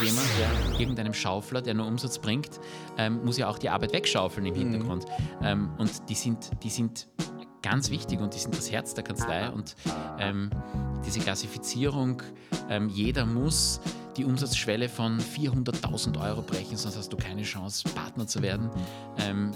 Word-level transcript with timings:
irgendjemand, 0.00 0.28
der 0.38 0.80
irgendeinem 0.80 1.14
Schaufler, 1.14 1.62
der 1.62 1.74
nur 1.74 1.86
Umsatz 1.86 2.18
bringt, 2.18 2.60
ähm, 2.96 3.24
muss 3.24 3.36
ja 3.36 3.48
auch 3.48 3.58
die 3.58 3.68
Arbeit 3.68 3.92
wegschaufeln 3.92 4.46
im 4.46 4.54
Hintergrund. 4.54 5.04
Mhm. 5.04 5.46
Ähm, 5.46 5.70
und 5.78 6.08
die 6.08 6.14
sind, 6.14 6.50
die 6.62 6.70
sind 6.70 7.08
ganz 7.62 7.90
wichtig 7.90 8.20
und 8.20 8.34
die 8.34 8.38
sind 8.38 8.56
das 8.56 8.70
Herz 8.70 8.94
der 8.94 9.04
Kanzlei. 9.04 9.50
Und 9.50 9.76
ähm, 10.18 10.50
diese 11.04 11.20
Klassifizierung, 11.20 12.22
ähm, 12.68 12.88
jeder 12.88 13.26
muss 13.26 13.80
die 14.16 14.24
Umsatzschwelle 14.24 14.88
von 14.88 15.18
400.000 15.20 16.20
Euro 16.20 16.42
brechen, 16.42 16.76
sonst 16.76 16.96
hast 16.96 17.12
du 17.12 17.16
keine 17.16 17.42
Chance, 17.42 17.88
Partner 17.94 18.26
zu 18.26 18.42
werden. 18.42 18.70
Ähm, 19.18 19.52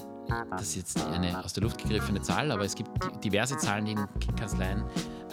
das 0.50 0.68
ist 0.68 0.76
jetzt 0.76 1.04
eine 1.06 1.42
aus 1.42 1.52
der 1.52 1.62
Luft 1.62 1.82
gegriffene 1.82 2.20
Zahl, 2.22 2.50
aber 2.50 2.64
es 2.64 2.74
gibt 2.74 2.90
diverse 3.22 3.56
Zahlen, 3.58 3.84
die 3.84 3.92
in 3.92 4.08
Kanzleien 4.36 4.84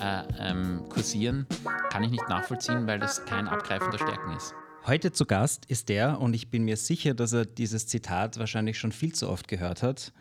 äh, 0.01 0.23
ähm, 0.39 0.83
kursieren. 0.89 1.47
Kann 1.91 2.03
ich 2.03 2.11
nicht 2.11 2.27
nachvollziehen, 2.27 2.87
weil 2.87 2.99
das 2.99 3.23
kein 3.25 3.47
Abgreifen 3.47 3.91
der 3.91 3.99
Stärken 3.99 4.35
ist. 4.35 4.53
Heute 4.87 5.11
zu 5.11 5.27
Gast 5.27 5.67
ist 5.67 5.89
der, 5.89 6.19
und 6.19 6.33
ich 6.33 6.49
bin 6.49 6.63
mir 6.63 6.75
sicher, 6.75 7.13
dass 7.13 7.33
er 7.33 7.45
dieses 7.45 7.85
Zitat 7.85 8.39
wahrscheinlich 8.39 8.79
schon 8.79 8.91
viel 8.91 9.13
zu 9.13 9.29
oft 9.29 9.47
gehört 9.47 9.83
hat, 9.83 10.11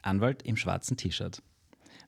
Anwalt 0.00 0.42
im 0.42 0.56
schwarzen 0.56 0.96
T-Shirt. 0.96 1.42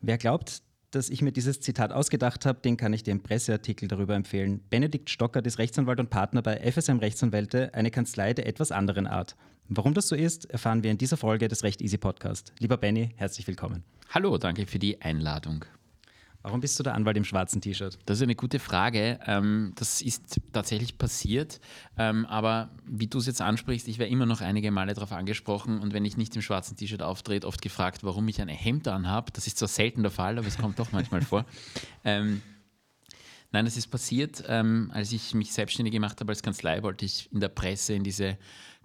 Wer 0.01 0.17
glaubt, 0.17 0.63
dass 0.91 1.11
ich 1.11 1.21
mir 1.21 1.33
dieses 1.33 1.61
Zitat 1.61 1.93
ausgedacht 1.93 2.47
habe, 2.47 2.61
den 2.61 2.79
kann 2.79 2.95
ich 2.95 3.07
im 3.07 3.23
Presseartikel 3.23 3.89
darüber 3.89 4.15
empfehlen. 4.15 4.63
Benedikt 4.71 5.11
Stocker 5.11 5.45
ist 5.45 5.59
Rechtsanwalt 5.59 6.01
und 6.01 6.09
Partner 6.09 6.41
bei 6.41 6.57
FSM 6.73 6.97
Rechtsanwälte, 6.97 7.75
eine 7.75 7.91
Kanzlei 7.91 8.33
der 8.33 8.47
etwas 8.47 8.73
anderen 8.73 9.07
Art. 9.07 9.37
Warum 9.69 9.93
das 9.93 10.09
so 10.09 10.17
ist, 10.17 10.47
erfahren 10.47 10.83
wir 10.83 10.91
in 10.91 10.97
dieser 10.97 11.19
Folge 11.19 11.49
des 11.49 11.63
Recht 11.63 11.83
Easy 11.83 11.99
Podcast. 11.99 12.55
Lieber 12.59 12.79
Benny, 12.79 13.11
herzlich 13.17 13.47
willkommen. 13.47 13.85
Hallo, 14.09 14.39
danke 14.39 14.67
für 14.67 14.79
die 14.79 15.03
Einladung. 15.03 15.67
Warum 16.43 16.61
bist 16.61 16.79
du 16.79 16.85
der 16.85 16.95
Anwalt 16.95 17.17
im 17.17 17.25
schwarzen 17.25 17.61
T-Shirt? 17.61 17.99
Das 18.07 18.19
ist 18.19 18.23
eine 18.23 18.37
gute 18.37 18.61
Frage. 18.61 19.19
Ähm, 19.27 19.73
das 19.75 20.01
ist 20.01 20.41
tatsächlich 20.53 20.97
passiert. 20.97 21.61
Ähm, 21.97 22.27
aber 22.27 22.71
wie 22.87 23.09
du 23.09 23.19
es 23.19 23.27
jetzt 23.27 23.41
ansprichst, 23.41 23.89
ich 23.89 23.99
werde 23.99 24.13
immer 24.13 24.25
noch 24.25 24.41
einige 24.41 24.71
Male 24.71 24.95
darauf 24.95 25.13
angesprochen 25.13 25.81
und 25.81 25.93
wenn 25.93 26.05
ich 26.05 26.17
nicht 26.17 26.37
im 26.37 26.43
schwarzen 26.43 26.77
T-Shirt 26.77 27.03
auftrete, 27.03 27.47
oft 27.47 27.61
gefragt, 27.61 28.05
warum 28.05 28.29
ich 28.29 28.41
ein 28.41 28.49
Hemd 28.49 28.87
anhabe. 28.87 29.33
Das 29.33 29.49
ist 29.49 29.59
zwar 29.59 29.69
selten 29.69 30.03
der 30.03 30.13
Fall, 30.13 30.39
aber 30.39 30.47
es 30.47 30.59
kommt 30.59 30.79
doch 30.79 30.93
manchmal 30.93 31.23
vor. 31.23 31.45
Ähm, 32.05 32.41
nein, 33.51 33.65
das 33.65 33.77
ist 33.77 33.89
passiert, 33.89 34.49
als 34.49 35.13
ich 35.13 35.35
mich 35.35 35.53
selbstständig 35.53 35.93
gemacht 35.93 36.21
habe 36.21 36.31
als 36.31 36.43
Kanzlei, 36.43 36.83
wollte 36.83 37.05
ich 37.05 37.31
in 37.33 37.41
der 37.41 37.49
Presse 37.49 37.95
in 37.95 38.05
diese 38.05 38.39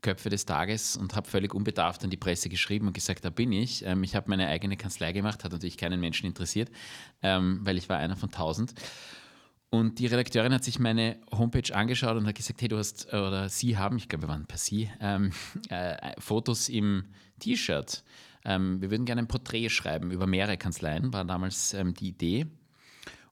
Köpfe 0.03 0.29
des 0.29 0.45
Tages 0.45 0.95
und 0.95 1.15
habe 1.15 1.27
völlig 1.27 1.55
unbedarft 1.55 2.03
an 2.03 2.11
die 2.11 2.17
Presse 2.17 2.49
geschrieben 2.49 2.85
und 2.85 2.93
gesagt, 2.93 3.25
da 3.25 3.31
bin 3.31 3.51
ich. 3.51 3.83
Ähm, 3.83 4.03
ich 4.03 4.15
habe 4.15 4.29
meine 4.29 4.47
eigene 4.47 4.77
Kanzlei 4.77 5.11
gemacht, 5.11 5.43
hat 5.43 5.51
natürlich 5.51 5.77
keinen 5.77 5.99
Menschen 5.99 6.27
interessiert, 6.27 6.69
ähm, 7.23 7.61
weil 7.63 7.79
ich 7.79 7.89
war 7.89 7.97
einer 7.97 8.15
von 8.15 8.29
tausend. 8.29 8.75
Und 9.71 9.97
die 9.97 10.05
Redakteurin 10.05 10.53
hat 10.53 10.63
sich 10.63 10.77
meine 10.77 11.17
Homepage 11.31 11.73
angeschaut 11.73 12.15
und 12.15 12.27
hat 12.27 12.35
gesagt, 12.35 12.61
hey, 12.61 12.67
du 12.67 12.77
hast, 12.77 13.11
oder 13.11 13.49
sie 13.49 13.75
haben, 13.75 13.97
ich 13.97 14.07
glaube, 14.07 14.25
wir 14.25 14.29
waren 14.29 14.45
per 14.45 14.59
sie, 14.59 14.91
ähm, 15.01 15.31
äh, 15.69 16.13
Fotos 16.19 16.69
im 16.69 17.05
T-Shirt. 17.39 18.03
Ähm, 18.45 18.81
wir 18.81 18.91
würden 18.91 19.05
gerne 19.05 19.23
ein 19.23 19.27
Porträt 19.27 19.69
schreiben 19.69 20.11
über 20.11 20.27
mehrere 20.27 20.57
Kanzleien, 20.57 21.11
war 21.11 21.25
damals 21.25 21.73
ähm, 21.73 21.95
die 21.95 22.09
Idee. 22.09 22.45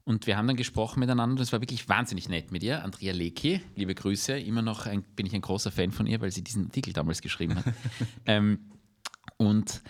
Und 0.04 0.28
wir 0.28 0.38
haben 0.38 0.48
dann 0.48 0.56
gesprochen 0.56 1.00
miteinander. 1.00 1.38
Das 1.38 1.52
war 1.52 1.62
wirklich 1.62 1.88
wahnsinnig 1.88 2.28
nett 2.28 2.52
mit 2.52 2.64
ihr. 2.64 2.84
Andrea 2.84 3.14
Lecki, 3.14 3.62
liebe 3.76 3.94
Grüße. 3.94 4.38
Immer 4.40 4.62
noch 4.62 4.86
ein, 4.86 5.04
bin 5.16 5.26
ich 5.26 5.34
ein 5.34 5.42
großer 5.42 5.72
Fan 5.72 5.92
von 5.92 6.08
ihr, 6.08 6.20
weil 6.22 6.32
sie 6.32 6.44
diesen 6.44 6.66
Artikel 6.66 6.94
damals 6.94 7.22
geschrieben 7.22 7.56
hat. 7.56 7.66
ähm, 8.26 8.60
und 9.38 9.82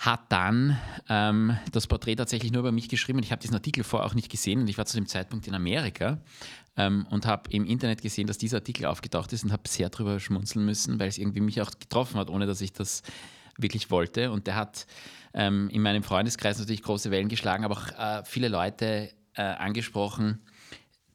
hat 0.00 0.32
dann 0.32 0.78
ähm, 1.10 1.58
das 1.72 1.86
Porträt 1.86 2.16
tatsächlich 2.16 2.52
nur 2.52 2.60
über 2.60 2.72
mich 2.72 2.88
geschrieben. 2.88 3.18
Ich 3.22 3.32
habe 3.32 3.42
diesen 3.42 3.54
Artikel 3.54 3.84
vorher 3.84 4.08
auch 4.08 4.14
nicht 4.14 4.30
gesehen 4.30 4.60
und 4.60 4.68
ich 4.68 4.78
war 4.78 4.86
zu 4.86 4.96
dem 4.96 5.06
Zeitpunkt 5.06 5.46
in 5.46 5.54
Amerika 5.54 6.18
ähm, 6.78 7.06
und 7.10 7.26
habe 7.26 7.50
im 7.50 7.66
Internet 7.66 8.00
gesehen, 8.00 8.26
dass 8.26 8.38
dieser 8.38 8.58
Artikel 8.58 8.86
aufgetaucht 8.86 9.30
ist 9.34 9.44
und 9.44 9.52
habe 9.52 9.68
sehr 9.68 9.90
darüber 9.90 10.18
schmunzeln 10.18 10.64
müssen, 10.64 10.98
weil 10.98 11.08
es 11.08 11.18
irgendwie 11.18 11.40
mich 11.40 11.60
auch 11.60 11.70
getroffen 11.78 12.18
hat, 12.18 12.30
ohne 12.30 12.46
dass 12.46 12.62
ich 12.62 12.72
das 12.72 13.02
wirklich 13.58 13.90
wollte. 13.90 14.30
Und 14.32 14.46
der 14.46 14.56
hat 14.56 14.86
ähm, 15.34 15.68
in 15.68 15.82
meinem 15.82 16.02
Freundeskreis 16.02 16.58
natürlich 16.58 16.82
große 16.82 17.10
Wellen 17.10 17.28
geschlagen, 17.28 17.64
aber 17.64 17.76
auch 17.76 17.88
äh, 17.98 18.24
viele 18.24 18.48
Leute 18.48 19.10
äh, 19.40 19.54
angesprochen, 19.54 20.42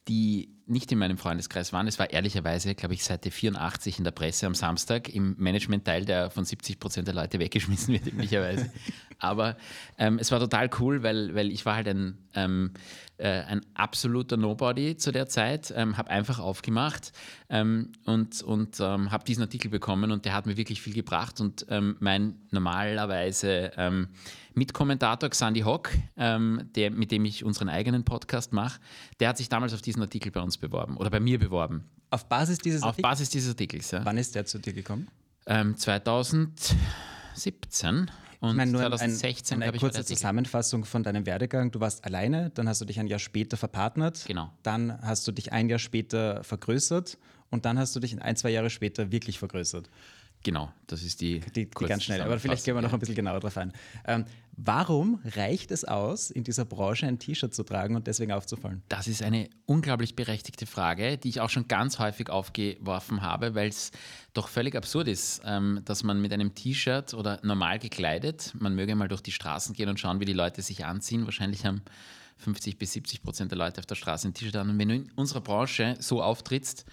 die 0.07 0.54
nicht 0.67 0.91
in 0.91 0.97
meinem 0.97 1.17
Freundeskreis 1.17 1.73
waren. 1.73 1.87
Es 1.87 1.99
war 1.99 2.09
ehrlicherweise, 2.09 2.73
glaube 2.75 2.93
ich, 2.93 3.03
Seite 3.03 3.29
84 3.29 3.99
in 3.99 4.03
der 4.03 4.11
Presse 4.11 4.47
am 4.47 4.55
Samstag 4.55 5.09
im 5.09 5.35
Management-Teil, 5.37 6.05
der 6.05 6.29
von 6.29 6.45
70 6.45 6.79
Prozent 6.79 7.07
der 7.07 7.15
Leute 7.15 7.39
weggeschmissen 7.39 7.93
wird, 7.93 8.07
üblicherweise. 8.07 8.71
Aber 9.19 9.57
ähm, 9.97 10.19
es 10.19 10.31
war 10.31 10.39
total 10.39 10.69
cool, 10.79 11.03
weil, 11.03 11.33
weil 11.35 11.51
ich 11.51 11.65
war 11.65 11.75
halt 11.75 11.87
ein, 11.87 12.17
ähm, 12.33 12.71
äh, 13.17 13.29
ein 13.29 13.61
absoluter 13.73 14.37
Nobody 14.37 14.97
zu 14.97 15.11
der 15.11 15.27
Zeit, 15.27 15.73
ähm, 15.75 15.97
habe 15.97 16.09
einfach 16.09 16.39
aufgemacht 16.39 17.13
ähm, 17.49 17.93
und, 18.05 18.41
und 18.43 18.79
ähm, 18.79 19.11
habe 19.11 19.23
diesen 19.23 19.43
Artikel 19.43 19.69
bekommen 19.69 20.11
und 20.11 20.25
der 20.25 20.33
hat 20.33 20.45
mir 20.45 20.57
wirklich 20.57 20.81
viel 20.81 20.93
gebracht 20.93 21.39
und 21.39 21.65
ähm, 21.69 21.95
mein 21.99 22.35
normalerweise 22.51 23.71
Mitkommentator 24.53 25.29
Xandi 25.29 25.61
Hock, 25.61 25.89
der, 26.15 26.91
mit 26.91 27.11
dem 27.11 27.25
ich 27.25 27.43
unseren 27.43 27.67
eigenen 27.67 28.05
Podcast 28.05 28.53
mache, 28.53 28.79
der 29.19 29.29
hat 29.29 29.37
sich 29.37 29.49
damals 29.49 29.73
auf 29.73 29.81
diesen 29.81 30.01
Artikel 30.01 30.31
bei 30.31 30.39
uns 30.39 30.54
beworben 30.57 30.97
oder 30.97 31.09
bei 31.09 31.19
mir 31.19 31.39
beworben. 31.39 31.85
Auf 32.09 32.27
Basis 32.27 32.59
dieses 32.59 32.81
Auf 32.81 32.89
Artikels? 32.89 33.11
Basis 33.11 33.29
dieses 33.29 33.49
Artikels, 33.49 33.91
ja. 33.91 34.05
Wann 34.05 34.17
ist 34.17 34.35
der 34.35 34.45
zu 34.45 34.59
dir 34.59 34.73
gekommen? 34.73 35.07
Ähm, 35.47 35.77
2017. 35.77 38.11
Und 38.39 38.49
ich 38.49 38.55
meine, 38.55 38.71
nur 38.71 38.81
2016, 38.81 39.57
ein, 39.57 39.69
eine 39.69 39.77
kurze 39.77 40.05
Zusammenfassung 40.05 40.85
von 40.85 41.03
deinem 41.03 41.25
Werdegang. 41.25 41.71
Du 41.71 41.79
warst 41.79 42.05
alleine, 42.05 42.51
dann 42.51 42.69
hast 42.69 42.81
du 42.81 42.85
dich 42.85 42.99
ein 42.99 43.07
Jahr 43.07 43.19
später 43.19 43.57
verpartnert. 43.57 44.25
Genau. 44.27 44.51
Dann 44.63 45.01
hast 45.01 45.27
du 45.27 45.31
dich 45.31 45.51
ein 45.51 45.69
Jahr 45.69 45.79
später 45.79 46.43
vergrößert 46.43 47.17
und 47.49 47.65
dann 47.65 47.79
hast 47.79 47.95
du 47.95 47.99
dich 47.99 48.21
ein, 48.21 48.35
zwei 48.35 48.49
Jahre 48.49 48.69
später 48.69 49.11
wirklich 49.11 49.39
vergrößert. 49.39 49.89
Genau, 50.43 50.71
das 50.85 51.01
ist 51.01 51.21
die. 51.21 51.39
Die, 51.39 51.65
die 51.65 51.85
ganz 51.85 52.03
schnell, 52.03 52.21
aber 52.21 52.39
vielleicht 52.39 52.65
gehen 52.65 52.75
wir 52.75 52.81
noch 52.81 52.93
ein 52.93 52.99
bisschen 52.99 53.15
genauer 53.15 53.39
drauf 53.39 53.57
ein. 53.57 53.73
Ähm, 54.05 54.25
warum 54.57 55.19
reicht 55.23 55.71
es 55.71 55.85
aus, 55.85 56.31
in 56.31 56.43
dieser 56.43 56.65
Branche 56.65 57.07
ein 57.07 57.19
T-Shirt 57.19 57.53
zu 57.53 57.63
tragen 57.63 57.95
und 57.95 58.07
deswegen 58.07 58.31
aufzufallen? 58.31 58.83
Das 58.89 59.07
ist 59.07 59.21
eine 59.21 59.49
unglaublich 59.65 60.15
berechtigte 60.15 60.65
Frage, 60.65 61.17
die 61.17 61.29
ich 61.29 61.41
auch 61.41 61.49
schon 61.49 61.67
ganz 61.67 61.99
häufig 61.99 62.29
aufgeworfen 62.29 63.21
habe, 63.21 63.55
weil 63.55 63.69
es 63.69 63.91
doch 64.33 64.47
völlig 64.47 64.75
absurd 64.75 65.07
ist, 65.07 65.41
ähm, 65.45 65.81
dass 65.85 66.03
man 66.03 66.21
mit 66.21 66.33
einem 66.33 66.55
T-Shirt 66.55 67.13
oder 67.13 67.39
normal 67.43 67.79
gekleidet, 67.79 68.53
man 68.59 68.75
möge 68.75 68.95
mal 68.95 69.07
durch 69.07 69.21
die 69.21 69.31
Straßen 69.31 69.73
gehen 69.75 69.89
und 69.89 69.99
schauen, 69.99 70.19
wie 70.19 70.25
die 70.25 70.33
Leute 70.33 70.61
sich 70.61 70.85
anziehen. 70.85 71.25
Wahrscheinlich 71.25 71.65
haben 71.65 71.81
50 72.37 72.77
bis 72.77 72.93
70 72.93 73.23
Prozent 73.23 73.51
der 73.51 73.57
Leute 73.57 73.79
auf 73.79 73.85
der 73.85 73.95
Straße 73.95 74.27
ein 74.27 74.33
T-Shirt 74.33 74.55
an. 74.55 74.69
Und 74.69 74.79
wenn 74.79 74.89
du 74.89 74.95
in 74.95 75.11
unserer 75.15 75.41
Branche 75.41 75.95
so 75.99 76.21
auftrittst, 76.21 76.85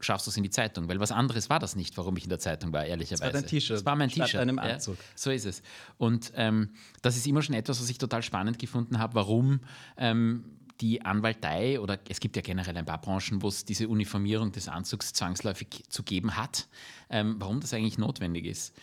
schaffst 0.00 0.26
du 0.26 0.30
es 0.30 0.36
in 0.36 0.42
die 0.42 0.50
Zeitung. 0.50 0.88
Weil 0.88 1.00
was 1.00 1.12
anderes 1.12 1.50
war 1.50 1.58
das 1.58 1.76
nicht, 1.76 1.96
warum 1.96 2.16
ich 2.16 2.24
in 2.24 2.30
der 2.30 2.38
Zeitung 2.38 2.72
war, 2.72 2.84
ehrlicherweise. 2.84 3.24
Das 3.24 3.34
war 3.34 3.40
dein 3.40 3.48
T-Shirt. 3.48 3.76
Das 3.76 3.84
war 3.84 3.96
mein 3.96 4.08
T-Shirt. 4.08 4.40
einem 4.40 4.58
Anzug. 4.58 4.96
Ja, 4.96 5.04
so 5.14 5.30
ist 5.30 5.46
es. 5.46 5.62
Und 5.96 6.32
ähm, 6.36 6.70
das 7.02 7.16
ist 7.16 7.26
immer 7.26 7.42
schon 7.42 7.54
etwas, 7.54 7.80
was 7.80 7.88
ich 7.88 7.98
total 7.98 8.22
spannend 8.22 8.58
gefunden 8.58 8.98
habe, 8.98 9.14
warum 9.14 9.60
ähm, 9.96 10.44
die 10.80 11.04
Anwaltei 11.04 11.80
oder 11.80 11.98
es 12.08 12.20
gibt 12.20 12.36
ja 12.36 12.42
generell 12.42 12.76
ein 12.76 12.84
paar 12.84 13.00
Branchen, 13.00 13.42
wo 13.42 13.48
es 13.48 13.64
diese 13.64 13.88
Uniformierung 13.88 14.52
des 14.52 14.68
Anzugs 14.68 15.12
zwangsläufig 15.12 15.84
zu 15.88 16.02
geben 16.02 16.36
hat, 16.36 16.68
ähm, 17.10 17.36
warum 17.38 17.60
das 17.60 17.74
eigentlich 17.74 17.98
notwendig 17.98 18.46
ist. 18.46 18.76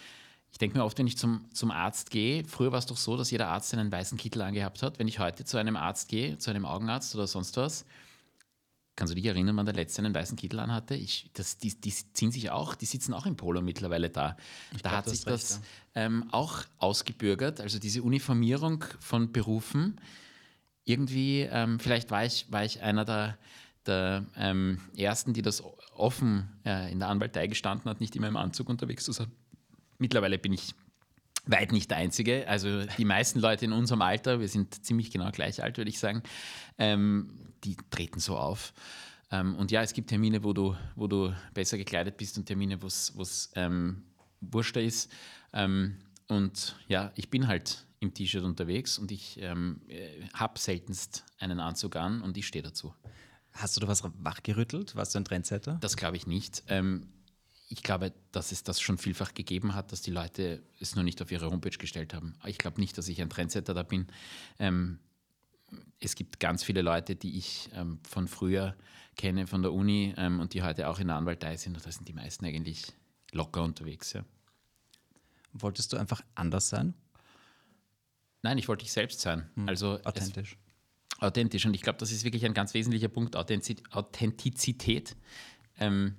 Ich 0.52 0.58
denke 0.58 0.78
mir 0.78 0.86
oft, 0.86 0.98
wenn 0.98 1.08
ich 1.08 1.18
zum, 1.18 1.46
zum 1.54 1.70
Arzt 1.72 2.12
gehe, 2.12 2.46
früher 2.46 2.72
war 2.72 2.80
es 2.80 2.86
doch 2.86 2.98
so, 2.98 3.18
dass 3.18 3.30
jeder 3.30 3.50
Arzt 3.50 3.74
einen 3.74 3.92
weißen 3.92 4.18
Kittel 4.18 4.42
angehabt 4.42 4.84
hat. 4.84 5.00
Wenn 5.00 5.08
ich 5.08 5.20
heute 5.20 5.44
zu 5.44 5.58
einem 5.58 5.76
Arzt 5.76 6.08
gehe, 6.08 6.38
zu 6.38 6.50
einem 6.50 6.66
Augenarzt 6.66 7.14
oder 7.14 7.28
sonst 7.28 7.58
was, 7.58 7.86
Kannst 8.96 9.12
du 9.12 9.16
dich 9.16 9.26
erinnern, 9.26 9.58
wann 9.58 9.66
der 9.66 9.76
letzte 9.76 10.02
einen 10.02 10.16
weißen 10.16 10.38
Kittel 10.38 10.60
anhatte? 10.60 10.96
Ich, 10.96 11.30
das, 11.34 11.58
die, 11.58 11.80
die 11.80 11.92
ziehen 11.92 12.32
sich 12.32 12.50
auch, 12.52 12.76
die 12.76 12.86
sitzen 12.86 13.14
auch 13.14 13.26
im 13.26 13.36
Polo 13.36 13.62
mittlerweile 13.62 14.10
da. 14.10 14.38
Ich 14.74 14.82
da 14.82 14.90
glaub, 14.90 14.98
hat 15.00 15.10
sich 15.10 15.26
das 15.26 15.62
ja. 15.96 16.04
ähm, 16.04 16.30
auch 16.32 16.64
ausgebürgert, 16.78 17.60
also 17.60 17.78
diese 17.78 18.04
Uniformierung 18.04 18.86
von 19.00 19.34
Berufen. 19.34 20.00
Irgendwie, 20.86 21.42
ähm, 21.42 21.80
vielleicht 21.80 22.10
war 22.10 22.24
ich, 22.24 22.50
war 22.52 22.64
ich 22.64 22.82
einer 22.82 23.04
der, 23.04 23.38
der 23.86 24.26
ähm, 24.38 24.80
Ersten, 24.96 25.34
die 25.34 25.42
das 25.42 25.62
offen 25.96 26.48
äh, 26.66 26.90
in 26.90 27.00
der 27.00 27.10
Anwaltei 27.10 27.48
gestanden 27.48 27.90
hat, 27.90 28.00
nicht 28.00 28.16
immer 28.16 28.30
im 28.30 28.38
Anzug 28.38 28.70
unterwegs 28.70 29.04
zu 29.04 29.12
sein. 29.12 29.28
Mittlerweile 29.98 30.38
bin 30.38 30.54
ich 30.54 30.74
weit 31.48 31.72
nicht 31.72 31.92
der 31.92 31.98
Einzige. 31.98 32.48
Also 32.48 32.86
die 32.98 33.06
meisten 33.06 33.40
Leute 33.40 33.66
in 33.66 33.72
unserem 33.72 34.02
Alter, 34.02 34.40
wir 34.40 34.48
sind 34.48 34.86
ziemlich 34.86 35.12
genau 35.12 35.32
gleich 35.32 35.62
alt, 35.64 35.78
würde 35.78 35.90
ich 35.90 36.00
sagen, 36.00 36.24
ähm, 36.78 37.32
die 37.64 37.78
treten 37.90 38.20
so 38.20 38.38
auf. 38.38 38.74
Ähm, 39.32 39.56
und 39.56 39.72
ja, 39.72 39.82
es 39.82 39.94
gibt 39.94 40.10
Termine, 40.10 40.44
wo 40.44 40.54
du, 40.54 40.76
wo 40.96 41.08
du 41.08 41.34
besser 41.54 41.78
gekleidet 41.78 42.18
bist 42.18 42.38
und 42.38 42.46
Termine, 42.46 42.82
wo 42.82 42.88
es 42.88 43.52
ähm, 43.56 44.04
wurschter 44.42 44.82
ist. 44.82 45.12
Ähm, 45.54 45.98
und 46.28 46.76
ja, 46.88 47.12
ich 47.16 47.30
bin 47.30 47.48
halt 47.48 47.86
im 48.00 48.14
T-Shirt 48.14 48.44
unterwegs 48.44 48.98
und 48.98 49.12
ich 49.12 49.40
ähm, 49.42 49.82
äh, 49.88 50.28
habe 50.34 50.60
seltenst 50.60 51.24
einen 51.40 51.60
Anzug 51.60 51.96
an 51.96 52.22
und 52.22 52.38
ich 52.38 52.48
stehe 52.48 52.64
dazu. 52.64 52.94
Hast 53.52 53.78
du 53.78 53.82
da 53.82 53.88
was 53.88 54.04
wachgerüttelt? 54.20 54.96
Warst 54.96 55.16
du 55.16 55.20
ein 55.20 55.26
Trendsetter? 55.26 55.78
Das 55.80 55.96
glaube 55.96 56.18
ich 56.18 56.28
nicht. 56.28 56.64
Ähm, 56.68 57.08
ich 57.76 57.84
glaube, 57.84 58.14
dass 58.32 58.54
es 58.54 58.64
das 58.64 58.80
schon 58.80 58.98
vielfach 58.98 59.34
gegeben 59.34 59.76
hat, 59.76 59.92
dass 59.92 60.02
die 60.02 60.12
Leute 60.12 60.64
es 60.80 60.96
nur 60.96 61.04
nicht 61.04 61.22
auf 61.22 61.30
ihre 61.30 61.52
Homepage 61.52 61.78
gestellt 61.78 62.14
haben. 62.14 62.34
Ich 62.46 62.58
glaube 62.58 62.80
nicht, 62.80 62.98
dass 62.98 63.10
ich 63.10 63.22
ein 63.22 63.30
Trendsetter 63.30 63.74
da 63.74 63.84
bin. 63.84 64.08
Ähm, 64.60 65.00
es 66.00 66.16
gibt 66.16 66.40
ganz 66.40 66.64
viele 66.64 66.82
Leute, 66.82 67.18
die 67.18 67.38
ich 67.38 67.70
ähm, 67.74 68.00
von 68.10 68.30
früher 68.30 68.78
kenne, 69.18 69.46
von 69.46 69.62
der 69.62 69.74
Uni 69.74 70.14
ähm, 70.16 70.40
und 70.40 70.54
die 70.54 70.64
heute 70.64 70.88
auch 70.88 71.00
in 71.00 71.08
der 71.08 71.18
Anwaltei 71.18 71.58
sind. 71.58 71.76
Und 71.76 71.86
da 71.86 71.92
sind 71.92 72.08
die 72.08 72.14
meisten 72.14 72.46
eigentlich 72.46 72.94
locker 73.34 73.62
unterwegs. 73.62 74.14
Ja. 74.14 74.24
Wolltest 75.52 75.92
du 75.92 75.98
einfach 75.98 76.22
anders 76.34 76.70
sein? 76.70 76.94
Nein, 78.42 78.58
ich 78.58 78.70
wollte 78.70 78.86
ich 78.86 78.94
selbst 78.94 79.20
sein. 79.20 79.50
Hm. 79.56 79.68
Also 79.68 80.00
authentisch. 80.06 80.58
Es, 81.12 81.22
authentisch. 81.22 81.66
Und 81.66 81.74
ich 81.74 81.82
glaube, 81.82 82.00
das 82.00 82.14
ist 82.14 82.24
wirklich 82.24 82.46
ein 82.46 82.54
ganz 82.54 82.74
wesentlicher 82.74 83.10
Punkt, 83.10 83.36
Authentizität. 83.36 85.18
Ähm, 85.78 86.16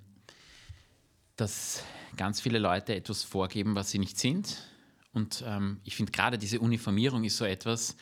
dass 1.37 1.85
ganz 2.17 2.41
viele 2.41 2.59
Leute 2.59 2.95
etwas 2.95 3.23
vorgeben, 3.23 3.75
was 3.75 3.91
sie 3.91 3.99
nicht 3.99 4.19
sind. 4.19 4.57
Und 5.13 5.45
ähm, 5.47 5.81
ich 5.85 5.97
finde 5.97 6.13
gerade 6.13 6.39
diese 6.39 6.61
Uniformierung 6.61 7.25
ist 7.25 7.37
so 7.37 7.45
etwas, 7.45 7.97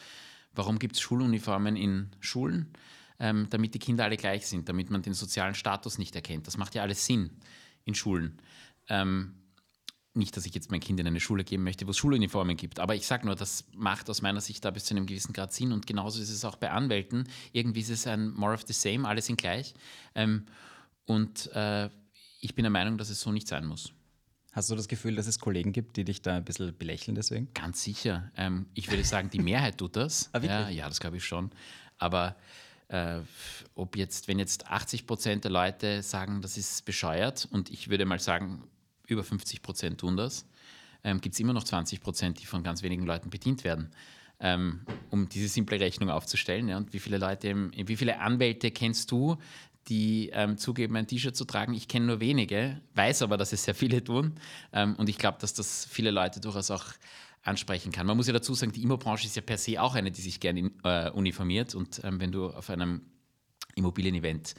warum 0.53 0.79
gibt 0.79 0.97
es 0.97 1.03
Schuluniformen 1.03 1.77
in 1.77 2.11
Schulen? 2.21 2.73
Ähm, 3.21 3.47
damit 3.51 3.75
die 3.75 3.79
Kinder 3.79 4.05
alle 4.05 4.17
gleich 4.17 4.47
sind, 4.47 4.69
damit 4.69 4.91
man 4.91 5.03
den 5.03 5.15
sozialen 5.15 5.55
Status 5.55 5.99
nicht 5.99 6.17
erkennt. 6.17 6.49
Das 6.49 6.57
macht 6.57 6.75
ja 6.75 6.83
alles 6.83 7.07
Sinn 7.07 7.31
in 7.85 7.95
Schulen. 7.95 8.41
Ähm, 8.89 9.35
nicht, 10.15 10.37
dass 10.37 10.47
ich 10.47 10.55
jetzt 10.55 10.71
mein 10.71 10.81
Kind 10.81 11.01
in 11.01 11.07
eine 11.07 11.21
Schule 11.21 11.45
geben 11.45 11.65
möchte, 11.65 11.87
wo 11.87 11.91
es 11.91 11.97
Schuluniformen 11.97 12.57
gibt, 12.57 12.79
aber 12.79 12.95
ich 12.95 13.07
sage 13.07 13.27
nur, 13.27 13.35
das 13.35 13.65
macht 13.75 14.09
aus 14.09 14.23
meiner 14.23 14.41
Sicht 14.41 14.65
da 14.65 14.71
bis 14.71 14.85
zu 14.85 14.95
einem 14.95 15.07
gewissen 15.07 15.33
Grad 15.33 15.53
Sinn 15.53 15.73
und 15.73 15.87
genauso 15.87 16.21
ist 16.21 16.31
es 16.31 16.45
auch 16.45 16.57
bei 16.57 16.71
Anwälten. 16.71 17.29
Irgendwie 17.53 17.81
ist 17.81 17.91
es 17.91 18.07
ein 18.07 18.31
more 18.33 18.55
of 18.55 18.63
the 18.67 18.73
same, 18.73 19.09
alle 19.09 19.23
sind 19.23 19.39
gleich. 19.39 19.75
Ähm, 20.15 20.47
und 21.05 21.51
äh, 21.53 21.91
ich 22.45 22.55
bin 22.55 22.65
der 22.65 22.71
Meinung, 22.71 22.99
dass 22.99 23.09
es 23.09 23.21
so 23.21 23.33
nicht 23.33 23.49
sein 23.49 23.65
muss. 23.65 23.93
Hast 24.53 24.71
du 24.71 24.77
das 24.77 24.87
Gefühl, 24.87 25.17
dass 25.17 25.27
es 25.27 25.41
Kollegen 25.41 25.73
gibt, 25.73 25.97
die 25.97 26.05
dich 26.05 26.23
da 26.23 26.37
ein 26.37 26.45
bisschen 26.45 26.77
belächeln 26.77 27.15
deswegen? 27.15 27.49
Ganz 27.55 27.83
sicher. 27.83 28.31
Ähm, 28.37 28.67
ich 28.75 28.89
würde 28.91 29.03
sagen, 29.03 29.31
die 29.31 29.41
Mehrheit 29.41 29.79
tut 29.79 29.97
das. 29.97 30.31
ah, 30.33 30.39
ja, 30.45 30.69
ja, 30.69 30.89
das 30.89 31.01
glaube 31.01 31.17
ich 31.17 31.25
schon. 31.25 31.51
Aber 31.99 32.37
äh, 32.89 33.21
ob 33.75 33.97
jetzt, 33.97 34.29
wenn 34.29 34.39
jetzt 34.39 34.69
80 34.69 35.07
Prozent 35.07 35.45
der 35.45 35.51
Leute 35.51 36.03
sagen, 36.03 36.43
das 36.43 36.57
ist 36.57 36.85
bescheuert 36.85 37.49
und 37.51 37.71
ich 37.71 37.89
würde 37.89 38.05
mal 38.05 38.21
sagen, 38.21 38.63
über 39.09 39.25
50 39.25 39.63
Prozent 39.63 39.99
tun 39.99 40.17
das, 40.17 40.47
ähm, 41.03 41.21
gibt 41.21 41.35
es 41.35 41.41
immer 41.41 41.53
noch 41.53 41.65
20 41.65 42.01
Prozent, 42.01 42.41
die 42.41 42.47
von 42.47 42.63
ganz 42.63 42.83
wenigen 42.83 43.05
Leuten 43.05 43.31
bedient 43.31 43.65
werden. 43.65 43.91
Ähm, 44.39 44.81
um 45.11 45.29
diese 45.29 45.49
simple 45.49 45.81
Rechnung 45.81 46.11
aufzustellen. 46.11 46.69
Ja, 46.69 46.77
und 46.77 46.93
wie 46.93 46.99
viele 46.99 47.19
Leute, 47.19 47.71
wie 47.73 47.97
viele 47.97 48.19
Anwälte 48.19 48.71
kennst 48.71 49.11
du, 49.11 49.39
die 49.89 50.31
ähm, 50.33 50.57
zugeben, 50.57 50.97
ein 50.97 51.07
T-Shirt 51.07 51.37
zu 51.37 51.45
tragen. 51.45 51.75
Ich 51.75 51.89
kenne 51.89 52.07
nur 52.07 52.21
wenige, 52.21 52.81
weiß 52.95 53.23
aber, 53.23 53.37
dass 53.37 53.53
es 53.53 53.65
sehr 53.65 53.75
viele 53.75 54.03
tun. 54.03 54.35
Ähm, 54.73 54.95
und 54.97 55.09
ich 55.09 55.19
glaube, 55.19 55.39
dass 55.41 55.55
das 55.55 55.87
viele 55.91 56.11
Leute 56.11 56.41
durchaus 56.41 56.71
auch 56.71 56.87
ansprechen 57.43 57.93
kann. 57.93 58.07
Man 58.07 58.17
muss 58.17 58.27
ja 58.27 58.33
dazu 58.33 58.55
sagen, 58.55 58.73
die 58.73 58.83
Immobranche 58.83 59.27
ist 59.27 59.37
ja 59.37 59.43
per 59.43 59.59
se 59.59 59.81
auch 59.81 59.95
eine, 59.95 60.11
die 60.11 60.23
sich 60.23 60.41
gerne 60.41 60.71
äh, 60.83 61.11
uniformiert. 61.11 61.75
Und 61.75 62.03
ähm, 62.05 62.19
wenn 62.21 62.33
du 62.33 62.49
auf 62.49 62.71
einem 62.71 63.03
Immobilienevent 63.75 64.55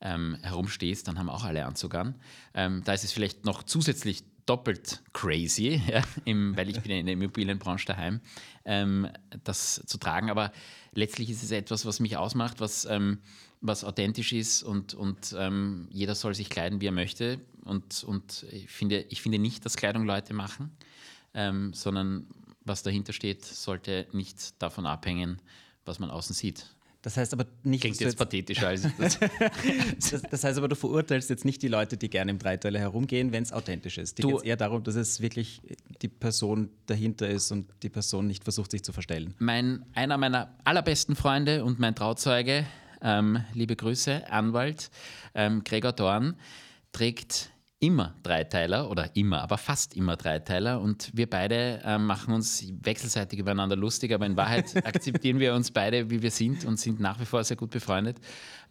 ähm, 0.00 0.38
herumstehst, 0.42 1.06
dann 1.06 1.18
haben 1.18 1.28
auch 1.28 1.44
alle 1.44 1.66
Anzug 1.66 1.94
an. 1.94 2.14
Ähm, 2.54 2.82
da 2.84 2.92
ist 2.94 3.04
es 3.04 3.12
vielleicht 3.12 3.44
noch 3.44 3.62
zusätzlich 3.62 4.24
doppelt 4.46 5.02
crazy, 5.12 5.82
ja, 5.88 6.02
im, 6.24 6.56
weil 6.56 6.68
ich 6.68 6.80
bin 6.80 6.92
in 6.92 7.06
der 7.06 7.14
Immobilienbranche 7.14 7.86
daheim, 7.86 8.20
ähm, 8.64 9.08
das 9.44 9.82
zu 9.86 9.98
tragen. 9.98 10.30
Aber 10.30 10.52
letztlich 10.92 11.30
ist 11.30 11.42
es 11.42 11.50
etwas, 11.50 11.86
was 11.86 12.00
mich 12.00 12.16
ausmacht, 12.16 12.60
was 12.60 12.84
ähm, 12.86 13.18
was 13.64 13.82
authentisch 13.82 14.32
ist 14.34 14.62
und, 14.62 14.92
und 14.92 15.34
ähm, 15.38 15.88
jeder 15.90 16.14
soll 16.14 16.34
sich 16.34 16.50
kleiden, 16.50 16.82
wie 16.82 16.86
er 16.86 16.92
möchte. 16.92 17.40
Und, 17.64 18.04
und 18.04 18.44
ich, 18.52 18.68
finde, 18.68 19.06
ich 19.08 19.22
finde 19.22 19.38
nicht, 19.38 19.64
dass 19.64 19.76
Kleidung 19.76 20.04
Leute 20.04 20.34
machen, 20.34 20.70
ähm, 21.32 21.72
sondern 21.72 22.26
was 22.64 22.82
dahinter 22.82 23.14
steht, 23.14 23.42
sollte 23.42 24.06
nicht 24.12 24.60
davon 24.62 24.84
abhängen, 24.84 25.40
was 25.86 25.98
man 25.98 26.10
außen 26.10 26.34
sieht. 26.34 26.66
Das 27.00 27.16
heißt 27.16 27.32
aber 27.32 27.46
nicht. 27.62 27.82
Klingt 27.82 28.00
jetzt, 28.00 28.12
jetzt 28.12 28.18
pathetischer 28.18 28.68
als 28.68 28.82
das. 28.98 29.18
das. 29.18 30.22
das. 30.22 30.44
heißt 30.44 30.58
aber, 30.58 30.68
du 30.68 30.76
verurteilst 30.76 31.28
jetzt 31.28 31.44
nicht 31.46 31.62
die 31.62 31.68
Leute, 31.68 31.96
die 31.96 32.08
gerne 32.08 32.30
im 32.30 32.38
Dreiteiler 32.38 32.80
herumgehen, 32.80 33.32
wenn 33.32 33.42
es 33.42 33.52
authentisch 33.52 33.96
ist. 33.98 34.18
Dir 34.18 34.26
geht 34.26 34.36
es 34.36 34.42
eher 34.42 34.56
darum, 34.56 34.82
dass 34.82 34.94
es 34.94 35.20
wirklich 35.20 35.60
die 36.00 36.08
Person 36.08 36.70
dahinter 36.86 37.28
ist 37.28 37.50
und 37.50 37.66
die 37.82 37.90
Person 37.90 38.26
nicht 38.26 38.44
versucht, 38.44 38.70
sich 38.70 38.82
zu 38.82 38.92
verstellen. 38.92 39.34
Mein, 39.38 39.84
einer 39.94 40.16
meiner 40.16 40.54
allerbesten 40.64 41.14
Freunde 41.14 41.64
und 41.64 41.78
mein 41.78 41.94
Trauzeuge 41.94 42.64
ähm, 43.04 43.44
liebe 43.52 43.76
Grüße, 43.76 44.28
Anwalt 44.30 44.90
ähm, 45.34 45.62
Gregor 45.62 45.92
Dorn, 45.92 46.36
trägt 46.90 47.50
immer 47.78 48.14
Dreiteiler 48.22 48.90
oder 48.90 49.14
immer, 49.14 49.42
aber 49.42 49.58
fast 49.58 49.94
immer 49.94 50.16
Dreiteiler 50.16 50.80
und 50.80 51.10
wir 51.12 51.28
beide 51.28 51.80
äh, 51.84 51.98
machen 51.98 52.32
uns 52.34 52.64
wechselseitig 52.80 53.38
übereinander 53.38 53.76
lustig, 53.76 54.12
aber 54.12 54.26
in 54.26 54.36
Wahrheit 54.36 54.74
akzeptieren 54.86 55.38
wir 55.38 55.54
uns 55.54 55.70
beide, 55.70 56.10
wie 56.10 56.22
wir 56.22 56.30
sind 56.30 56.64
und 56.64 56.78
sind 56.80 56.98
nach 56.98 57.20
wie 57.20 57.26
vor 57.26 57.44
sehr 57.44 57.56
gut 57.56 57.70
befreundet. 57.70 58.18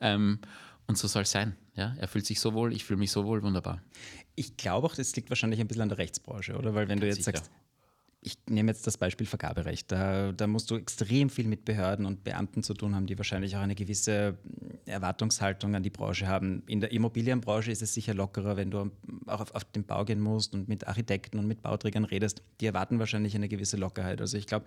Ähm, 0.02 0.40
und 0.88 0.98
so 0.98 1.08
soll 1.08 1.22
es 1.22 1.32
sein. 1.32 1.56
Ja? 1.76 1.96
Er 1.98 2.08
fühlt 2.08 2.26
sich 2.26 2.40
so 2.40 2.54
wohl, 2.54 2.74
ich 2.74 2.84
fühle 2.84 3.00
mich 3.00 3.12
so 3.12 3.26
wohl, 3.26 3.42
wunderbar. 3.44 3.82
Ich 4.36 4.58
glaube 4.58 4.88
auch, 4.88 4.96
das 4.96 5.16
liegt 5.16 5.30
wahrscheinlich 5.30 5.62
ein 5.62 5.68
bisschen 5.68 5.84
an 5.84 5.90
der 5.90 5.98
Rechtsbranche, 5.98 6.58
oder? 6.58 6.74
Weil 6.74 6.90
wenn 6.90 7.00
du 7.00 7.06
jetzt 7.06 7.24
sicher. 7.24 7.38
sagst, 7.38 7.52
ich 8.24 8.38
nehme 8.50 8.72
jetzt 8.72 8.88
das 8.88 8.98
Beispiel 8.98 9.28
Vergaberecht. 9.28 9.92
Da, 9.92 10.32
da, 10.32 10.48
musst 10.48 10.72
du 10.72 10.76
extrem 10.76 11.30
viel 11.30 11.48
mit 11.48 11.66
Behörden 11.66 12.06
und 12.06 12.24
Beamten 12.24 12.64
zu 12.64 12.74
tun 12.74 12.96
haben, 12.96 13.06
die 13.06 13.18
wahrscheinlich 13.18 13.56
auch 13.56 13.62
eine 13.62 13.76
gewisse 13.76 14.38
Erwartungshaltung 14.86 15.76
an 15.76 15.84
die 15.84 15.90
Branche 15.90 16.28
haben. 16.28 16.64
In 16.68 16.80
der 16.80 16.92
Immobilienbranche 16.92 17.72
ist 17.72 17.82
es 17.82 17.94
sicher 17.94 18.14
lockerer, 18.14 18.58
wenn 18.58 18.72
du 18.72 18.92
auch 19.28 19.42
auf, 19.42 19.56
auf 19.56 19.64
den 19.66 19.84
Bau 19.84 20.06
gehen 20.06 20.20
musst 20.20 20.54
und 20.54 20.68
mit 20.68 20.88
Architekten 20.88 21.40
und 21.40 21.48
mit 21.48 21.62
Bauträgern 21.62 22.06
redest. 22.06 22.42
Die 22.62 22.66
erwarten 22.66 23.00
wahrscheinlich 23.00 23.36
eine 23.36 23.50
gewisse 23.50 23.78
Lockerheit. 23.78 24.22
Also 24.22 24.38
ich 24.38 24.48
glaube, 24.48 24.66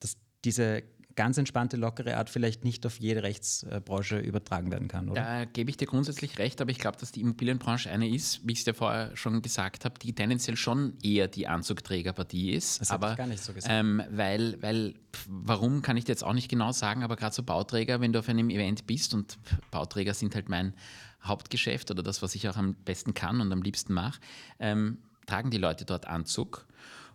dass 0.00 0.16
diese 0.44 0.82
ganz 1.16 1.38
entspannte, 1.38 1.76
lockere 1.76 2.16
Art 2.16 2.30
vielleicht 2.30 2.64
nicht 2.64 2.84
auf 2.86 2.98
jede 2.98 3.22
Rechtsbranche 3.22 4.18
übertragen 4.18 4.70
werden 4.70 4.88
kann, 4.88 5.08
oder? 5.08 5.20
Da 5.20 5.44
gebe 5.44 5.70
ich 5.70 5.76
dir 5.76 5.86
grundsätzlich 5.86 6.38
recht, 6.38 6.60
aber 6.60 6.70
ich 6.70 6.78
glaube, 6.78 6.98
dass 6.98 7.12
die 7.12 7.20
Immobilienbranche 7.20 7.90
eine 7.90 8.08
ist, 8.08 8.46
wie 8.46 8.52
ich 8.52 8.58
es 8.58 8.64
dir 8.64 8.74
vorher 8.74 9.16
schon 9.16 9.42
gesagt 9.42 9.84
habe, 9.84 9.98
die 9.98 10.12
tendenziell 10.12 10.56
schon 10.56 10.94
eher 11.02 11.28
die 11.28 11.46
Anzugträgerpartie 11.46 12.52
ist. 12.52 12.80
Das 12.80 12.90
habe 12.90 13.10
ich 13.10 13.16
gar 13.16 13.26
nicht 13.26 13.42
so 13.42 13.52
gesagt. 13.52 13.72
Ähm, 13.72 14.02
weil, 14.10 14.60
weil, 14.62 14.94
warum 15.28 15.82
kann 15.82 15.96
ich 15.96 16.04
dir 16.04 16.12
jetzt 16.12 16.24
auch 16.24 16.32
nicht 16.32 16.48
genau 16.48 16.72
sagen, 16.72 17.02
aber 17.02 17.16
gerade 17.16 17.34
so 17.34 17.42
Bauträger, 17.42 18.00
wenn 18.00 18.12
du 18.12 18.18
auf 18.18 18.28
einem 18.28 18.50
Event 18.50 18.86
bist 18.86 19.14
und 19.14 19.38
Bauträger 19.70 20.14
sind 20.14 20.34
halt 20.34 20.48
mein 20.48 20.74
Hauptgeschäft 21.22 21.90
oder 21.90 22.02
das, 22.02 22.22
was 22.22 22.34
ich 22.34 22.48
auch 22.48 22.56
am 22.56 22.74
besten 22.74 23.14
kann 23.14 23.40
und 23.40 23.50
am 23.52 23.62
liebsten 23.62 23.94
mache, 23.94 24.20
ähm, 24.58 24.98
tragen 25.26 25.50
die 25.50 25.58
Leute 25.58 25.84
dort 25.84 26.06
Anzug. 26.06 26.66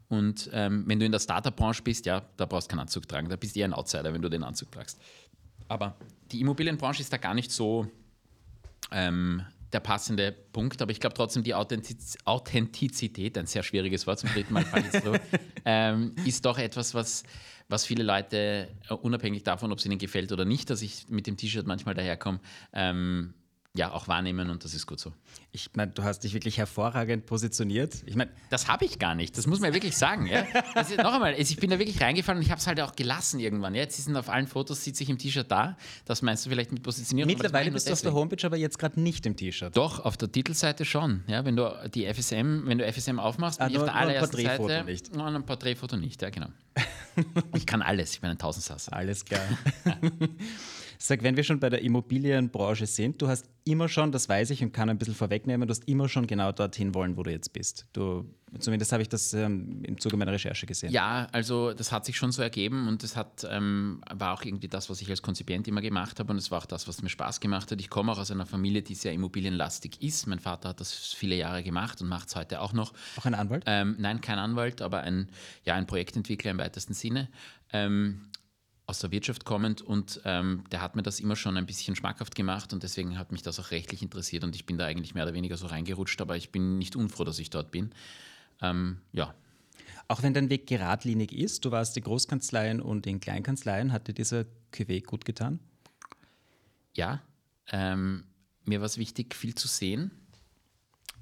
Und 0.10 0.50
ähm, 0.54 0.84
wenn 0.88 1.00
du 1.00 1.06
in 1.06 1.12
der 1.12 1.20
Startup-Branche 1.20 1.84
bist, 1.84 2.06
ja, 2.06 2.24
da 2.36 2.46
brauchst 2.46 2.68
du 2.68 2.72
keinen 2.72 2.82
Anzug 2.82 3.08
tragen. 3.08 3.30
Da 3.30 3.36
bist 3.36 3.56
du 3.56 3.60
eher 3.60 3.68
ein 3.68 3.74
Outsider, 3.74 4.12
wenn 4.12 4.22
du 4.22 4.30
den 4.30 4.44
Anzug 4.44 4.72
tragst. 4.72 5.00
Aber 5.68 5.96
die 6.32 6.42
Immobilienbranche 6.42 7.02
ist 7.02 7.14
da 7.14 7.18
gar 7.18 7.36
nicht 7.36 7.52
so 7.52 7.88
ähm, 8.92 9.44
der 9.72 9.80
passende 9.80 10.32
Punkt. 10.32 10.82
Aber 10.82 10.92
ich 10.92 11.00
glaube 11.00 11.16
trotzdem, 11.16 11.44
die 11.44 11.54
Authentiz 11.54 12.18
Authentizität, 12.26 13.38
ein 13.38 13.46
sehr 13.46 13.62
schwieriges 13.62 14.08
Wort 14.08 14.20
zum 14.20 14.32
dritten 14.32 14.54
Mal, 14.54 14.66
ähm, 15.66 16.16
ist 16.26 16.44
doch 16.44 16.58
etwas, 16.58 16.96
was, 16.96 17.24
was 17.68 17.86
viele 17.86 18.04
Leute, 18.04 18.68
äh, 18.90 18.94
unabhängig 18.94 19.44
davon, 19.44 19.72
ob 19.72 19.78
es 19.78 19.86
ihnen 19.86 20.00
gefällt 20.00 20.32
oder 20.32 20.44
nicht, 20.44 20.72
dass 20.72 20.82
ich 20.82 21.08
mit 21.10 21.28
dem 21.28 21.38
T-Shirt 21.38 21.68
manchmal 21.68 21.94
daherkomme, 21.94 22.40
ähm, 22.74 23.36
ja 23.78 23.92
auch 23.92 24.08
wahrnehmen 24.08 24.50
und 24.50 24.64
das 24.64 24.74
ist 24.74 24.88
gut 24.88 25.00
so. 25.00 25.14
Ich 25.52 25.70
meine, 25.76 25.92
du 25.92 26.04
hast 26.04 26.24
dich 26.24 26.34
wirklich 26.34 26.58
hervorragend 26.58 27.28
positioniert. 27.28 28.04
Ich 28.06 28.16
meine, 28.16 28.32
das 28.50 28.68
habe 28.68 28.86
ich 28.86 28.98
gar 28.98 29.14
nicht. 29.14 29.38
Das 29.38 29.46
muss 29.46 29.60
man 29.60 29.70
ja 29.70 29.74
wirklich 29.76 29.96
sagen. 29.96 30.26
Ja? 30.26 30.46
Also, 30.74 30.96
noch 30.96 31.14
einmal, 31.14 31.40
ich 31.40 31.56
bin 31.58 31.70
da 31.70 31.78
wirklich 31.78 32.02
reingefallen 32.02 32.40
und 32.40 32.46
ich 32.46 32.52
habe 32.52 32.60
es 32.60 32.66
halt 32.66 32.82
auch 32.82 32.96
gelassen 32.96 33.40
irgendwann. 33.40 33.76
Ja? 33.76 33.82
Jetzt 33.82 34.04
sind 34.04 34.16
auf 34.18 34.30
allen 34.30 34.48
Fotos 34.48 34.84
sitze 34.84 35.04
ich 35.04 35.10
im 35.10 35.20
T-Shirt 35.20 35.50
da. 35.52 35.78
Das 36.06 36.22
meinst 36.24 36.46
du 36.46 36.50
vielleicht 36.50 36.72
mit 36.72 36.82
Positionierung? 36.82 37.32
Mittlerweile 37.32 37.72
bist 37.72 37.88
du 37.88 37.94
auf 37.94 38.02
der 38.02 38.14
Homepage, 38.14 38.44
aber 38.46 38.58
jetzt 38.58 38.80
gerade 38.80 39.00
nicht 39.00 39.26
im 39.28 39.36
T-Shirt. 39.36 39.78
Doch 39.78 40.00
auf 40.04 40.18
der 40.18 40.32
Titelseite 40.32 40.84
schon. 40.84 41.24
Ja, 41.28 41.46
wenn 41.46 41.56
du 41.56 41.72
die 41.94 42.12
FSM, 42.12 42.66
wenn 42.66 42.80
du 42.80 42.92
FSM 42.92 43.20
aufmachst, 43.20 43.62
ah, 43.62 43.66
bin 43.66 43.76
ich 43.76 43.80
auf 43.80 43.86
der 43.86 43.96
allerersten 43.96 44.36
ein 44.38 44.44
Porträtfoto 44.46 44.70
Seite. 44.70 44.86
Nicht. 44.86 45.16
Nur 45.16 45.26
ein 45.28 45.46
Porträtfoto 45.46 45.98
nicht. 45.98 46.22
Ja, 46.22 46.32
genau. 46.32 46.48
ich 47.56 47.66
kann 47.68 47.84
alles. 47.84 48.14
Ich 48.14 48.22
bin 48.22 48.32
ein 48.32 48.38
Tausendsasser. 48.38 48.94
Alles 48.94 49.26
klar. 49.26 49.42
Sag, 51.02 51.24
wenn 51.24 51.38
wir 51.38 51.46
schon 51.46 51.62
bei 51.62 51.70
der 51.70 51.82
Immobilienbranche 51.82 52.86
sind, 52.86 53.22
du 53.22 53.30
hast 53.30 53.46
immer 53.64 53.88
schon, 53.88 54.12
das 54.12 54.28
weiß 54.28 54.50
ich 54.50 54.62
und 54.62 54.74
kann 54.74 54.90
ein 54.90 54.98
bisschen 54.98 55.16
vorwegnehmen, 55.16 55.66
du 55.66 55.72
hast 55.72 55.88
immer 55.88 56.10
schon 56.10 56.28
genau 56.28 56.52
dorthin 56.52 56.94
wollen, 56.94 57.16
wo 57.16 57.24
du 57.24 57.32
jetzt 57.32 57.54
bist. 57.54 57.88
Du, 57.94 58.26
zumindest 58.60 58.92
habe 58.92 59.02
ich 59.02 59.08
das 59.08 59.34
ähm, 59.34 59.82
im 59.86 59.98
Zuge 59.98 60.18
meiner 60.18 60.34
Recherche 60.34 60.66
gesehen. 60.66 60.92
Ja, 60.92 61.30
also 61.32 61.72
das 61.72 61.94
hat 61.94 62.06
sich 62.06 62.18
schon 62.18 62.34
so 62.34 62.42
ergeben 62.42 62.90
und 62.90 63.02
das 63.02 63.16
hat, 63.16 63.48
ähm, 63.50 64.02
war 64.14 64.34
auch 64.34 64.44
irgendwie 64.44 64.68
das, 64.68 64.90
was 64.90 65.02
ich 65.02 65.10
als 65.10 65.22
Konzipient 65.22 65.70
immer 65.70 65.80
gemacht 65.80 66.20
habe 66.20 66.34
und 66.34 66.38
es 66.38 66.52
war 66.52 66.58
auch 66.58 66.66
das, 66.66 66.86
was 66.86 67.02
mir 67.02 67.08
Spaß 67.08 67.40
gemacht 67.40 67.72
hat. 67.72 67.80
Ich 67.80 67.90
komme 67.90 68.12
auch 68.12 68.20
aus 68.20 68.32
einer 68.32 68.46
Familie, 68.46 68.82
die 68.82 68.96
sehr 68.96 69.14
immobilienlastig 69.14 70.02
ist. 70.02 70.28
Mein 70.28 70.40
Vater 70.40 70.68
hat 70.68 70.82
das 70.82 70.92
viele 71.14 71.36
Jahre 71.36 71.64
gemacht 71.64 72.02
und 72.02 72.10
macht 72.10 72.28
es 72.28 72.36
heute 72.36 72.60
auch 72.60 72.74
noch. 72.74 72.92
Auch 73.16 73.26
ein 73.26 73.36
Anwalt? 73.36 73.64
Ähm, 73.68 73.96
nein, 74.00 74.20
kein 74.20 74.38
Anwalt, 74.38 74.82
aber 74.82 75.00
ein, 75.00 75.30
ja, 75.64 75.76
ein 75.76 75.88
Projektentwickler 75.88 76.52
im 76.52 76.58
weitesten 76.58 76.94
Sinne. 76.94 77.30
Ähm, 77.72 78.26
aus 78.90 78.98
der 78.98 79.12
Wirtschaft 79.12 79.46
kommend 79.46 79.84
und 79.84 80.20
ähm, 80.26 80.64
der 80.72 80.82
hat 80.82 80.96
mir 80.96 81.04
das 81.04 81.20
immer 81.20 81.36
schon 81.36 81.58
ein 81.58 81.68
bisschen 81.68 81.96
schmackhaft 81.96 82.34
gemacht 82.34 82.74
und 82.74 82.82
deswegen 82.82 83.20
hat 83.20 83.32
mich 83.32 83.44
das 83.44 83.60
auch 83.60 83.70
rechtlich 83.70 84.02
interessiert 84.02 84.44
und 84.44 84.56
ich 84.56 84.66
bin 84.66 84.80
da 84.80 84.86
eigentlich 84.86 85.14
mehr 85.14 85.26
oder 85.26 85.36
weniger 85.36 85.58
so 85.58 85.68
reingerutscht, 85.68 86.20
aber 86.22 86.36
ich 86.36 86.52
bin 86.52 86.80
nicht 86.80 86.96
unfroh, 86.96 87.24
dass 87.24 87.38
ich 87.38 87.52
dort 87.52 87.70
bin. 87.70 87.92
Ähm, 88.64 88.98
ja. 89.12 89.36
Auch 90.08 90.24
wenn 90.24 90.34
dein 90.34 90.50
Weg 90.50 90.66
geradlinig 90.66 91.32
ist, 91.34 91.66
du 91.66 91.72
warst 91.72 91.96
in 91.98 92.04
Großkanzleien 92.04 92.82
und 92.82 93.06
in 93.06 93.20
Kleinkanzleien, 93.20 93.94
hat 93.94 94.08
dir 94.08 94.14
dieser 94.14 94.46
QW 94.72 95.02
gut 95.02 95.24
getan? 95.24 95.60
Ja, 96.96 97.22
ähm, 97.72 98.24
mir 98.66 98.80
war 98.80 98.88
es 98.88 98.98
wichtig, 98.98 99.36
viel 99.36 99.54
zu 99.54 99.68
sehen. 99.68 100.10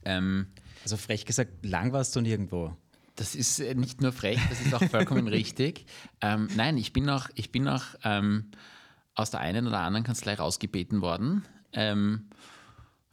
Ähm, 0.06 0.48
also 0.84 0.96
frech 0.96 1.26
gesagt, 1.26 1.66
lang 1.66 1.92
warst 1.92 2.16
du 2.16 2.22
nirgendwo. 2.22 2.78
Das 3.18 3.36
ist 3.36 3.60
äh, 3.60 3.76
nicht 3.76 4.00
nur 4.00 4.14
frech, 4.14 4.40
das 4.48 4.62
ist 4.62 4.74
auch 4.74 4.84
vollkommen 4.84 5.28
richtig. 5.28 5.86
Ähm, 6.22 6.48
nein, 6.56 6.78
ich 6.78 6.94
bin 6.94 7.04
noch, 7.04 7.30
ich 7.36 7.52
bin 7.52 7.64
noch 7.64 7.84
ähm, 8.04 8.52
aus 9.16 9.32
der 9.32 9.42
einen 9.42 9.68
oder 9.68 9.80
anderen 9.80 10.06
Kanzlei 10.06 10.36
rausgebeten 10.36 11.02
worden. 11.02 11.44
Ähm, 11.74 12.30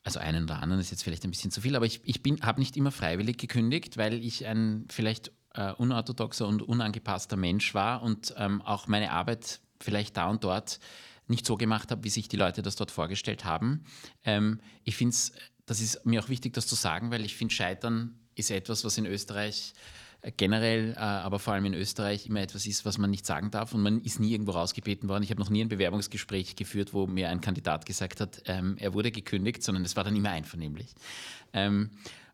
also 0.04 0.20
einen 0.20 0.44
oder 0.44 0.62
anderen 0.62 0.80
ist 0.80 0.90
jetzt 0.90 1.02
vielleicht 1.02 1.24
ein 1.24 1.30
bisschen 1.30 1.50
zu 1.50 1.62
viel, 1.62 1.74
aber 1.74 1.86
ich, 1.86 2.02
ich 2.04 2.20
habe 2.42 2.60
nicht 2.60 2.76
immer 2.76 2.92
freiwillig 2.92 3.38
gekündigt, 3.38 3.96
weil 3.96 4.22
ich 4.22 4.46
ein 4.46 4.84
vielleicht 4.90 5.32
äh, 5.54 5.72
unorthodoxer 5.72 6.46
und 6.46 6.60
unangepasster 6.60 7.36
Mensch 7.36 7.72
war 7.74 8.02
und 8.02 8.34
ähm, 8.36 8.60
auch 8.60 8.86
meine 8.86 9.10
Arbeit 9.10 9.60
vielleicht 9.80 10.18
da 10.18 10.28
und 10.28 10.44
dort 10.44 10.80
nicht 11.26 11.46
so 11.46 11.56
gemacht 11.56 11.90
habe, 11.90 12.04
wie 12.04 12.10
sich 12.10 12.28
die 12.28 12.36
Leute 12.36 12.60
das 12.60 12.76
dort 12.76 12.90
vorgestellt 12.90 13.46
haben. 13.46 13.84
Ähm, 14.24 14.60
ich 14.84 14.96
finde 14.96 15.14
es, 15.14 15.32
das 15.64 15.80
ist 15.80 16.04
mir 16.04 16.22
auch 16.22 16.28
wichtig, 16.28 16.52
das 16.52 16.66
zu 16.66 16.74
sagen, 16.74 17.10
weil 17.10 17.24
ich 17.24 17.34
finde, 17.34 17.54
Scheitern 17.54 18.18
ist 18.34 18.50
etwas, 18.50 18.84
was 18.84 18.98
in 18.98 19.06
Österreich 19.06 19.74
äh, 20.22 20.32
generell, 20.36 20.92
äh, 20.92 20.98
aber 20.98 21.38
vor 21.38 21.54
allem 21.54 21.66
in 21.66 21.74
Österreich 21.74 22.26
immer 22.26 22.40
etwas 22.40 22.66
ist, 22.66 22.84
was 22.84 22.98
man 22.98 23.10
nicht 23.10 23.26
sagen 23.26 23.50
darf 23.50 23.74
und 23.74 23.82
man 23.82 24.00
ist 24.00 24.20
nie 24.20 24.32
irgendwo 24.32 24.52
rausgebeten 24.52 25.08
worden. 25.08 25.22
Ich 25.22 25.30
habe 25.30 25.40
noch 25.40 25.50
nie 25.50 25.62
ein 25.62 25.68
Bewerbungsgespräch 25.68 26.56
geführt, 26.56 26.94
wo 26.94 27.06
mir 27.06 27.28
ein 27.28 27.40
Kandidat 27.40 27.86
gesagt 27.86 28.20
hat, 28.20 28.42
ähm, 28.46 28.76
er 28.78 28.94
wurde 28.94 29.10
gekündigt, 29.10 29.62
sondern 29.62 29.84
es 29.84 29.96
war 29.96 30.04
dann 30.04 30.16
immer 30.16 30.30
einvernehmlich. 30.30 30.94
Ähm, 31.52 31.90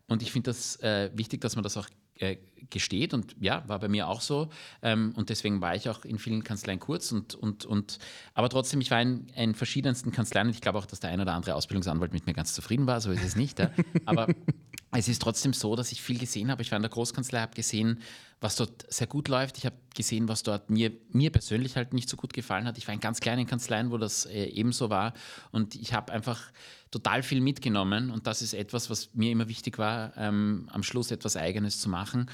und 0.07 0.21
ich 0.21 0.31
finde 0.31 0.51
das 0.51 0.77
äh, 0.77 1.09
wichtig, 1.13 1.41
dass 1.41 1.55
man 1.55 1.63
das 1.63 1.77
auch 1.77 1.87
äh, 2.21 2.37
gesteht 2.69 3.13
und 3.13 3.35
ja, 3.39 3.63
war 3.67 3.79
bei 3.79 3.87
mir 3.87 4.07
auch 4.07 4.21
so. 4.21 4.49
Ähm, 4.81 5.13
und 5.15 5.29
deswegen 5.29 5.59
war 5.61 5.75
ich 5.75 5.89
auch 5.89 6.05
in 6.05 6.19
vielen 6.19 6.43
Kanzleien 6.43 6.79
kurz 6.79 7.11
und, 7.11 7.35
und, 7.35 7.65
und 7.65 7.97
aber 8.33 8.47
trotzdem, 8.49 8.79
ich 8.79 8.91
war 8.91 9.01
in, 9.01 9.27
in 9.35 9.55
verschiedensten 9.55 10.11
Kanzleien 10.11 10.47
und 10.47 10.53
ich 10.53 10.61
glaube 10.61 10.77
auch, 10.77 10.85
dass 10.85 10.99
der 10.99 11.09
ein 11.09 11.19
oder 11.19 11.33
andere 11.33 11.55
Ausbildungsanwalt 11.55 12.13
mit 12.13 12.27
mir 12.27 12.33
ganz 12.33 12.53
zufrieden 12.53 12.87
war, 12.87 13.01
so 13.01 13.11
ist 13.11 13.23
es 13.23 13.35
nicht. 13.35 13.59
Ja. 13.59 13.71
Aber 14.05 14.27
es 14.99 15.07
ist 15.07 15.21
trotzdem 15.21 15.53
so, 15.53 15.75
dass 15.75 15.91
ich 15.91 16.01
viel 16.01 16.19
gesehen 16.19 16.51
habe. 16.51 16.61
Ich 16.61 16.71
war 16.71 16.75
in 16.75 16.81
der 16.81 16.91
Großkanzlei, 16.91 17.39
habe 17.39 17.55
gesehen, 17.55 18.01
was 18.41 18.55
dort 18.55 18.85
sehr 18.91 19.07
gut 19.07 19.29
läuft. 19.29 19.57
Ich 19.57 19.65
habe 19.65 19.75
gesehen, 19.95 20.27
was 20.27 20.43
dort 20.43 20.69
mir, 20.69 20.91
mir 21.11 21.31
persönlich 21.31 21.75
halt 21.77 21.93
nicht 21.93 22.09
so 22.09 22.17
gut 22.17 22.33
gefallen 22.33 22.65
hat. 22.65 22.77
Ich 22.77 22.87
war 22.87 22.93
in 22.93 22.99
ganz 22.99 23.21
kleinen 23.21 23.47
Kanzleien, 23.47 23.91
wo 23.91 23.97
das 23.97 24.25
äh, 24.25 24.45
ebenso 24.45 24.89
war. 24.89 25.13
Und 25.51 25.75
ich 25.75 25.93
habe 25.93 26.11
einfach 26.11 26.51
total 26.89 27.23
viel 27.23 27.39
mitgenommen. 27.39 28.11
Und 28.11 28.27
das 28.27 28.41
ist 28.41 28.53
etwas, 28.53 28.89
was 28.89 29.13
mir 29.13 29.31
immer 29.31 29.47
wichtig 29.47 29.77
war, 29.77 30.11
ähm, 30.17 30.67
am 30.71 30.83
Schluss 30.83 31.11
etwas 31.11 31.37
Eigenes 31.37 31.79
zu 31.79 31.87
machen. 31.87 32.29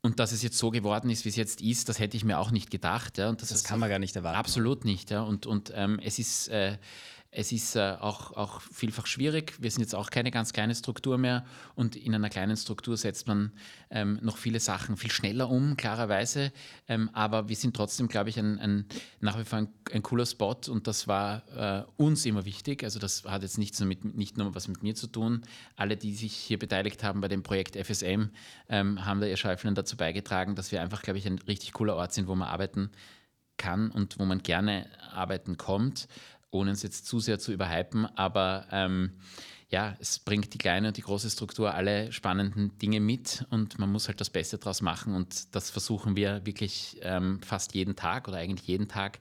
Und 0.00 0.18
dass 0.18 0.32
es 0.32 0.42
jetzt 0.42 0.58
so 0.58 0.70
geworden 0.70 1.10
ist, 1.10 1.24
wie 1.24 1.28
es 1.28 1.36
jetzt 1.36 1.60
ist, 1.60 1.88
das 1.88 1.98
hätte 2.00 2.16
ich 2.16 2.24
mir 2.24 2.38
auch 2.38 2.50
nicht 2.50 2.70
gedacht. 2.70 3.18
Ja. 3.18 3.28
Und 3.28 3.42
das, 3.42 3.50
das 3.50 3.62
kann 3.62 3.78
man 3.78 3.88
gar 3.88 3.98
nicht 3.98 4.16
erwarten. 4.16 4.38
Absolut 4.38 4.84
nicht. 4.84 5.10
Ja. 5.10 5.22
Und, 5.22 5.46
und 5.46 5.72
ähm, 5.74 6.00
es 6.02 6.18
ist. 6.18 6.48
Äh, 6.48 6.78
es 7.30 7.52
ist 7.52 7.76
äh, 7.76 7.96
auch, 8.00 8.32
auch 8.32 8.62
vielfach 8.62 9.06
schwierig. 9.06 9.54
Wir 9.60 9.70
sind 9.70 9.82
jetzt 9.82 9.94
auch 9.94 10.08
keine 10.08 10.30
ganz 10.30 10.54
kleine 10.54 10.74
Struktur 10.74 11.18
mehr 11.18 11.44
und 11.74 11.94
in 11.94 12.14
einer 12.14 12.30
kleinen 12.30 12.56
Struktur 12.56 12.96
setzt 12.96 13.26
man 13.26 13.52
ähm, 13.90 14.18
noch 14.22 14.38
viele 14.38 14.60
Sachen 14.60 14.96
viel 14.96 15.10
schneller 15.10 15.50
um, 15.50 15.76
klarerweise. 15.76 16.52
Ähm, 16.88 17.10
aber 17.12 17.50
wir 17.50 17.56
sind 17.56 17.76
trotzdem, 17.76 18.08
glaube 18.08 18.30
ich, 18.30 18.38
ein, 18.38 18.58
ein, 18.58 18.86
nach 19.20 19.38
wie 19.38 19.44
vor 19.44 19.58
ein, 19.58 19.68
ein, 19.92 20.02
cooler 20.02 20.24
Spot 20.24 20.56
und 20.68 20.86
das 20.86 21.06
war 21.06 21.42
äh, 21.54 22.02
uns 22.02 22.24
immer 22.24 22.46
wichtig. 22.46 22.82
Also 22.82 22.98
das 22.98 23.24
hat 23.24 23.42
jetzt 23.42 23.58
nichts 23.58 23.78
mit, 23.80 24.16
nicht 24.16 24.38
nur 24.38 24.54
was 24.54 24.66
mit 24.66 24.82
mir 24.82 24.94
zu 24.94 25.06
tun. 25.06 25.42
Alle, 25.76 25.98
die 25.98 26.14
sich 26.14 26.34
hier 26.34 26.58
beteiligt 26.58 27.04
haben 27.04 27.20
bei 27.20 27.28
dem 27.28 27.42
Projekt 27.42 27.76
FSM, 27.76 28.30
ähm, 28.70 29.04
haben 29.04 29.20
da 29.20 29.26
ihr 29.26 29.36
Schäuflein 29.36 29.74
dazu 29.74 29.98
beigetragen, 29.98 30.54
dass 30.54 30.72
wir 30.72 30.80
einfach, 30.80 31.02
glaube 31.02 31.18
ich, 31.18 31.26
ein 31.26 31.38
richtig 31.40 31.74
cooler 31.74 31.96
Ort 31.96 32.14
sind, 32.14 32.26
wo 32.26 32.34
man 32.34 32.48
arbeiten 32.48 32.90
kann 33.58 33.90
und 33.90 34.18
wo 34.18 34.24
man 34.24 34.42
gerne 34.42 34.86
arbeiten 35.12 35.58
kommt 35.58 36.08
ohne 36.50 36.70
es 36.72 36.82
jetzt 36.82 37.06
zu 37.06 37.20
sehr 37.20 37.38
zu 37.38 37.52
überhypen, 37.52 38.06
aber 38.16 38.66
ähm, 38.70 39.12
ja, 39.70 39.96
es 40.00 40.18
bringt 40.18 40.54
die 40.54 40.58
kleine 40.58 40.88
und 40.88 40.96
die 40.96 41.02
große 41.02 41.28
Struktur 41.28 41.74
alle 41.74 42.10
spannenden 42.10 42.78
Dinge 42.78 43.00
mit 43.00 43.44
und 43.50 43.78
man 43.78 43.92
muss 43.92 44.08
halt 44.08 44.20
das 44.20 44.30
Beste 44.30 44.56
draus 44.56 44.80
machen 44.80 45.14
und 45.14 45.54
das 45.54 45.70
versuchen 45.70 46.16
wir 46.16 46.46
wirklich 46.46 46.98
ähm, 47.02 47.40
fast 47.42 47.74
jeden 47.74 47.94
Tag 47.94 48.28
oder 48.28 48.38
eigentlich 48.38 48.66
jeden 48.66 48.88
Tag 48.88 49.18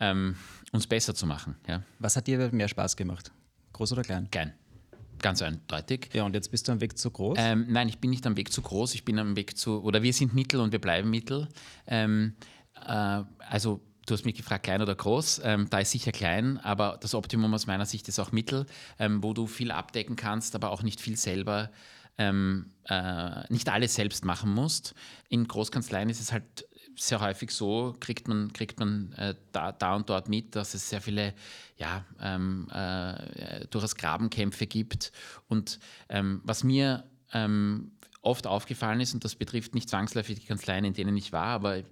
ähm, 0.00 0.36
uns 0.72 0.86
besser 0.86 1.14
zu 1.14 1.26
machen. 1.26 1.56
Ja. 1.68 1.82
Was 2.00 2.16
hat 2.16 2.26
dir 2.26 2.50
mehr 2.52 2.68
Spaß 2.68 2.96
gemacht? 2.96 3.30
Groß 3.72 3.92
oder 3.92 4.02
klein? 4.02 4.28
Klein. 4.30 4.52
Ganz 5.22 5.40
eindeutig. 5.40 6.10
Ja, 6.12 6.24
und 6.24 6.34
jetzt 6.34 6.50
bist 6.50 6.68
du 6.68 6.72
am 6.72 6.80
Weg 6.80 6.98
zu 6.98 7.10
groß? 7.10 7.38
Ähm, 7.40 7.66
nein, 7.68 7.88
ich 7.88 7.98
bin 7.98 8.10
nicht 8.10 8.26
am 8.26 8.36
Weg 8.36 8.52
zu 8.52 8.60
groß. 8.60 8.94
Ich 8.94 9.04
bin 9.04 9.18
am 9.18 9.36
Weg 9.36 9.56
zu, 9.56 9.82
oder 9.82 10.02
wir 10.02 10.12
sind 10.12 10.34
Mittel 10.34 10.60
und 10.60 10.72
wir 10.72 10.80
bleiben 10.80 11.08
Mittel. 11.08 11.48
Ähm, 11.86 12.34
äh, 12.74 13.22
also 13.48 13.80
Du 14.06 14.14
hast 14.14 14.24
mich 14.24 14.36
gefragt, 14.36 14.62
klein 14.62 14.80
oder 14.80 14.94
groß. 14.94 15.40
Ähm, 15.42 15.68
da 15.68 15.80
ist 15.80 15.90
sicher 15.90 16.12
klein, 16.12 16.58
aber 16.58 16.96
das 17.00 17.14
Optimum 17.14 17.52
aus 17.54 17.66
meiner 17.66 17.86
Sicht 17.86 18.06
ist 18.08 18.20
auch 18.20 18.30
Mittel, 18.30 18.66
ähm, 19.00 19.22
wo 19.22 19.34
du 19.34 19.48
viel 19.48 19.72
abdecken 19.72 20.14
kannst, 20.14 20.54
aber 20.54 20.70
auch 20.70 20.84
nicht 20.84 21.00
viel 21.00 21.16
selber, 21.16 21.70
ähm, 22.16 22.70
äh, 22.84 23.52
nicht 23.52 23.68
alles 23.68 23.96
selbst 23.96 24.24
machen 24.24 24.54
musst. 24.54 24.94
In 25.28 25.48
Großkanzleien 25.48 26.08
ist 26.08 26.20
es 26.20 26.30
halt 26.30 26.68
sehr 26.94 27.20
häufig 27.20 27.50
so, 27.50 27.96
kriegt 27.98 28.28
man, 28.28 28.52
kriegt 28.52 28.78
man 28.78 29.12
äh, 29.14 29.34
da, 29.50 29.72
da 29.72 29.96
und 29.96 30.08
dort 30.08 30.28
mit, 30.28 30.54
dass 30.54 30.74
es 30.74 30.88
sehr 30.88 31.00
viele 31.00 31.34
ja, 31.76 32.04
ähm, 32.20 32.68
äh, 32.72 33.66
durchaus 33.70 33.96
Grabenkämpfe 33.96 34.68
gibt. 34.68 35.10
Und 35.48 35.80
ähm, 36.08 36.40
was 36.44 36.62
mir 36.62 37.04
ähm, 37.32 37.90
oft 38.22 38.46
aufgefallen 38.46 39.00
ist, 39.00 39.14
und 39.14 39.24
das 39.24 39.34
betrifft 39.34 39.74
nicht 39.74 39.90
zwangsläufig 39.90 40.38
die 40.38 40.46
Kanzleien, 40.46 40.84
in 40.84 40.94
denen 40.94 41.16
ich 41.16 41.32
war, 41.32 41.48
aber 41.48 41.82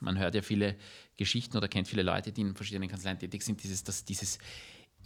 man 0.00 0.18
hört 0.18 0.34
ja 0.34 0.42
viele 0.42 0.76
Geschichten 1.16 1.56
oder 1.56 1.68
kennt 1.68 1.88
viele 1.88 2.02
Leute, 2.02 2.32
die 2.32 2.42
in 2.42 2.54
verschiedenen 2.54 2.88
Kanzleien 2.88 3.18
tätig 3.18 3.42
sind, 3.42 3.62
dieses, 3.62 3.84
dass 3.84 4.04
dieses 4.04 4.38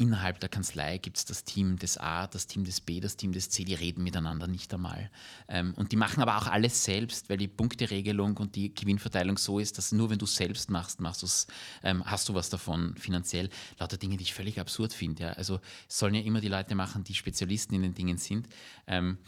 innerhalb 0.01 0.41
der 0.41 0.49
Kanzlei 0.49 0.99
gibt 0.99 1.19
es 1.19 1.27
das 1.27 1.45
Team 1.45 1.79
des 1.79 1.99
A, 1.99 2.27
das 2.27 2.47
Team 2.47 2.65
des 2.65 2.81
B, 2.81 3.01
das 3.01 3.17
Team 3.17 3.33
des 3.33 3.51
C, 3.51 3.65
die 3.65 3.75
reden 3.75 4.03
miteinander 4.03 4.47
nicht 4.47 4.73
einmal. 4.73 5.11
Ähm, 5.47 5.75
und 5.75 5.93
die 5.93 5.97
machen 5.97 6.23
aber 6.23 6.39
auch 6.39 6.47
alles 6.47 6.85
selbst, 6.85 7.29
weil 7.29 7.37
die 7.37 7.49
Punkteregelung 7.49 8.37
und 8.39 8.57
die 8.57 8.75
Gewinnverteilung 8.75 9.37
so 9.37 9.59
ist, 9.59 9.77
dass 9.77 9.93
nur 9.93 10.09
wenn 10.09 10.19
du 10.19 10.27
selbst 10.27 10.71
machst, 10.71 11.01
machst 11.01 11.51
ähm, 11.83 12.03
hast 12.07 12.29
du 12.29 12.35
was 12.35 12.49
davon 12.49 12.97
finanziell. 12.97 13.51
Lauter 13.79 13.99
Dinge, 13.99 14.17
die 14.17 14.23
ich 14.23 14.33
völlig 14.33 14.59
absurd 14.59 14.95
finde. 14.95 15.25
Ja. 15.25 15.33
Also 15.33 15.61
sollen 15.87 16.15
ja 16.15 16.23
immer 16.23 16.41
die 16.41 16.49
Leute 16.49 16.75
machen, 16.75 17.05
die 17.05 17.15
Spezialisten 17.15 17.75
in 17.75 17.83
den 17.83 17.95
Dingen 17.95 18.17
sind. 18.17 18.49
Ähm, 18.87 19.19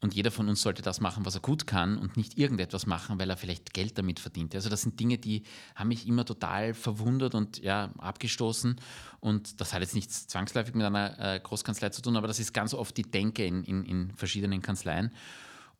und 0.00 0.14
jeder 0.14 0.30
von 0.30 0.48
uns 0.48 0.62
sollte 0.62 0.80
das 0.80 1.00
machen, 1.00 1.26
was 1.26 1.34
er 1.34 1.42
gut 1.42 1.66
kann 1.66 1.98
und 1.98 2.16
nicht 2.16 2.38
irgendetwas 2.38 2.86
machen, 2.86 3.18
weil 3.18 3.28
er 3.28 3.36
vielleicht 3.36 3.74
Geld 3.74 3.98
damit 3.98 4.18
verdient. 4.18 4.54
Also 4.54 4.70
das 4.70 4.82
sind 4.82 4.98
Dinge, 4.98 5.18
die 5.18 5.42
haben 5.74 5.88
mich 5.88 6.08
immer 6.08 6.24
total 6.24 6.72
verwundert 6.72 7.34
und 7.34 7.58
ja, 7.58 7.92
abgestoßen. 7.98 8.76
Und 9.20 9.60
das 9.60 9.74
hat 9.74 9.82
jetzt 9.82 9.94
nichts 9.94 10.26
zwangsläufig 10.26 10.74
mit 10.74 10.86
einer 10.86 11.18
äh, 11.18 11.40
Großkanzlei 11.40 11.90
zu 11.90 12.00
tun, 12.00 12.16
aber 12.16 12.28
das 12.28 12.38
ist 12.38 12.54
ganz 12.54 12.72
oft 12.72 12.96
die 12.96 13.02
Denke 13.02 13.44
in, 13.44 13.62
in, 13.64 13.84
in 13.84 14.12
verschiedenen 14.16 14.62
Kanzleien. 14.62 15.12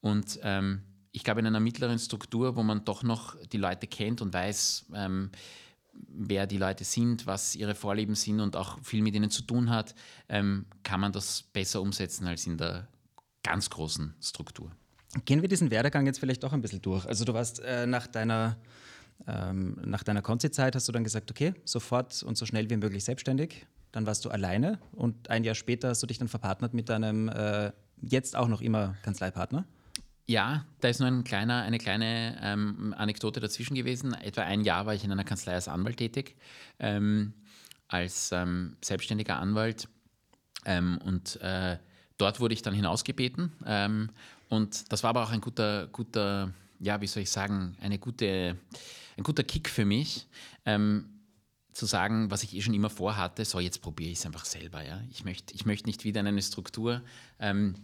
Und 0.02 0.38
ähm, 0.42 0.82
ich 1.12 1.24
glaube, 1.24 1.40
in 1.40 1.46
einer 1.46 1.60
mittleren 1.60 1.98
Struktur, 1.98 2.56
wo 2.56 2.62
man 2.62 2.84
doch 2.84 3.02
noch 3.02 3.36
die 3.46 3.58
Leute 3.58 3.86
kennt 3.86 4.20
und 4.20 4.34
weiß, 4.34 4.86
ähm, 4.94 5.30
wer 5.92 6.46
die 6.46 6.58
Leute 6.58 6.84
sind, 6.84 7.26
was 7.26 7.54
ihre 7.56 7.74
Vorlieben 7.74 8.14
sind 8.14 8.40
und 8.40 8.54
auch 8.54 8.78
viel 8.82 9.02
mit 9.02 9.14
ihnen 9.14 9.30
zu 9.30 9.42
tun 9.42 9.70
hat, 9.70 9.94
ähm, 10.28 10.66
kann 10.82 11.00
man 11.00 11.12
das 11.12 11.42
besser 11.42 11.80
umsetzen 11.80 12.26
als 12.26 12.46
in 12.46 12.58
der 12.58 12.86
ganz 13.42 13.70
großen 13.70 14.14
Struktur. 14.20 14.70
Gehen 15.24 15.42
wir 15.42 15.48
diesen 15.48 15.70
Werdegang 15.70 16.06
jetzt 16.06 16.20
vielleicht 16.20 16.44
auch 16.44 16.52
ein 16.52 16.60
bisschen 16.60 16.82
durch. 16.82 17.04
Also 17.06 17.24
du 17.24 17.34
warst 17.34 17.60
äh, 17.60 17.86
nach 17.86 18.06
deiner 18.06 18.56
ähm, 19.26 19.76
nach 19.84 20.02
deiner 20.02 20.22
Konzi-Zeit 20.22 20.74
hast 20.74 20.88
du 20.88 20.92
dann 20.92 21.04
gesagt, 21.04 21.30
okay, 21.30 21.54
sofort 21.64 22.22
und 22.22 22.38
so 22.38 22.46
schnell 22.46 22.70
wie 22.70 22.76
möglich 22.76 23.04
selbstständig. 23.04 23.66
Dann 23.92 24.06
warst 24.06 24.24
du 24.24 24.30
alleine 24.30 24.78
und 24.92 25.28
ein 25.30 25.44
Jahr 25.44 25.54
später 25.54 25.88
hast 25.88 26.02
du 26.02 26.06
dich 26.06 26.18
dann 26.18 26.28
verpartnert 26.28 26.74
mit 26.74 26.88
deinem 26.88 27.28
äh, 27.28 27.72
jetzt 28.00 28.36
auch 28.36 28.48
noch 28.48 28.60
immer 28.60 28.94
Kanzleipartner. 29.02 29.66
Ja, 30.26 30.64
da 30.80 30.88
ist 30.88 31.00
nur 31.00 31.08
ein 31.08 31.24
kleiner, 31.24 31.62
eine 31.62 31.78
kleine 31.78 32.38
ähm, 32.40 32.94
Anekdote 32.96 33.40
dazwischen 33.40 33.74
gewesen. 33.74 34.14
Etwa 34.14 34.42
ein 34.42 34.62
Jahr 34.62 34.86
war 34.86 34.94
ich 34.94 35.02
in 35.02 35.10
einer 35.10 35.24
Kanzlei 35.24 35.54
als 35.54 35.66
Anwalt 35.66 35.96
tätig, 35.96 36.36
ähm, 36.78 37.34
als 37.88 38.30
ähm, 38.30 38.76
selbstständiger 38.80 39.38
Anwalt. 39.38 39.88
Ähm, 40.66 41.00
und 41.04 41.40
äh, 41.40 41.78
dort 42.20 42.40
wurde 42.40 42.54
ich 42.54 42.62
dann 42.62 42.74
hinausgebeten 42.74 43.52
ähm, 43.66 44.10
und 44.48 44.92
das 44.92 45.02
war 45.02 45.10
aber 45.10 45.24
auch 45.24 45.30
ein 45.30 45.40
guter, 45.40 45.86
guter, 45.88 46.52
ja, 46.80 47.00
wie 47.00 47.06
soll 47.06 47.22
ich 47.22 47.30
sagen, 47.30 47.76
eine 47.80 47.98
gute, 47.98 48.56
ein 49.16 49.22
guter 49.22 49.44
Kick 49.44 49.68
für 49.68 49.84
mich. 49.84 50.26
Ähm, 50.66 51.06
zu 51.72 51.86
sagen, 51.86 52.30
was 52.30 52.42
ich 52.42 52.54
eh 52.54 52.62
schon 52.62 52.74
immer 52.74 52.90
vorhatte, 52.90 53.44
so 53.44 53.60
jetzt 53.60 53.80
probiere 53.80 54.10
ich 54.10 54.18
es 54.18 54.26
einfach 54.26 54.44
selber. 54.44 54.84
Ja? 54.84 55.00
Ich 55.10 55.24
möchte 55.24 55.54
ich 55.54 55.66
möcht 55.66 55.86
nicht 55.86 56.04
wieder 56.04 56.20
in 56.20 56.26
eine 56.26 56.42
Struktur 56.42 57.02
ähm, 57.38 57.74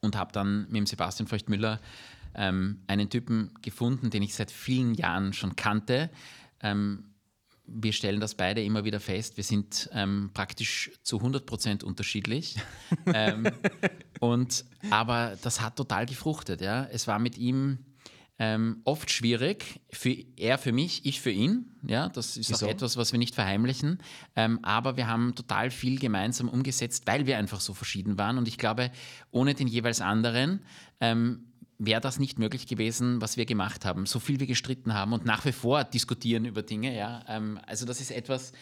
und 0.00 0.16
habe 0.16 0.32
dann 0.32 0.66
mit 0.66 0.76
dem 0.76 0.86
Sebastian 0.86 1.26
Feuchtmüller 1.26 1.80
ähm, 2.34 2.80
einen 2.86 3.08
Typen 3.08 3.54
gefunden, 3.62 4.10
den 4.10 4.22
ich 4.22 4.34
seit 4.34 4.50
vielen 4.50 4.94
Jahren 4.94 5.32
schon 5.32 5.56
kannte, 5.56 6.10
ähm, 6.60 7.04
wir 7.66 7.92
stellen 7.92 8.20
das 8.20 8.34
beide 8.34 8.62
immer 8.62 8.84
wieder 8.84 9.00
fest. 9.00 9.36
Wir 9.36 9.44
sind 9.44 9.88
ähm, 9.92 10.30
praktisch 10.32 10.90
zu 11.02 11.18
100 11.18 11.46
Prozent 11.46 11.84
unterschiedlich. 11.84 12.56
ähm, 13.06 13.48
Und, 14.20 14.64
aber 14.90 15.36
das 15.42 15.60
hat 15.60 15.76
total 15.76 16.06
gefruchtet. 16.06 16.60
Ja. 16.60 16.86
Es 16.90 17.06
war 17.06 17.18
mit 17.18 17.38
ihm 17.38 17.78
ähm, 18.38 18.82
oft 18.84 19.10
schwierig, 19.10 19.80
für, 19.90 20.14
er 20.36 20.58
für 20.58 20.72
mich, 20.72 21.06
ich 21.06 21.20
für 21.20 21.30
ihn. 21.30 21.72
Ja, 21.86 22.08
das 22.08 22.36
ist 22.36 22.50
Wieso? 22.50 22.66
auch 22.66 22.70
etwas, 22.70 22.96
was 22.96 23.12
wir 23.12 23.18
nicht 23.18 23.34
verheimlichen. 23.34 23.98
Ähm, 24.34 24.58
aber 24.62 24.96
wir 24.96 25.06
haben 25.06 25.34
total 25.34 25.70
viel 25.70 25.98
gemeinsam 25.98 26.48
umgesetzt, 26.48 27.04
weil 27.06 27.26
wir 27.26 27.38
einfach 27.38 27.60
so 27.60 27.72
verschieden 27.72 28.18
waren. 28.18 28.36
Und 28.36 28.46
ich 28.46 28.58
glaube, 28.58 28.90
ohne 29.30 29.54
den 29.54 29.68
jeweils 29.68 30.00
anderen 30.00 30.64
ähm, 31.00 31.46
wäre 31.78 32.00
das 32.00 32.18
nicht 32.18 32.38
möglich 32.38 32.66
gewesen, 32.66 33.20
was 33.20 33.36
wir 33.36 33.44
gemacht 33.44 33.84
haben. 33.84 34.06
So 34.06 34.18
viel 34.18 34.40
wir 34.40 34.46
gestritten 34.46 34.94
haben 34.94 35.12
und 35.12 35.24
nach 35.24 35.44
wie 35.44 35.52
vor 35.52 35.84
diskutieren 35.84 36.44
über 36.44 36.62
Dinge. 36.62 36.96
Ja, 36.96 37.24
ähm, 37.28 37.58
also 37.66 37.84
das 37.86 38.00
ist 38.00 38.10
etwas. 38.10 38.52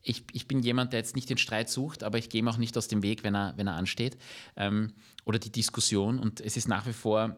Ich, 0.00 0.24
ich, 0.32 0.48
bin 0.48 0.60
jemand, 0.60 0.92
der 0.92 1.00
jetzt 1.00 1.14
nicht 1.14 1.30
den 1.30 1.38
Streit 1.38 1.70
sucht, 1.70 2.02
aber 2.02 2.18
ich 2.18 2.28
gehe 2.28 2.40
ihm 2.40 2.48
auch 2.48 2.56
nicht 2.56 2.76
aus 2.76 2.88
dem 2.88 3.02
Weg, 3.02 3.22
wenn 3.22 3.36
er, 3.36 3.54
wenn 3.56 3.68
er 3.68 3.74
ansteht. 3.74 4.16
Ähm, 4.56 4.92
oder 5.24 5.38
die 5.38 5.52
Diskussion. 5.52 6.18
Und 6.18 6.40
es 6.40 6.56
ist 6.56 6.68
nach 6.68 6.86
wie 6.86 6.92
vor 6.92 7.36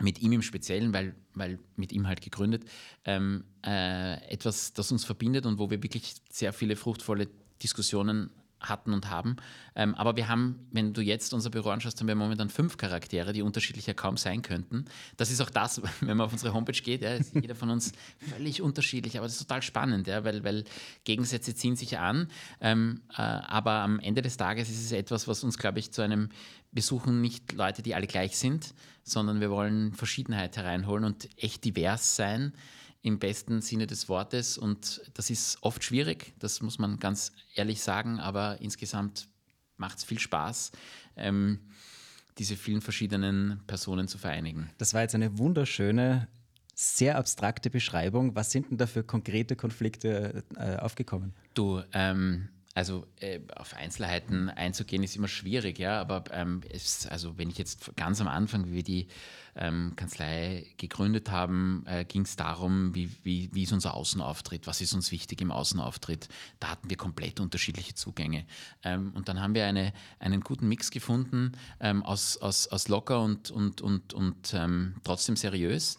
mit 0.00 0.20
ihm 0.20 0.32
im 0.32 0.42
Speziellen, 0.42 0.94
weil, 0.94 1.14
weil 1.34 1.58
mit 1.76 1.92
ihm 1.92 2.06
halt 2.06 2.22
gegründet, 2.22 2.64
ähm, 3.04 3.44
äh, 3.64 4.14
etwas, 4.30 4.72
das 4.72 4.90
uns 4.92 5.04
verbindet 5.04 5.44
und 5.44 5.58
wo 5.58 5.70
wir 5.70 5.82
wirklich 5.82 6.14
sehr 6.30 6.54
viele 6.54 6.76
fruchtvolle 6.76 7.28
Diskussionen 7.62 8.30
hatten 8.60 8.92
und 8.92 9.10
haben. 9.10 9.36
Ähm, 9.74 9.94
aber 9.94 10.16
wir 10.16 10.28
haben, 10.28 10.66
wenn 10.72 10.92
du 10.92 11.00
jetzt 11.00 11.32
unser 11.32 11.50
Büro 11.50 11.70
anschaust, 11.70 11.98
haben 12.00 12.08
wir 12.08 12.14
momentan 12.14 12.50
fünf 12.50 12.76
Charaktere, 12.76 13.32
die 13.32 13.42
unterschiedlicher 13.42 13.94
kaum 13.94 14.16
sein 14.16 14.42
könnten. 14.42 14.84
Das 15.16 15.30
ist 15.30 15.40
auch 15.40 15.50
das, 15.50 15.80
wenn 16.00 16.16
man 16.16 16.26
auf 16.26 16.32
unsere 16.32 16.52
Homepage 16.52 16.80
geht, 16.80 17.02
ja, 17.02 17.14
ist 17.14 17.34
jeder 17.34 17.54
von 17.54 17.70
uns 17.70 17.92
völlig 18.18 18.62
unterschiedlich, 18.62 19.16
aber 19.16 19.26
das 19.26 19.34
ist 19.34 19.42
total 19.48 19.62
spannend, 19.62 20.06
ja, 20.06 20.24
weil, 20.24 20.44
weil 20.44 20.64
Gegensätze 21.04 21.54
ziehen 21.54 21.76
sich 21.76 21.98
an. 21.98 22.28
Ähm, 22.60 23.00
äh, 23.10 23.22
aber 23.22 23.72
am 23.72 23.98
Ende 24.00 24.22
des 24.22 24.36
Tages 24.36 24.68
ist 24.68 24.84
es 24.84 24.92
etwas, 24.92 25.26
was 25.28 25.42
uns, 25.44 25.58
glaube 25.58 25.78
ich, 25.78 25.92
zu 25.92 26.02
einem 26.02 26.28
wir 26.72 26.82
suchen 26.82 27.20
nicht 27.20 27.52
Leute, 27.52 27.82
die 27.82 27.96
alle 27.96 28.06
gleich 28.06 28.36
sind, 28.38 28.74
sondern 29.02 29.40
wir 29.40 29.50
wollen 29.50 29.92
Verschiedenheit 29.92 30.56
hereinholen 30.56 31.04
und 31.04 31.28
echt 31.36 31.64
divers 31.64 32.14
sein 32.14 32.52
im 33.02 33.18
besten 33.18 33.62
Sinne 33.62 33.86
des 33.86 34.08
Wortes. 34.08 34.58
Und 34.58 35.10
das 35.14 35.30
ist 35.30 35.58
oft 35.62 35.82
schwierig, 35.82 36.34
das 36.38 36.60
muss 36.60 36.78
man 36.78 36.98
ganz 36.98 37.32
ehrlich 37.54 37.82
sagen, 37.82 38.20
aber 38.20 38.60
insgesamt 38.60 39.28
macht 39.76 39.98
es 39.98 40.04
viel 40.04 40.18
Spaß. 40.18 40.72
Ähm, 41.16 41.60
diese 42.38 42.56
vielen 42.56 42.80
verschiedenen 42.80 43.60
Personen 43.66 44.08
zu 44.08 44.16
vereinigen. 44.16 44.70
Das 44.78 44.94
war 44.94 45.02
jetzt 45.02 45.14
eine 45.14 45.38
wunderschöne, 45.38 46.28
sehr 46.74 47.18
abstrakte 47.18 47.68
Beschreibung. 47.68 48.34
Was 48.34 48.50
sind 48.50 48.70
denn 48.70 48.78
da 48.78 48.86
für 48.86 49.04
konkrete 49.04 49.56
Konflikte 49.56 50.42
äh, 50.56 50.76
aufgekommen? 50.76 51.34
Du, 51.52 51.82
ähm, 51.92 52.48
also 52.74 53.04
äh, 53.16 53.40
auf 53.56 53.74
Einzelheiten 53.74 54.48
einzugehen 54.48 55.02
ist 55.02 55.16
immer 55.16 55.26
schwierig, 55.26 55.78
ja, 55.80 56.00
aber 56.00 56.24
ähm, 56.30 56.60
es, 56.70 57.06
also 57.08 57.36
wenn 57.36 57.50
ich 57.50 57.58
jetzt 57.58 57.96
ganz 57.96 58.20
am 58.20 58.28
Anfang, 58.28 58.66
wie 58.66 58.72
wir 58.72 58.82
die 58.84 59.08
ähm, 59.56 59.94
Kanzlei 59.96 60.66
gegründet 60.76 61.32
haben, 61.32 61.84
äh, 61.86 62.04
ging 62.04 62.22
es 62.22 62.36
darum, 62.36 62.94
wie, 62.94 63.10
wie, 63.24 63.50
wie 63.52 63.64
ist 63.64 63.72
unser 63.72 63.94
Außenauftritt, 63.94 64.68
was 64.68 64.80
ist 64.80 64.92
uns 64.92 65.10
wichtig 65.10 65.40
im 65.40 65.50
Außenauftritt. 65.50 66.28
Da 66.60 66.68
hatten 66.68 66.88
wir 66.88 66.96
komplett 66.96 67.40
unterschiedliche 67.40 67.94
Zugänge. 67.94 68.46
Ähm, 68.84 69.12
und 69.14 69.28
dann 69.28 69.40
haben 69.40 69.54
wir 69.56 69.66
eine, 69.66 69.92
einen 70.20 70.40
guten 70.40 70.68
Mix 70.68 70.92
gefunden 70.92 71.52
ähm, 71.80 72.04
aus, 72.04 72.36
aus, 72.36 72.68
aus 72.68 72.86
locker 72.86 73.20
und, 73.20 73.50
und, 73.50 73.80
und, 73.80 74.14
und 74.14 74.54
ähm, 74.54 74.94
trotzdem 75.02 75.34
seriös. 75.34 75.98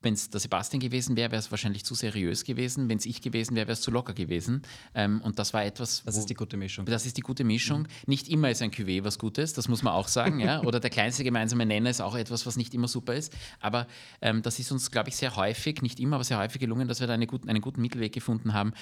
Wenn 0.00 0.14
es 0.14 0.30
der 0.30 0.40
Sebastian 0.40 0.80
gewesen 0.80 1.16
wäre, 1.16 1.32
wäre 1.32 1.40
es 1.40 1.50
wahrscheinlich 1.50 1.84
zu 1.84 1.94
seriös 1.94 2.44
gewesen. 2.44 2.88
Wenn 2.88 2.98
es 2.98 3.06
ich 3.06 3.20
gewesen 3.20 3.56
wäre, 3.56 3.66
wäre 3.66 3.72
es 3.72 3.80
zu 3.80 3.90
locker 3.90 4.14
gewesen. 4.14 4.62
Ähm, 4.94 5.20
und 5.22 5.38
das 5.38 5.52
war 5.52 5.64
etwas. 5.64 6.02
Das 6.04 6.14
wo, 6.14 6.20
ist 6.20 6.30
die 6.30 6.34
gute 6.34 6.56
Mischung. 6.56 6.86
Das 6.86 7.04
ist 7.04 7.16
die 7.16 7.22
gute 7.22 7.42
Mischung. 7.42 7.82
Mhm. 7.82 7.86
Nicht 8.06 8.28
immer 8.28 8.50
ist 8.50 8.62
ein 8.62 8.70
Cuvée 8.70 9.02
was 9.02 9.18
Gutes, 9.18 9.54
das 9.54 9.68
muss 9.68 9.82
man 9.82 9.92
auch 9.94 10.08
sagen. 10.08 10.38
ja? 10.38 10.62
Oder 10.64 10.78
der 10.78 10.90
kleinste 10.90 11.24
gemeinsame 11.24 11.66
Nenner 11.66 11.90
ist 11.90 12.00
auch 12.00 12.14
etwas, 12.14 12.46
was 12.46 12.56
nicht 12.56 12.74
immer 12.74 12.86
super 12.86 13.14
ist. 13.14 13.36
Aber 13.60 13.88
ähm, 14.20 14.42
das 14.42 14.58
ist 14.58 14.70
uns, 14.70 14.90
glaube 14.90 15.08
ich, 15.08 15.16
sehr 15.16 15.34
häufig, 15.34 15.82
nicht 15.82 15.98
immer, 15.98 16.16
aber 16.16 16.24
sehr 16.24 16.38
häufig 16.38 16.60
gelungen, 16.60 16.86
dass 16.86 17.00
wir 17.00 17.06
da 17.08 17.14
eine 17.14 17.26
guten, 17.26 17.48
einen 17.48 17.60
guten 17.60 17.80
Mittelweg 17.80 18.12
gefunden 18.12 18.54
haben, 18.54 18.72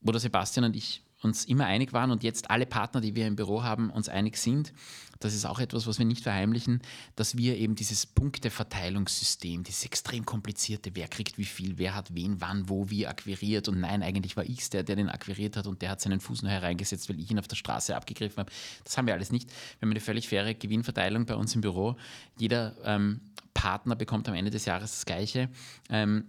wo 0.00 0.12
der 0.12 0.20
Sebastian 0.20 0.66
und 0.66 0.76
ich 0.76 1.05
uns 1.22 1.44
immer 1.44 1.66
einig 1.66 1.92
waren 1.92 2.10
und 2.10 2.22
jetzt 2.22 2.50
alle 2.50 2.66
Partner, 2.66 3.00
die 3.00 3.14
wir 3.14 3.26
im 3.26 3.36
Büro 3.36 3.62
haben, 3.62 3.90
uns 3.90 4.08
einig 4.08 4.36
sind. 4.36 4.72
Das 5.18 5.34
ist 5.34 5.46
auch 5.46 5.58
etwas, 5.58 5.86
was 5.86 5.98
wir 5.98 6.04
nicht 6.04 6.22
verheimlichen, 6.22 6.82
dass 7.14 7.38
wir 7.38 7.56
eben 7.56 7.74
dieses 7.74 8.04
Punkteverteilungssystem, 8.04 9.64
dieses 9.64 9.84
extrem 9.84 10.26
komplizierte, 10.26 10.90
wer 10.94 11.08
kriegt 11.08 11.38
wie 11.38 11.44
viel, 11.44 11.78
wer 11.78 11.94
hat 11.94 12.14
wen, 12.14 12.40
wann, 12.40 12.68
wo, 12.68 12.90
wie 12.90 13.06
akquiriert 13.06 13.68
und 13.68 13.80
nein, 13.80 14.02
eigentlich 14.02 14.36
war 14.36 14.44
ich 14.44 14.68
der, 14.68 14.82
der 14.82 14.96
den 14.96 15.08
akquiriert 15.08 15.56
hat 15.56 15.66
und 15.66 15.80
der 15.80 15.90
hat 15.90 16.00
seinen 16.02 16.20
Fuß 16.20 16.42
nur 16.42 16.52
hereingesetzt, 16.52 17.08
weil 17.08 17.18
ich 17.18 17.30
ihn 17.30 17.38
auf 17.38 17.48
der 17.48 17.56
Straße 17.56 17.96
abgegriffen 17.96 18.38
habe. 18.38 18.52
Das 18.84 18.98
haben 18.98 19.06
wir 19.06 19.14
alles 19.14 19.32
nicht. 19.32 19.48
Wir 19.48 19.86
haben 19.86 19.90
eine 19.90 20.00
völlig 20.00 20.28
faire 20.28 20.52
Gewinnverteilung 20.52 21.24
bei 21.24 21.34
uns 21.34 21.54
im 21.54 21.62
Büro. 21.62 21.96
Jeder 22.38 22.76
ähm, 22.84 23.20
Partner 23.54 23.96
bekommt 23.96 24.28
am 24.28 24.34
Ende 24.34 24.50
des 24.50 24.66
Jahres 24.66 24.90
das 24.90 25.06
Gleiche. 25.06 25.48
Ähm, 25.88 26.26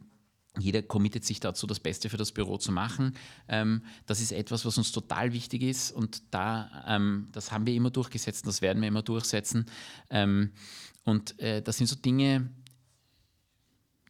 jeder 0.59 0.81
committet 0.81 1.25
sich 1.25 1.39
dazu, 1.39 1.67
das 1.67 1.79
Beste 1.79 2.09
für 2.09 2.17
das 2.17 2.31
Büro 2.31 2.57
zu 2.57 2.71
machen. 2.71 3.13
Ähm, 3.47 3.83
das 4.05 4.21
ist 4.21 4.31
etwas, 4.31 4.65
was 4.65 4.77
uns 4.77 4.91
total 4.91 5.33
wichtig 5.33 5.61
ist 5.61 5.91
und 5.91 6.23
da, 6.33 6.85
ähm, 6.87 7.29
das 7.31 7.51
haben 7.51 7.65
wir 7.65 7.73
immer 7.73 7.91
durchgesetzt 7.91 8.47
das 8.47 8.61
werden 8.61 8.81
wir 8.81 8.87
immer 8.87 9.03
durchsetzen. 9.03 9.65
Ähm, 10.09 10.51
und 11.03 11.39
äh, 11.39 11.61
das 11.61 11.77
sind 11.77 11.87
so 11.87 11.95
Dinge, 11.95 12.49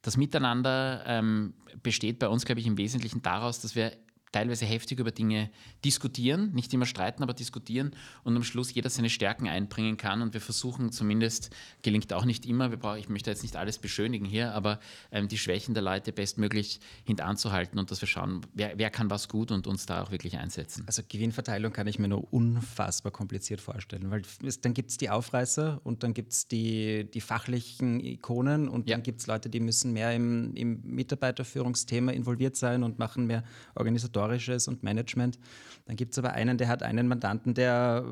das 0.01 0.17
Miteinander 0.17 1.03
ähm, 1.05 1.53
besteht 1.83 2.19
bei 2.19 2.27
uns, 2.27 2.45
glaube 2.45 2.61
ich, 2.61 2.67
im 2.67 2.77
Wesentlichen 2.77 3.21
daraus, 3.21 3.59
dass 3.59 3.75
wir 3.75 3.91
teilweise 4.31 4.65
heftig 4.65 4.99
über 4.99 5.11
Dinge 5.11 5.49
diskutieren, 5.85 6.53
nicht 6.53 6.73
immer 6.73 6.85
streiten, 6.85 7.23
aber 7.23 7.33
diskutieren 7.33 7.91
und 8.23 8.35
am 8.35 8.43
Schluss 8.43 8.73
jeder 8.73 8.89
seine 8.89 9.09
Stärken 9.09 9.47
einbringen 9.47 9.97
kann. 9.97 10.21
Und 10.21 10.33
wir 10.33 10.41
versuchen 10.41 10.91
zumindest, 10.91 11.49
gelingt 11.81 12.11
auch 12.13 12.25
nicht 12.25 12.45
immer, 12.45 12.69
brauchen, 12.69 12.99
ich 12.99 13.09
möchte 13.09 13.29
jetzt 13.29 13.43
nicht 13.43 13.55
alles 13.55 13.77
beschönigen 13.77 14.25
hier, 14.25 14.53
aber 14.53 14.79
ähm, 15.11 15.27
die 15.27 15.37
Schwächen 15.37 15.73
der 15.73 15.83
Leute 15.83 16.11
bestmöglich 16.11 16.79
hintanzuhalten 17.05 17.79
und 17.79 17.89
dass 17.89 18.01
wir 18.01 18.07
schauen, 18.07 18.41
wer, 18.53 18.77
wer 18.77 18.89
kann 18.89 19.09
was 19.09 19.29
gut 19.29 19.51
und 19.51 19.65
uns 19.65 19.85
da 19.85 20.03
auch 20.03 20.11
wirklich 20.11 20.37
einsetzen. 20.37 20.83
Also 20.87 21.03
Gewinnverteilung 21.07 21.71
kann 21.71 21.87
ich 21.87 21.99
mir 21.99 22.07
nur 22.07 22.31
unfassbar 22.33 23.11
kompliziert 23.11 23.61
vorstellen, 23.61 24.11
weil 24.11 24.23
es, 24.43 24.61
dann 24.61 24.73
gibt 24.73 24.89
es 24.89 24.97
die 24.97 25.09
Aufreißer 25.09 25.79
und 25.83 26.03
dann 26.03 26.13
gibt 26.13 26.33
es 26.33 26.47
die, 26.47 27.09
die 27.09 27.21
fachlichen 27.21 27.99
Ikonen 27.99 28.67
und 28.67 28.89
ja. 28.89 28.95
dann 28.95 29.03
gibt 29.03 29.21
es 29.21 29.27
Leute, 29.27 29.49
die 29.49 29.59
müssen 29.59 29.93
mehr 29.93 30.13
im, 30.13 30.53
im 30.55 30.81
Mitarbeiterführungsthema 30.83 32.11
involviert 32.11 32.57
sein 32.57 32.83
und 32.83 32.99
machen 32.99 33.25
mehr 33.25 33.43
Organisatoren 33.75 34.16
Organisatorisches 34.17 34.67
und 34.67 34.83
Management. 34.83 35.39
Dann 35.85 35.95
gibt 35.95 36.11
es 36.11 36.19
aber 36.19 36.33
einen, 36.33 36.57
der 36.57 36.67
hat 36.67 36.83
einen 36.83 37.07
Mandanten, 37.07 37.53
der 37.53 38.03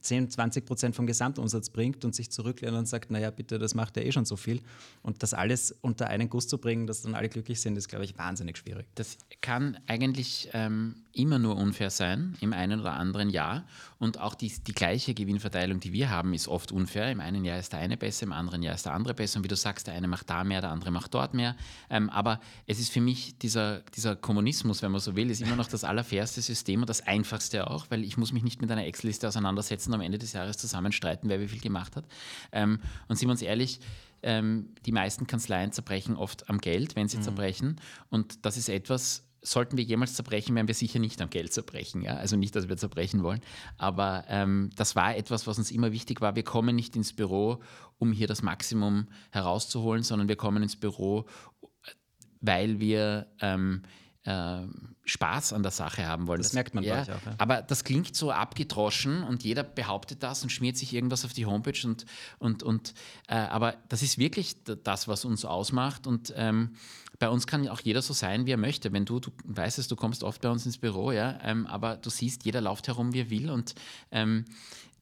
10, 0.00 0.30
20 0.30 0.64
Prozent 0.64 0.94
vom 0.94 1.06
Gesamtumsatz 1.06 1.70
bringt 1.70 2.04
und 2.04 2.14
sich 2.14 2.30
zurücklehnt 2.30 2.76
und 2.76 2.86
sagt, 2.86 3.10
naja, 3.10 3.30
bitte, 3.30 3.58
das 3.58 3.74
macht 3.74 3.96
ja 3.96 4.02
eh 4.02 4.12
schon 4.12 4.24
so 4.24 4.36
viel. 4.36 4.60
Und 5.02 5.22
das 5.22 5.34
alles 5.34 5.72
unter 5.80 6.08
einen 6.08 6.28
Guss 6.28 6.48
zu 6.48 6.58
bringen, 6.58 6.86
dass 6.86 7.02
dann 7.02 7.14
alle 7.14 7.28
glücklich 7.28 7.60
sind, 7.60 7.76
ist, 7.76 7.88
glaube 7.88 8.04
ich, 8.04 8.16
wahnsinnig 8.18 8.56
schwierig. 8.56 8.86
Das 8.94 9.18
kann 9.40 9.78
eigentlich 9.86 10.50
ähm, 10.52 10.96
immer 11.14 11.38
nur 11.38 11.56
unfair 11.56 11.90
sein, 11.90 12.36
im 12.40 12.52
einen 12.52 12.80
oder 12.80 12.94
anderen 12.94 13.30
Jahr. 13.30 13.64
Und 13.98 14.18
auch 14.18 14.34
die, 14.34 14.52
die 14.66 14.72
gleiche 14.72 15.14
Gewinnverteilung, 15.14 15.80
die 15.80 15.92
wir 15.92 16.10
haben, 16.10 16.34
ist 16.34 16.48
oft 16.48 16.72
unfair. 16.72 17.10
Im 17.10 17.20
einen 17.20 17.44
Jahr 17.44 17.58
ist 17.58 17.72
der 17.72 17.80
eine 17.80 17.96
besser, 17.96 18.24
im 18.24 18.32
anderen 18.32 18.62
Jahr 18.62 18.74
ist 18.74 18.86
der 18.86 18.94
andere 18.94 19.14
besser. 19.14 19.38
Und 19.38 19.44
wie 19.44 19.48
du 19.48 19.56
sagst, 19.56 19.86
der 19.86 19.94
eine 19.94 20.08
macht 20.08 20.30
da 20.30 20.44
mehr, 20.44 20.60
der 20.60 20.70
andere 20.70 20.90
macht 20.90 21.14
dort 21.14 21.34
mehr. 21.34 21.56
Ähm, 21.90 22.10
aber 22.10 22.40
es 22.66 22.78
ist 22.78 22.92
für 22.92 23.00
mich 23.00 23.38
dieser, 23.38 23.80
dieser 23.94 24.16
Kommunismus, 24.16 24.82
wenn 24.82 24.92
man 24.92 25.00
so 25.00 25.14
will, 25.14 25.30
ist 25.30 25.40
immer 25.40 25.56
noch 25.56 25.68
das 25.68 25.84
allerfairste 25.84 26.40
System 26.40 26.80
und 26.80 26.88
das 26.88 27.06
einfachste 27.06 27.70
auch, 27.70 27.86
weil 27.90 28.04
ich 28.04 28.16
muss 28.16 28.32
mich 28.32 28.42
nicht 28.42 28.60
mit 28.60 28.70
einer 28.70 28.86
Excel-Liste 28.86 29.28
auseinandersetzen 29.28 29.90
und 29.90 29.96
am 29.96 30.00
Ende 30.00 30.18
des 30.18 30.32
Jahres 30.32 30.58
zusammenstreiten, 30.58 31.28
wer 31.28 31.40
wie 31.40 31.48
viel 31.48 31.60
gemacht 31.60 31.96
hat. 31.96 32.04
Ähm, 32.52 32.80
und 33.08 33.16
sind 33.16 33.28
wir 33.28 33.32
uns 33.32 33.42
ehrlich, 33.42 33.80
ähm, 34.22 34.74
die 34.86 34.92
meisten 34.92 35.26
Kanzleien 35.26 35.72
zerbrechen 35.72 36.16
oft 36.16 36.48
am 36.48 36.58
Geld, 36.58 36.96
wenn 36.96 37.08
sie 37.08 37.18
mhm. 37.18 37.22
zerbrechen. 37.22 37.80
Und 38.08 38.44
das 38.44 38.56
ist 38.56 38.68
etwas, 38.68 39.24
sollten 39.42 39.76
wir 39.76 39.84
jemals 39.84 40.14
zerbrechen, 40.14 40.54
werden 40.54 40.68
wir 40.68 40.74
sicher 40.74 41.00
nicht 41.00 41.20
am 41.20 41.28
Geld 41.28 41.52
zerbrechen. 41.52 42.02
Ja? 42.02 42.16
Also 42.16 42.36
nicht, 42.36 42.54
dass 42.54 42.68
wir 42.68 42.76
zerbrechen 42.76 43.22
wollen. 43.22 43.40
Aber 43.76 44.24
ähm, 44.28 44.70
das 44.76 44.94
war 44.94 45.16
etwas, 45.16 45.46
was 45.46 45.58
uns 45.58 45.70
immer 45.70 45.92
wichtig 45.92 46.20
war. 46.20 46.36
Wir 46.36 46.44
kommen 46.44 46.76
nicht 46.76 46.94
ins 46.94 47.12
Büro, 47.12 47.60
um 47.98 48.12
hier 48.12 48.28
das 48.28 48.42
Maximum 48.42 49.08
herauszuholen, 49.30 50.04
sondern 50.04 50.28
wir 50.28 50.36
kommen 50.36 50.62
ins 50.62 50.76
Büro, 50.76 51.26
weil 52.40 52.78
wir 52.80 53.26
ähm, 53.40 53.82
äh, 54.24 54.62
Spaß 55.04 55.52
an 55.52 55.62
der 55.62 55.72
Sache 55.72 56.06
haben 56.06 56.26
wollen. 56.26 56.38
Das, 56.38 56.48
das 56.48 56.54
merkt 56.54 56.74
man 56.74 56.84
ja, 56.84 57.02
auch. 57.02 57.08
Ja. 57.08 57.18
Aber 57.38 57.62
das 57.62 57.84
klingt 57.84 58.14
so 58.14 58.30
abgedroschen 58.30 59.24
und 59.24 59.42
jeder 59.42 59.64
behauptet 59.64 60.22
das 60.22 60.42
und 60.42 60.50
schmiert 60.50 60.76
sich 60.76 60.94
irgendwas 60.94 61.24
auf 61.24 61.32
die 61.32 61.46
Homepage 61.46 61.86
und, 61.86 62.06
und, 62.38 62.62
und 62.62 62.94
äh, 63.28 63.34
aber 63.34 63.76
das 63.88 64.02
ist 64.02 64.18
wirklich 64.18 64.56
das, 64.64 65.08
was 65.08 65.24
uns 65.24 65.44
ausmacht 65.44 66.06
und 66.06 66.32
ähm, 66.36 66.76
bei 67.18 67.28
uns 67.28 67.46
kann 67.46 67.68
auch 67.68 67.80
jeder 67.80 68.02
so 68.02 68.14
sein, 68.14 68.46
wie 68.46 68.52
er 68.52 68.56
möchte. 68.56 68.92
Wenn 68.92 69.04
du, 69.04 69.20
du 69.20 69.30
weißt 69.44 69.78
es, 69.78 69.86
du 69.86 69.94
kommst 69.94 70.24
oft 70.24 70.40
bei 70.40 70.50
uns 70.50 70.66
ins 70.66 70.78
Büro, 70.78 71.12
ja, 71.12 71.38
ähm, 71.42 71.66
aber 71.66 71.96
du 71.96 72.10
siehst, 72.10 72.44
jeder 72.44 72.60
läuft 72.60 72.88
herum, 72.88 73.12
wie 73.12 73.20
er 73.20 73.30
will 73.30 73.50
und 73.50 73.74
ähm, 74.10 74.44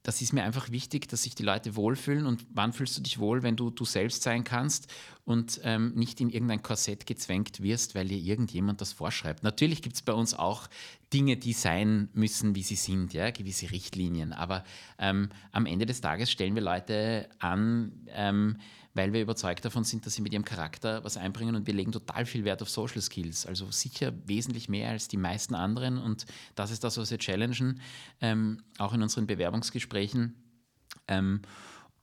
das 0.03 0.23
ist 0.23 0.33
mir 0.33 0.45
einfach 0.45 0.71
wichtig, 0.71 1.09
dass 1.09 1.25
sich 1.25 1.35
die 1.35 1.43
Leute 1.43 1.77
wohlfühlen. 1.77 2.27
Und 2.27 2.47
wann 2.53 2.73
fühlst 2.73 2.97
du 2.97 3.03
dich 3.03 3.19
wohl, 3.19 3.43
wenn 3.43 3.57
du 3.57 3.71
du 3.71 3.85
selbst 3.85 4.23
sein 4.23 4.45
kannst 4.45 4.91
und 5.25 5.61
ähm, 5.63 5.93
nicht 5.95 6.21
in 6.21 6.31
irgendein 6.31 6.63
Korsett 6.63 7.07
gezwängt 7.07 7.63
wirst, 7.63 7.95
weil 7.95 8.09
dir 8.09 8.19
irgendjemand 8.19 8.81
das 8.81 8.93
vorschreibt? 8.93 9.43
Natürlich 9.43 9.83
gibt 9.83 9.97
es 9.97 10.03
bei 10.03 10.15
uns 10.15 10.33
auch 10.33 10.69
Dinge, 11.13 11.37
die 11.37 11.53
sein 11.53 12.09
müssen, 12.15 12.55
wie 12.55 12.63
sie 12.63 12.77
sind, 12.77 13.13
ja, 13.13 13.31
gewisse 13.31 13.71
Richtlinien. 13.71 14.33
Aber 14.33 14.65
ähm, 14.99 15.29
am 15.53 15.67
Ende 15.67 15.85
des 15.85 16.01
Tages 16.01 16.31
stellen 16.31 16.55
wir 16.55 16.63
Leute 16.63 17.29
an, 17.39 17.93
ähm, 18.09 18.57
weil 18.94 19.12
wir 19.12 19.22
überzeugt 19.22 19.64
davon 19.64 19.85
sind, 19.85 20.07
dass 20.07 20.14
sie 20.14 20.22
mit 20.22 20.33
ihrem 20.33 20.44
Charakter 20.44 21.05
was 21.05 21.16
einbringen 21.16 21.55
und 21.55 21.66
wir 21.66 21.74
legen 21.74 21.92
total 21.92 22.26
viel 22.26 22.44
Wert 22.44 22.62
auf 22.62 22.70
Social 22.70 23.00
Skills. 23.00 23.46
Also 23.46 23.70
sicher 23.70 24.12
wesentlich 24.26 24.68
mehr 24.68 24.90
als 24.90 25.09
die 25.09 25.16
meisten 25.16 25.55
anderen 25.55 25.98
und 25.98 26.26
das 26.55 26.70
ist 26.70 26.83
das, 26.83 26.96
was 26.96 27.11
wir 27.11 27.18
challengen, 27.18 27.81
ähm, 28.20 28.62
auch 28.79 28.92
in 28.92 29.03
unseren 29.03 29.26
Bewerbungsgesprächen. 29.26 30.35
Ähm, 31.07 31.42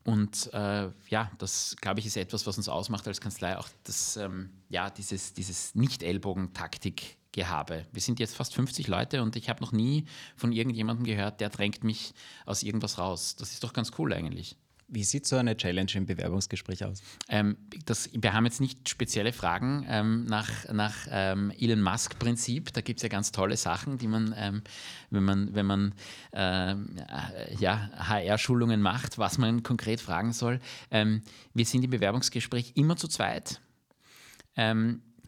und 0.08 0.52
äh, 0.54 0.90
ja, 1.10 1.30
das 1.38 1.76
glaube 1.82 2.00
ich 2.00 2.06
ist 2.06 2.16
etwas, 2.16 2.48
was 2.48 2.58
uns 2.58 2.70
ausmacht 2.70 3.06
als 3.10 3.20
Kanzlei, 3.20 3.58
auch 3.58 3.68
das, 3.84 4.16
ähm, 4.16 4.52
ja, 4.70 4.90
dieses, 4.90 5.34
dieses 5.34 5.76
Nicht-Ellbogen-Taktik-Gehabe. 5.76 7.86
Wir 7.92 8.02
sind 8.02 8.22
jetzt 8.22 8.38
fast 8.38 8.54
50 8.54 8.88
Leute 8.88 9.22
und 9.22 9.36
ich 9.36 9.50
habe 9.50 9.60
noch 9.60 9.74
nie 9.74 10.06
von 10.38 10.54
irgendjemandem 10.54 11.06
gehört, 11.06 11.42
der 11.42 11.50
drängt 11.50 11.84
mich 11.84 12.14
aus 12.46 12.64
irgendwas 12.64 12.98
raus. 12.98 13.36
Das 13.36 13.52
ist 13.52 13.66
doch 13.66 13.74
ganz 13.74 13.92
cool 13.98 14.14
eigentlich. 14.14 14.56
Wie 14.90 15.04
sieht 15.04 15.28
so 15.28 15.36
eine 15.36 15.58
Challenge 15.58 15.92
im 15.96 16.06
Bewerbungsgespräch 16.06 16.86
aus? 16.86 17.02
Ähm, 17.28 17.58
das, 17.86 18.10
wir 18.14 18.32
haben 18.32 18.46
jetzt 18.46 18.62
nicht 18.62 18.88
spezielle 18.88 19.34
Fragen 19.34 19.86
ähm, 19.90 20.24
nach, 20.26 20.50
nach 20.72 20.96
ähm, 21.10 21.52
Elon 21.60 21.82
Musk-Prinzip. 21.82 22.72
Da 22.72 22.80
gibt 22.80 23.00
es 23.00 23.04
ja 23.04 23.10
ganz 23.10 23.34
tolle 23.34 23.58
Sachen, 23.58 23.98
die 23.98 24.08
man, 24.08 24.34
ähm, 24.38 24.62
wenn 25.10 25.24
man, 25.24 25.54
wenn 25.54 25.66
man 25.66 25.94
ähm, 26.32 26.96
äh, 27.10 27.54
ja, 27.56 27.90
HR-Schulungen 27.96 28.82
macht, 28.82 29.18
was 29.18 29.38
man 29.38 29.62
konkret 29.62 30.00
fragen 30.00 30.32
soll. 30.32 30.62
Ähm, 30.90 31.22
wir 31.54 31.66
sind 31.66 31.84
im 31.84 31.92
Bewerbungsgespräch 31.92 32.74
immer 32.76 32.96
zu 32.96 33.08
zweit. 33.08 33.60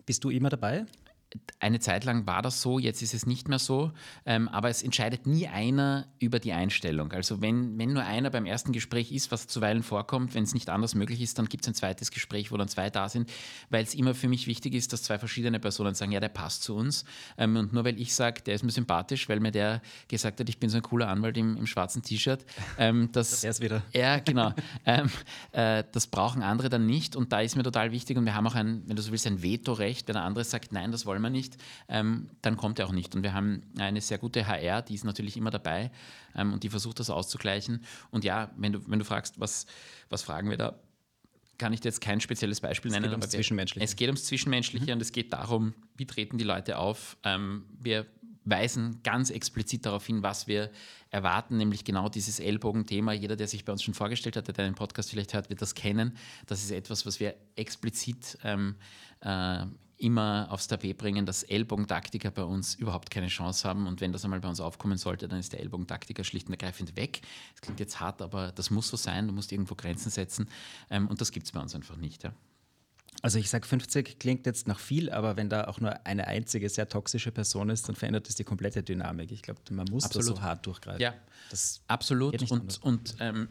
Bist 0.07 0.23
du 0.23 0.31
immer 0.31 0.49
dabei? 0.49 0.87
Eine 1.59 1.79
Zeit 1.79 2.05
lang 2.05 2.25
war 2.25 2.41
das 2.41 2.61
so, 2.61 2.79
jetzt 2.79 3.01
ist 3.01 3.13
es 3.13 3.25
nicht 3.25 3.49
mehr 3.49 3.59
so, 3.59 3.91
ähm, 4.25 4.47
aber 4.47 4.69
es 4.69 4.81
entscheidet 4.81 5.27
nie 5.27 5.47
einer 5.47 6.07
über 6.17 6.39
die 6.39 6.53
Einstellung. 6.53 7.11
Also 7.11 7.41
wenn, 7.41 7.77
wenn 7.77 7.93
nur 7.93 8.03
einer 8.03 8.29
beim 8.29 8.45
ersten 8.45 8.71
Gespräch 8.71 9.11
ist, 9.11 9.31
was 9.31 9.47
zuweilen 9.47 9.83
vorkommt, 9.83 10.33
wenn 10.33 10.43
es 10.43 10.53
nicht 10.53 10.69
anders 10.69 10.95
möglich 10.95 11.21
ist, 11.21 11.37
dann 11.37 11.47
gibt 11.47 11.63
es 11.63 11.67
ein 11.67 11.75
zweites 11.75 12.11
Gespräch, 12.11 12.51
wo 12.51 12.57
dann 12.57 12.69
zwei 12.69 12.89
da 12.89 13.09
sind, 13.09 13.29
weil 13.69 13.83
es 13.83 13.93
immer 13.93 14.15
für 14.15 14.27
mich 14.27 14.47
wichtig 14.47 14.73
ist, 14.73 14.93
dass 14.93 15.03
zwei 15.03 15.19
verschiedene 15.19 15.59
Personen 15.59 15.95
sagen, 15.95 16.11
ja, 16.11 16.19
der 16.19 16.29
passt 16.29 16.63
zu 16.63 16.75
uns. 16.75 17.03
Ähm, 17.37 17.57
und 17.57 17.73
nur 17.73 17.83
weil 17.83 17.99
ich 17.99 18.15
sage, 18.15 18.41
der 18.41 18.55
ist 18.55 18.63
mir 18.63 18.71
sympathisch, 18.71 19.27
weil 19.27 19.39
mir 19.39 19.51
der 19.51 19.81
gesagt 20.07 20.39
hat, 20.39 20.49
ich 20.49 20.59
bin 20.59 20.69
so 20.69 20.77
ein 20.77 20.83
cooler 20.83 21.09
Anwalt 21.09 21.37
im, 21.37 21.57
im 21.57 21.67
schwarzen 21.67 22.01
T-Shirt, 22.01 22.45
ähm, 22.77 23.09
das, 23.11 23.41
das 23.41 23.59
wieder. 23.59 23.83
Ja, 23.93 24.19
genau. 24.19 24.53
ähm, 24.85 25.09
äh, 25.51 25.83
das 25.91 26.07
brauchen 26.07 26.41
andere 26.41 26.69
dann 26.69 26.85
nicht 26.85 27.15
und 27.15 27.33
da 27.33 27.41
ist 27.41 27.55
mir 27.55 27.63
total 27.63 27.91
wichtig 27.91 28.17
und 28.17 28.25
wir 28.25 28.33
haben 28.33 28.47
auch 28.47 28.55
ein, 28.55 28.83
wenn 28.87 28.95
du 28.95 29.01
so 29.01 29.11
willst, 29.11 29.27
ein 29.27 29.43
Vetorecht, 29.43 30.07
wenn 30.07 30.13
der 30.13 30.23
andere 30.23 30.43
sagt, 30.43 30.71
nein, 30.71 30.91
das 30.91 31.05
wollen 31.05 31.18
wollen 31.19 31.33
wir 31.33 31.37
nicht, 31.37 31.57
ähm, 31.87 32.29
dann 32.41 32.57
kommt 32.57 32.79
er 32.79 32.87
auch 32.87 32.91
nicht. 32.91 33.15
Und 33.15 33.23
wir 33.23 33.33
haben 33.33 33.63
eine 33.77 34.01
sehr 34.01 34.17
gute 34.17 34.47
HR, 34.47 34.81
die 34.81 34.95
ist 34.95 35.03
natürlich 35.03 35.37
immer 35.37 35.51
dabei 35.51 35.91
ähm, 36.35 36.53
und 36.53 36.63
die 36.63 36.69
versucht 36.69 36.99
das 36.99 37.09
auszugleichen. 37.09 37.83
Und 38.11 38.23
ja, 38.23 38.51
wenn 38.57 38.73
du, 38.73 38.79
wenn 38.87 38.99
du 38.99 39.05
fragst, 39.05 39.39
was, 39.39 39.65
was 40.09 40.23
fragen 40.23 40.49
wir 40.49 40.57
da, 40.57 40.79
kann 41.57 41.73
ich 41.73 41.81
dir 41.81 41.89
jetzt 41.89 41.99
kein 41.99 42.21
spezielles 42.21 42.61
Beispiel 42.61 42.89
nennen. 42.89 43.05
Es 43.05 43.11
geht 43.11 43.19
ums 43.19 43.29
Zwischenmenschliche. 43.31 43.83
Es 43.83 43.95
geht 43.97 44.07
ums 44.07 44.25
Zwischenmenschliche 44.25 44.85
mhm. 44.85 44.93
und 44.93 45.01
es 45.01 45.11
geht 45.11 45.33
darum, 45.33 45.73
wie 45.97 46.05
treten 46.05 46.37
die 46.37 46.45
Leute 46.45 46.77
auf. 46.77 47.17
Ähm, 47.23 47.65
wir 47.77 48.05
weisen 48.45 49.01
ganz 49.03 49.29
explizit 49.29 49.85
darauf 49.85 50.05
hin, 50.05 50.23
was 50.23 50.47
wir 50.47 50.71
erwarten, 51.09 51.57
nämlich 51.57 51.83
genau 51.83 52.07
dieses 52.07 52.39
Ellbogenthema. 52.39 53.11
Jeder, 53.11 53.35
der 53.35 53.47
sich 53.47 53.65
bei 53.65 53.73
uns 53.73 53.83
schon 53.83 53.93
vorgestellt 53.93 54.37
hat, 54.37 54.47
der 54.47 54.53
deinen 54.53 54.75
Podcast 54.75 55.09
vielleicht 55.09 55.33
hört, 55.33 55.49
wird 55.49 55.61
das 55.61 55.75
kennen. 55.75 56.15
Das 56.47 56.63
ist 56.63 56.71
etwas, 56.71 57.05
was 57.05 57.19
wir 57.19 57.35
explizit 57.55 58.37
ähm, 58.43 58.75
äh, 59.19 59.65
immer 59.99 60.47
aufs 60.49 60.67
Tapet 60.67 60.97
bringen, 60.97 61.25
dass 61.25 61.43
Ellbogentaktiker 61.43 62.31
bei 62.31 62.43
uns 62.43 62.75
überhaupt 62.75 63.09
keine 63.11 63.27
Chance 63.27 63.67
haben. 63.67 63.85
Und 63.85 64.01
wenn 64.01 64.11
das 64.11 64.23
einmal 64.23 64.39
bei 64.39 64.49
uns 64.49 64.59
aufkommen 64.59 64.97
sollte, 64.97 65.27
dann 65.27 65.39
ist 65.39 65.53
der 65.53 65.59
Ellbogentaktiker 65.59 66.23
schlicht 66.23 66.47
und 66.47 66.53
ergreifend 66.53 66.95
weg. 66.95 67.21
Das 67.53 67.61
klingt 67.61 67.79
jetzt 67.79 67.99
hart, 67.99 68.21
aber 68.21 68.51
das 68.53 68.69
muss 68.69 68.87
so 68.87 68.97
sein. 68.97 69.27
Du 69.27 69.33
musst 69.33 69.51
irgendwo 69.51 69.75
Grenzen 69.75 70.09
setzen. 70.09 70.47
Ähm, 70.89 71.07
und 71.07 71.19
das 71.21 71.31
gibt 71.31 71.45
es 71.45 71.51
bei 71.51 71.59
uns 71.59 71.75
einfach 71.75 71.97
nicht. 71.97 72.23
Ja. 72.23 72.33
Also 73.21 73.37
ich 73.37 73.49
sage 73.49 73.67
50 73.67 74.19
klingt 74.19 74.45
jetzt 74.45 74.67
nach 74.67 74.79
viel, 74.79 75.09
aber 75.09 75.35
wenn 75.35 75.49
da 75.49 75.65
auch 75.65 75.81
nur 75.81 76.05
eine 76.05 76.27
einzige 76.27 76.69
sehr 76.69 76.87
toxische 76.87 77.31
Person 77.31 77.69
ist, 77.69 77.89
dann 77.89 77.95
verändert 77.95 78.29
das 78.29 78.35
die 78.35 78.45
komplette 78.45 78.81
Dynamik. 78.81 79.31
Ich 79.31 79.41
glaube, 79.41 79.59
man 79.71 79.87
muss 79.91 80.05
Absolut. 80.05 80.37
so 80.37 80.41
hart 80.41 80.65
durchgreifen. 80.65 81.01
Ja, 81.01 81.13
das 81.49 81.81
absolut. 81.87 82.49
Und, 82.49 82.81
und 82.81 83.15
ähm, 83.19 83.49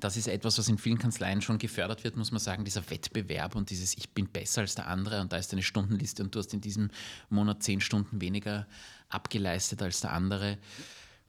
das 0.00 0.16
ist 0.16 0.28
etwas, 0.28 0.58
was 0.58 0.68
in 0.68 0.78
vielen 0.78 0.98
Kanzleien 0.98 1.42
schon 1.42 1.58
gefördert 1.58 2.04
wird, 2.04 2.16
muss 2.16 2.32
man 2.32 2.40
sagen, 2.40 2.64
dieser 2.64 2.88
Wettbewerb 2.90 3.54
und 3.54 3.70
dieses 3.70 3.96
Ich 3.96 4.10
bin 4.10 4.26
besser 4.26 4.62
als 4.62 4.74
der 4.74 4.88
andere 4.88 5.20
und 5.20 5.32
da 5.32 5.36
ist 5.36 5.52
eine 5.52 5.62
Stundenliste 5.62 6.22
und 6.22 6.34
du 6.34 6.38
hast 6.38 6.52
in 6.54 6.60
diesem 6.60 6.90
Monat 7.28 7.62
zehn 7.62 7.80
Stunden 7.80 8.20
weniger 8.20 8.66
abgeleistet 9.08 9.82
als 9.82 10.00
der 10.00 10.12
andere. 10.12 10.58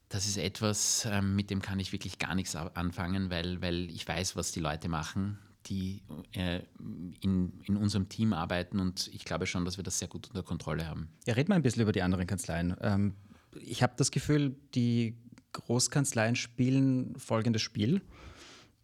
Das 0.10 0.26
ist 0.26 0.38
etwas, 0.38 1.08
ähm, 1.10 1.36
mit 1.36 1.50
dem 1.50 1.62
kann 1.62 1.80
ich 1.80 1.92
wirklich 1.92 2.20
gar 2.20 2.36
nichts 2.36 2.56
anfangen, 2.56 3.30
weil, 3.30 3.62
weil 3.62 3.90
ich 3.90 4.08
weiß, 4.08 4.36
was 4.36 4.52
die 4.52 4.60
Leute 4.60 4.90
machen, 4.90 5.40
die 5.68 6.02
äh, 6.34 6.62
in, 7.22 7.54
in 7.66 7.78
unserem 7.78 8.10
Team 8.10 8.34
arbeiten 8.34 8.80
und 8.80 9.10
ich 9.14 9.26
glaube 9.26 9.46
schon, 9.46 9.64
dass 9.64 9.78
wir 9.78 9.84
das 9.84 10.00
sehr 10.00 10.08
gut 10.08 10.28
unter 10.28 10.44
Kontrolle 10.44 10.88
haben. 10.88 11.10
Ja, 11.26 11.36
red 11.36 11.50
mal 11.50 11.56
ein 11.56 11.62
bisschen 11.62 11.84
über 11.84 11.92
die 11.92 12.02
anderen 12.02 12.28
Kanzleien. 12.28 12.76
Ähm, 12.82 13.16
ich 13.60 13.84
habe 13.84 13.94
das 13.98 14.12
Gefühl, 14.12 14.56
die 14.76 15.16
Großkanzleien 15.54 16.36
spielen 16.36 17.16
folgendes 17.18 17.62
Spiel 17.62 18.02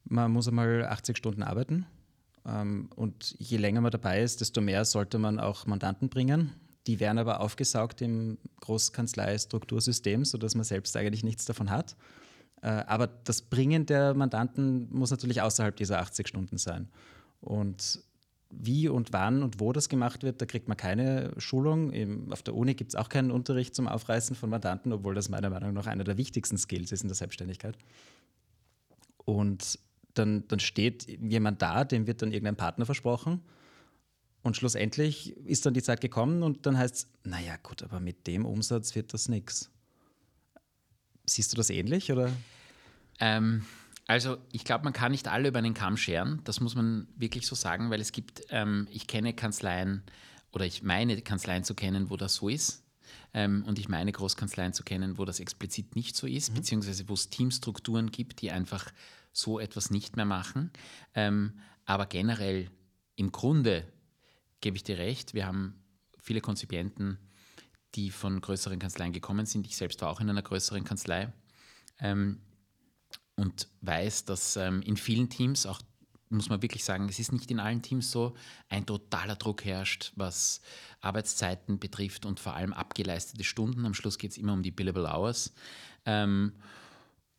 man 0.10 0.32
muss 0.32 0.48
einmal 0.48 0.86
80 0.86 1.18
Stunden 1.18 1.44
arbeiten. 1.44 1.86
Ähm, 2.46 2.90
und 2.96 3.36
je 3.40 3.58
länger 3.58 3.82
man 3.82 3.92
dabei 3.92 4.22
ist, 4.22 4.42
desto 4.42 4.62
mehr 4.62 4.86
sollte 4.86 5.20
man 5.20 5.40
auch 5.40 5.66
Mandanten 5.66 6.10
bringen. 6.10 6.54
Die 6.88 7.00
werden 7.00 7.18
aber 7.18 7.42
aufgesaugt 7.42 8.02
im 8.02 8.38
Großkanzlei-Struktursystem, 8.62 10.24
sodass 10.24 10.56
man 10.56 10.64
selbst 10.64 10.96
eigentlich 10.96 11.24
nichts 11.24 11.46
davon 11.46 11.70
hat. 11.70 11.98
Äh, 12.62 12.68
aber 12.68 13.08
das 13.08 13.42
Bringen 13.42 13.86
der 13.86 14.14
Mandanten 14.14 14.88
muss 14.92 15.12
natürlich 15.12 15.42
außerhalb 15.42 15.76
dieser 15.76 16.00
80 16.00 16.28
Stunden 16.28 16.58
sein. 16.58 16.88
Und 17.42 18.02
wie 18.50 18.88
und 18.88 19.12
wann 19.12 19.44
und 19.44 19.60
wo 19.60 19.74
das 19.74 19.90
gemacht 19.90 20.24
wird, 20.24 20.42
da 20.42 20.46
kriegt 20.46 20.70
man 20.70 20.78
keine 20.78 21.34
Schulung. 21.38 22.32
Auf 22.32 22.44
der 22.44 22.56
Uni 22.56 22.76
gibt 22.76 22.92
es 22.92 22.96
auch 22.96 23.10
keinen 23.10 23.30
Unterricht 23.30 23.76
zum 23.76 23.90
Aufreißen 23.90 24.38
von 24.38 24.50
Mandanten, 24.50 24.94
obwohl 24.94 25.16
das 25.16 25.28
meiner 25.28 25.50
Meinung 25.50 25.74
nach 25.74 25.86
einer 25.86 26.06
der 26.06 26.18
wichtigsten 26.18 26.58
Skills 26.58 26.94
ist 26.94 27.02
in 27.02 27.10
der 27.10 27.16
Selbstständigkeit. 27.16 27.78
Und 29.26 29.80
dann, 30.18 30.48
dann 30.48 30.60
steht 30.60 31.08
jemand 31.08 31.62
da, 31.62 31.84
dem 31.84 32.08
wird 32.08 32.22
dann 32.22 32.32
irgendein 32.32 32.56
Partner 32.56 32.86
versprochen. 32.86 33.42
Und 34.44 34.56
schlussendlich 34.56 35.36
ist 35.38 35.66
dann 35.66 35.74
die 35.74 35.84
Zeit 35.84 36.00
gekommen 36.00 36.44
und 36.44 36.66
dann 36.66 36.78
heißt 36.78 36.96
es, 36.96 37.08
naja 37.24 37.58
gut, 37.62 37.84
aber 37.84 38.00
mit 38.00 38.28
dem 38.28 38.46
Umsatz 38.46 38.96
wird 38.96 39.14
das 39.14 39.28
nichts. 39.28 39.72
Siehst 41.26 41.52
du 41.52 41.58
das 41.58 41.70
ähnlich 41.70 42.12
oder? 42.12 42.32
Ähm, 43.20 43.66
also 44.06 44.38
ich 44.54 44.64
glaube, 44.64 44.86
man 44.86 44.94
kann 44.94 45.12
nicht 45.12 45.28
alle 45.28 45.50
über 45.50 45.60
einen 45.60 45.74
Kamm 45.74 45.98
scheren. 45.98 46.40
Das 46.46 46.62
muss 46.62 46.76
man 46.76 47.08
wirklich 47.18 47.46
so 47.46 47.56
sagen, 47.56 47.90
weil 47.90 48.00
es 48.00 48.14
gibt, 48.14 48.44
ähm, 48.50 48.88
ich 48.90 49.08
kenne 49.08 49.34
Kanzleien 49.34 50.04
oder 50.54 50.66
ich 50.66 50.82
meine 50.82 51.22
Kanzleien 51.22 51.66
zu 51.66 51.76
kennen, 51.76 52.10
wo 52.10 52.16
das 52.16 52.36
so 52.36 52.48
ist. 52.48 52.84
Ähm, 53.34 53.66
und 53.66 53.80
ich 53.80 53.90
meine 53.90 54.12
Großkanzleien 54.12 54.74
zu 54.74 54.84
kennen, 54.84 55.18
wo 55.18 55.26
das 55.26 55.40
explizit 55.40 55.96
nicht 55.96 56.16
so 56.16 56.26
ist, 56.26 56.52
mhm. 56.52 56.56
beziehungsweise 56.56 57.10
wo 57.10 57.14
es 57.14 57.30
Teamstrukturen 57.30 58.12
gibt, 58.12 58.42
die 58.42 58.52
einfach 58.52 58.92
so 59.38 59.60
etwas 59.60 59.92
nicht 59.92 60.16
mehr 60.16 60.26
machen. 60.26 60.72
Ähm, 61.14 61.60
aber 61.86 62.08
generell 62.08 62.72
im 63.16 63.32
Grunde 63.32 63.88
gebe 64.62 64.78
ich 64.78 64.84
dir 64.84 64.98
recht, 64.98 65.34
wir 65.34 65.46
haben 65.46 65.76
viele 66.20 66.42
Konzipienten, 66.42 67.20
die 67.96 68.10
von 68.12 68.42
größeren 68.42 68.80
Kanzleien 68.80 69.14
gekommen 69.14 69.46
sind. 69.46 69.68
Ich 69.68 69.78
selbst 69.78 70.02
war 70.02 70.10
auch 70.10 70.20
in 70.20 70.30
einer 70.30 70.42
größeren 70.42 70.84
Kanzlei 70.84 71.32
ähm, 72.00 72.42
und 73.36 73.68
weiß, 73.82 74.26
dass 74.26 74.58
ähm, 74.58 74.82
in 74.82 74.98
vielen 74.98 75.30
Teams, 75.30 75.66
auch 75.66 75.82
muss 76.30 76.50
man 76.50 76.62
wirklich 76.62 76.84
sagen, 76.84 77.08
es 77.08 77.20
ist 77.20 77.32
nicht 77.32 77.50
in 77.52 77.60
allen 77.60 77.82
Teams 77.82 78.12
so, 78.12 78.36
ein 78.68 78.86
totaler 78.86 79.38
Druck 79.38 79.64
herrscht, 79.64 80.12
was 80.16 80.62
Arbeitszeiten 81.00 81.80
betrifft 81.80 82.26
und 82.26 82.40
vor 82.40 82.54
allem 82.54 82.74
abgeleistete 82.74 83.46
Stunden. 83.46 83.86
Am 83.86 83.94
Schluss 83.94 84.18
geht 84.18 84.32
es 84.32 84.38
immer 84.38 84.52
um 84.52 84.64
die 84.64 84.72
Billable 84.72 85.10
Hours. 85.10 85.54
Ähm, 86.06 86.54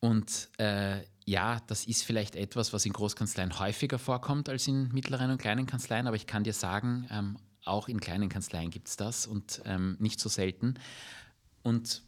und 0.01 0.49
äh, 0.59 1.03
ja, 1.29 1.61
das 1.67 1.85
ist 1.85 2.05
vielleicht 2.05 2.37
etwas, 2.37 2.73
was 2.73 2.87
in 2.87 2.95
Großkanzleien 2.95 3.59
häufiger 3.59 3.99
vorkommt 3.99 4.49
als 4.49 4.67
in 4.67 4.89
mittleren 4.95 5.31
und 5.31 5.39
kleinen 5.39 5.67
Kanzleien, 5.67 6.07
aber 6.07 6.17
ich 6.17 6.27
kann 6.27 6.43
dir 6.43 6.55
sagen, 6.55 7.07
ähm, 7.11 7.37
auch 7.67 7.89
in 7.89 8.01
kleinen 8.01 8.31
Kanzleien 8.31 8.71
gibt 8.71 8.89
es 8.89 8.97
das 8.97 9.27
und 9.27 9.61
ähm, 9.67 9.97
nicht 10.01 10.21
so 10.21 10.31
selten. 10.31 10.79
Und 11.63 12.03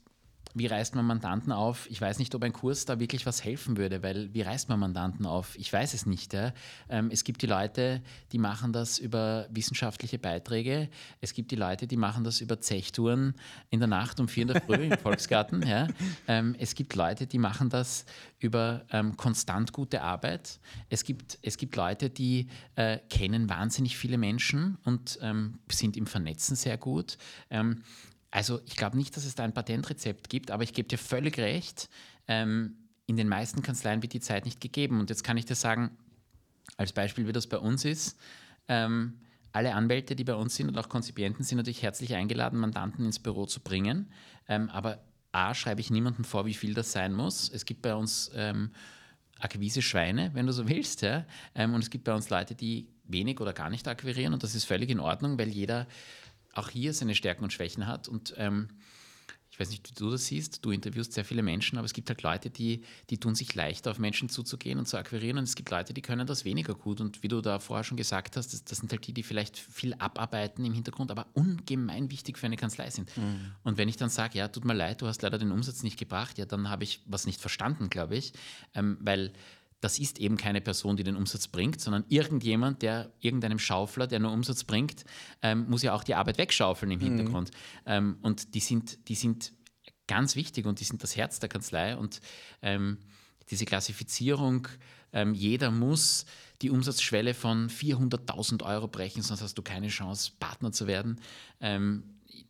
wie 0.54 0.66
reißt 0.66 0.94
man 0.94 1.06
Mandanten 1.06 1.52
auf? 1.52 1.88
Ich 1.90 2.00
weiß 2.00 2.18
nicht, 2.18 2.34
ob 2.34 2.42
ein 2.42 2.52
Kurs 2.52 2.84
da 2.84 2.98
wirklich 2.98 3.26
was 3.26 3.44
helfen 3.44 3.76
würde, 3.76 4.02
weil 4.02 4.32
wie 4.34 4.42
reißt 4.42 4.68
man 4.68 4.80
Mandanten 4.80 5.26
auf? 5.26 5.56
Ich 5.56 5.72
weiß 5.72 5.94
es 5.94 6.06
nicht. 6.06 6.32
Ja. 6.32 6.52
Ähm, 6.88 7.10
es 7.12 7.24
gibt 7.24 7.42
die 7.42 7.46
Leute, 7.46 8.02
die 8.32 8.38
machen 8.38 8.72
das 8.72 8.98
über 8.98 9.46
wissenschaftliche 9.50 10.18
Beiträge. 10.18 10.88
Es 11.20 11.34
gibt 11.34 11.50
die 11.50 11.56
Leute, 11.56 11.86
die 11.86 11.96
machen 11.96 12.24
das 12.24 12.40
über 12.40 12.60
Zechtouren 12.60 13.34
in 13.70 13.80
der 13.80 13.88
Nacht 13.88 14.18
um 14.18 14.28
vier 14.28 14.42
in 14.42 14.48
der 14.48 14.62
Früh 14.62 14.86
im 14.86 14.98
Volksgarten. 15.02 15.66
Ja. 15.66 15.86
Ähm, 16.26 16.56
es 16.58 16.74
gibt 16.74 16.94
Leute, 16.94 17.26
die 17.26 17.38
machen 17.38 17.70
das 17.70 18.04
über 18.38 18.84
ähm, 18.90 19.16
konstant 19.16 19.72
gute 19.72 20.02
Arbeit. 20.02 20.58
Es 20.88 21.04
gibt, 21.04 21.38
es 21.42 21.56
gibt 21.58 21.76
Leute, 21.76 22.10
die 22.10 22.48
äh, 22.74 22.98
kennen 23.08 23.48
wahnsinnig 23.48 23.96
viele 23.96 24.18
Menschen 24.18 24.78
und 24.84 25.18
ähm, 25.22 25.58
sind 25.70 25.96
im 25.96 26.06
Vernetzen 26.06 26.56
sehr 26.56 26.78
gut. 26.78 27.18
Ähm, 27.50 27.82
also 28.30 28.60
ich 28.66 28.76
glaube 28.76 28.96
nicht, 28.96 29.16
dass 29.16 29.24
es 29.24 29.34
da 29.34 29.44
ein 29.44 29.54
Patentrezept 29.54 30.28
gibt, 30.28 30.50
aber 30.50 30.62
ich 30.62 30.72
gebe 30.72 30.88
dir 30.88 30.98
völlig 30.98 31.38
recht. 31.38 31.88
Ähm, 32.28 32.76
in 33.06 33.16
den 33.16 33.28
meisten 33.28 33.62
Kanzleien 33.62 34.02
wird 34.02 34.12
die 34.12 34.20
Zeit 34.20 34.44
nicht 34.44 34.60
gegeben. 34.60 35.00
Und 35.00 35.10
jetzt 35.10 35.24
kann 35.24 35.36
ich 35.36 35.44
dir 35.44 35.56
sagen, 35.56 35.90
als 36.76 36.92
Beispiel, 36.92 37.26
wie 37.26 37.32
das 37.32 37.48
bei 37.48 37.58
uns 37.58 37.84
ist. 37.84 38.16
Ähm, 38.68 39.18
alle 39.52 39.74
Anwälte, 39.74 40.14
die 40.14 40.22
bei 40.22 40.34
uns 40.34 40.54
sind 40.54 40.68
und 40.68 40.78
auch 40.78 40.88
Konzipienten, 40.88 41.44
sind 41.44 41.56
natürlich 41.56 41.82
herzlich 41.82 42.14
eingeladen, 42.14 42.60
Mandanten 42.60 43.04
ins 43.04 43.18
Büro 43.18 43.46
zu 43.46 43.60
bringen. 43.60 44.12
Ähm, 44.46 44.70
aber 44.70 45.02
A, 45.32 45.54
schreibe 45.54 45.80
ich 45.80 45.90
niemandem 45.90 46.24
vor, 46.24 46.46
wie 46.46 46.54
viel 46.54 46.72
das 46.72 46.92
sein 46.92 47.12
muss. 47.12 47.48
Es 47.48 47.64
gibt 47.64 47.82
bei 47.82 47.94
uns 47.96 48.30
ähm, 48.34 48.70
Akquise-Schweine, 49.40 50.30
wenn 50.34 50.46
du 50.46 50.52
so 50.52 50.68
willst. 50.68 51.02
Ja? 51.02 51.24
Ähm, 51.56 51.74
und 51.74 51.82
es 51.82 51.90
gibt 51.90 52.04
bei 52.04 52.14
uns 52.14 52.30
Leute, 52.30 52.54
die 52.54 52.88
wenig 53.04 53.40
oder 53.40 53.52
gar 53.52 53.70
nicht 53.70 53.88
akquirieren 53.88 54.32
und 54.32 54.44
das 54.44 54.54
ist 54.54 54.64
völlig 54.64 54.88
in 54.88 55.00
Ordnung, 55.00 55.36
weil 55.36 55.48
jeder 55.48 55.88
auch 56.52 56.68
hier 56.68 56.92
seine 56.92 57.14
Stärken 57.14 57.44
und 57.44 57.52
Schwächen 57.52 57.86
hat. 57.86 58.08
Und 58.08 58.34
ähm, 58.36 58.68
ich 59.52 59.58
weiß 59.58 59.70
nicht, 59.70 59.90
wie 59.90 59.94
du 59.94 60.10
das 60.10 60.26
siehst, 60.26 60.64
du 60.64 60.70
interviewst 60.70 61.12
sehr 61.12 61.24
viele 61.24 61.42
Menschen, 61.42 61.76
aber 61.76 61.84
es 61.84 61.92
gibt 61.92 62.08
halt 62.08 62.22
Leute, 62.22 62.50
die, 62.50 62.82
die 63.10 63.18
tun 63.18 63.34
sich 63.34 63.52
leichter, 63.54 63.90
auf 63.90 63.98
Menschen 63.98 64.28
zuzugehen 64.28 64.78
und 64.78 64.86
zu 64.86 64.96
akquirieren 64.96 65.38
und 65.38 65.44
es 65.44 65.56
gibt 65.56 65.70
Leute, 65.70 65.92
die 65.92 66.02
können 66.02 66.26
das 66.26 66.44
weniger 66.44 66.74
gut 66.74 67.00
und 67.00 67.22
wie 67.24 67.28
du 67.28 67.40
da 67.40 67.58
vorher 67.58 67.82
schon 67.82 67.96
gesagt 67.96 68.36
hast, 68.36 68.52
das, 68.52 68.64
das 68.64 68.78
sind 68.78 68.92
halt 68.92 69.06
die, 69.06 69.12
die 69.12 69.24
vielleicht 69.24 69.58
viel 69.58 69.94
abarbeiten 69.94 70.64
im 70.64 70.72
Hintergrund, 70.72 71.10
aber 71.10 71.26
ungemein 71.34 72.10
wichtig 72.12 72.38
für 72.38 72.46
eine 72.46 72.56
Kanzlei 72.56 72.90
sind. 72.90 73.14
Mhm. 73.16 73.52
Und 73.64 73.76
wenn 73.76 73.88
ich 73.88 73.96
dann 73.96 74.08
sage, 74.08 74.38
ja, 74.38 74.46
tut 74.46 74.64
mir 74.64 74.74
leid, 74.74 75.02
du 75.02 75.08
hast 75.08 75.20
leider 75.20 75.36
den 75.36 75.50
Umsatz 75.50 75.82
nicht 75.82 75.98
gebracht, 75.98 76.38
ja, 76.38 76.46
dann 76.46 76.70
habe 76.70 76.84
ich 76.84 77.00
was 77.06 77.26
nicht 77.26 77.40
verstanden, 77.40 77.90
glaube 77.90 78.16
ich, 78.16 78.32
ähm, 78.74 78.98
weil 79.00 79.32
das 79.80 79.98
ist 79.98 80.18
eben 80.18 80.36
keine 80.36 80.60
Person, 80.60 80.96
die 80.96 81.04
den 81.04 81.16
Umsatz 81.16 81.48
bringt, 81.48 81.80
sondern 81.80 82.04
irgendjemand, 82.08 82.82
der 82.82 83.12
irgendeinem 83.20 83.58
Schaufler, 83.58 84.06
der 84.06 84.18
nur 84.18 84.32
Umsatz 84.32 84.64
bringt, 84.64 85.04
ähm, 85.42 85.66
muss 85.68 85.82
ja 85.82 85.94
auch 85.94 86.04
die 86.04 86.14
Arbeit 86.14 86.38
wegschaufeln 86.38 86.92
im 86.92 86.98
mhm. 86.98 87.04
Hintergrund. 87.04 87.50
Mhm. 87.50 87.56
Ähm, 87.86 88.18
und 88.22 88.54
die 88.54 88.60
sind, 88.60 89.08
die 89.08 89.14
sind 89.14 89.52
ganz 90.06 90.36
wichtig 90.36 90.66
und 90.66 90.80
die 90.80 90.84
sind 90.84 91.02
das 91.02 91.16
Herz 91.16 91.38
der 91.38 91.48
Kanzlei. 91.48 91.96
Und 91.96 92.20
ähm, 92.62 92.98
diese 93.50 93.64
Klassifizierung, 93.64 94.68
ähm, 95.12 95.34
jeder 95.34 95.70
muss 95.70 96.26
die 96.62 96.70
Umsatzschwelle 96.70 97.32
von 97.32 97.70
400.000 97.70 98.62
Euro 98.64 98.86
brechen, 98.86 99.22
sonst 99.22 99.40
hast 99.40 99.56
du 99.56 99.62
keine 99.62 99.88
Chance, 99.88 100.32
Partner 100.38 100.72
zu 100.72 100.86
werden. 100.86 101.20
Ähm, 101.60 102.02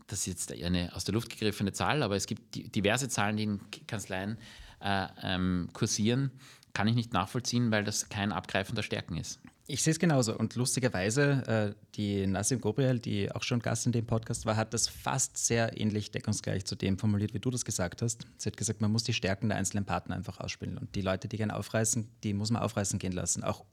das 0.09 0.21
ist 0.21 0.27
jetzt 0.27 0.65
eine 0.65 0.95
aus 0.95 1.05
der 1.05 1.15
Luft 1.15 1.31
gegriffene 1.31 1.73
Zahl, 1.73 2.03
aber 2.03 2.17
es 2.17 2.27
gibt 2.27 2.75
diverse 2.75 3.09
Zahlen, 3.09 3.37
die 3.37 3.45
in 3.45 3.61
Kanzleien 3.87 4.37
äh, 4.81 5.07
ähm, 5.23 5.69
kursieren 5.73 6.33
kann 6.73 6.89
ich 6.89 6.95
nicht 6.95 7.13
nachvollziehen, 7.13 7.71
weil 7.71 7.85
das 7.85 8.09
kein 8.09 8.33
Abgreifen 8.33 8.75
der 8.75 8.83
Stärken 8.83 9.17
ist. 9.17 9.41
Ich 9.67 9.83
sehe 9.83 9.93
es 9.93 10.01
genauso. 10.01 10.37
Und 10.37 10.57
lustigerweise, 10.57 11.75
äh, 11.77 11.81
die 11.95 12.27
Nassim 12.27 12.61
Gobriel, 12.61 12.99
die 12.99 13.31
auch 13.31 13.45
schon 13.45 13.61
Gast 13.61 13.87
in 13.87 13.93
dem 13.93 14.05
Podcast 14.05 14.45
war, 14.45 14.57
hat 14.57 14.75
das 14.75 14.89
fast 14.89 15.37
sehr 15.37 15.81
ähnlich 15.81 16.11
deckungsgleich 16.11 16.65
zu 16.65 16.75
dem 16.75 16.99
formuliert, 16.99 17.35
wie 17.35 17.39
du 17.39 17.51
das 17.51 17.65
gesagt 17.65 18.03
hast. 18.03 18.27
Sie 18.37 18.49
hat 18.49 18.57
gesagt, 18.57 18.81
man 18.81 18.91
muss 18.91 19.05
die 19.05 19.13
Stärken 19.13 19.49
der 19.49 19.59
einzelnen 19.59 19.85
Partner 19.85 20.17
einfach 20.17 20.41
ausspielen. 20.41 20.77
Und 20.77 20.97
die 20.97 21.03
Leute, 21.03 21.29
die 21.29 21.37
gerne 21.37 21.55
aufreißen, 21.55 22.09
die 22.25 22.35
muss 22.35 22.51
man 22.51 22.63
aufreißen 22.63 22.99
gehen 22.99 23.13
lassen. 23.13 23.45
Auch 23.45 23.65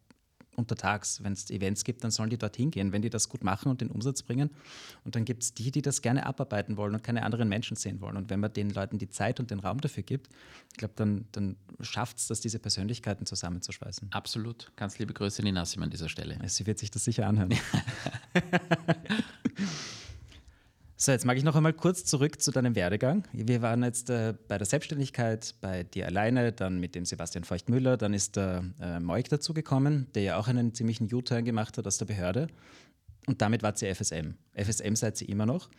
untertags, 0.58 1.24
wenn 1.24 1.34
es 1.34 1.50
Events 1.50 1.84
gibt, 1.84 2.04
dann 2.04 2.12
sollen 2.12 2.30
die 2.30 2.38
dorthin 2.38 2.72
gehen, 2.72 2.92
wenn 2.92 3.02
die 3.02 3.10
das 3.10 3.30
gut 3.30 3.44
machen 3.44 3.70
und 3.70 3.80
den 3.80 3.90
Umsatz 3.90 4.24
bringen. 4.24 4.50
Und 5.06 5.16
dann 5.16 5.24
gibt 5.24 5.44
es 5.44 5.54
die, 5.54 5.72
die 5.72 5.82
das 5.82 6.02
gerne 6.02 6.26
abarbeiten 6.26 6.78
wollen 6.78 6.96
und 6.96 7.04
keine 7.04 7.24
anderen 7.24 7.48
Menschen 7.48 7.78
sehen 7.78 8.02
wollen. 8.02 8.18
Und 8.18 8.30
wenn 8.30 8.40
man 8.40 8.52
den 8.52 8.72
Leuten 8.72 8.98
die 8.98 9.10
Zeit 9.10 9.40
und 9.40 9.52
den 9.52 9.60
Raum 9.60 9.80
dafür 9.80 10.04
gibt, 10.04 10.30
ich 10.72 10.78
glaube, 10.78 10.96
dann, 10.96 11.26
dann 11.32 11.56
schafft 11.82 12.18
es, 12.18 12.28
dass 12.28 12.42
diese 12.42 12.60
Persönlichkeiten 12.60 13.26
zusammenzuschweißen. 13.26 14.10
Absolut. 14.12 14.72
Ganz 14.76 14.98
liebe 14.98 15.14
Grüße, 15.14 15.42
Lina 15.42 15.62
Nassim 15.62 15.84
an 15.84 15.90
dieser 15.90 16.10
Stelle. 16.10 16.38
Sie 16.48 16.66
wird 16.66 16.80
sich 16.80 16.92
das 16.92 17.04
sicher 17.04 17.28
anhören. 17.28 17.54
So, 21.00 21.12
jetzt 21.12 21.26
mag 21.26 21.38
ich 21.38 21.44
noch 21.44 21.56
einmal 21.56 21.74
kurz 21.74 22.06
zurück 22.06 22.42
zu 22.42 22.50
deinem 22.50 22.74
Werdegang. 22.74 23.28
Wir 23.32 23.62
waren 23.62 23.84
jetzt 23.84 24.10
äh, 24.10 24.34
bei 24.48 24.58
der 24.58 24.66
Selbstständigkeit, 24.66 25.54
bei 25.62 25.84
dir 25.84 26.08
alleine, 26.08 26.52
dann 26.52 26.80
mit 26.80 26.96
dem 26.96 27.06
Sebastian 27.06 27.44
Feuchtmüller, 27.44 27.98
dann 27.98 28.16
ist 28.16 28.36
der 28.36 28.64
äh, 28.82 29.00
Moik 29.00 29.30
dazugekommen, 29.30 30.08
der 30.16 30.24
ja 30.24 30.38
auch 30.40 30.48
einen 30.48 30.74
ziemlichen 30.74 31.08
U-Turn 31.14 31.46
gemacht 31.46 31.78
hat 31.78 31.86
aus 31.86 32.00
der 32.00 32.06
Behörde. 32.06 32.48
Und 33.28 33.44
damit 33.44 33.62
war 33.62 33.78
sie 33.78 33.94
FSM. 33.94 34.34
FSM 34.56 34.96
seid 34.96 35.18
sie 35.18 35.26
immer 35.26 35.46
noch. 35.46 35.70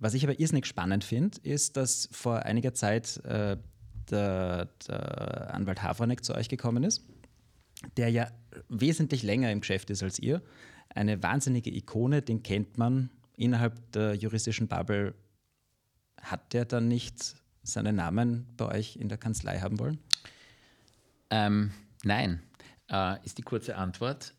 Was 0.00 0.14
ich 0.14 0.24
aber 0.24 0.40
irrsinnig 0.40 0.66
spannend 0.66 1.04
finde, 1.04 1.38
ist, 1.44 1.76
dass 1.76 2.08
vor 2.10 2.40
einiger 2.40 2.74
Zeit 2.74 3.24
äh, 3.26 3.56
der, 4.10 4.70
der 4.88 5.54
Anwalt 5.54 5.84
Havranek 5.84 6.24
zu 6.24 6.34
euch 6.34 6.48
gekommen 6.48 6.82
ist, 6.82 7.04
der 7.96 8.08
ja 8.08 8.26
wesentlich 8.68 9.22
länger 9.22 9.52
im 9.52 9.60
Geschäft 9.60 9.90
ist 9.90 10.02
als 10.02 10.18
ihr. 10.18 10.42
Eine 10.88 11.22
wahnsinnige 11.22 11.72
Ikone, 11.72 12.22
den 12.22 12.42
kennt 12.42 12.76
man 12.76 13.10
innerhalb 13.36 13.92
der 13.92 14.14
juristischen 14.14 14.68
Bubble, 14.68 15.14
hat 16.20 16.52
der 16.52 16.64
dann 16.64 16.88
nicht 16.88 17.36
seinen 17.62 17.96
Namen 17.96 18.46
bei 18.56 18.66
euch 18.66 18.96
in 18.96 19.08
der 19.08 19.18
Kanzlei 19.18 19.60
haben 19.60 19.78
wollen? 19.78 19.98
Ähm, 21.30 21.72
nein, 22.02 22.42
äh, 22.90 23.24
ist 23.24 23.38
die 23.38 23.42
kurze 23.42 23.76
Antwort. 23.76 24.34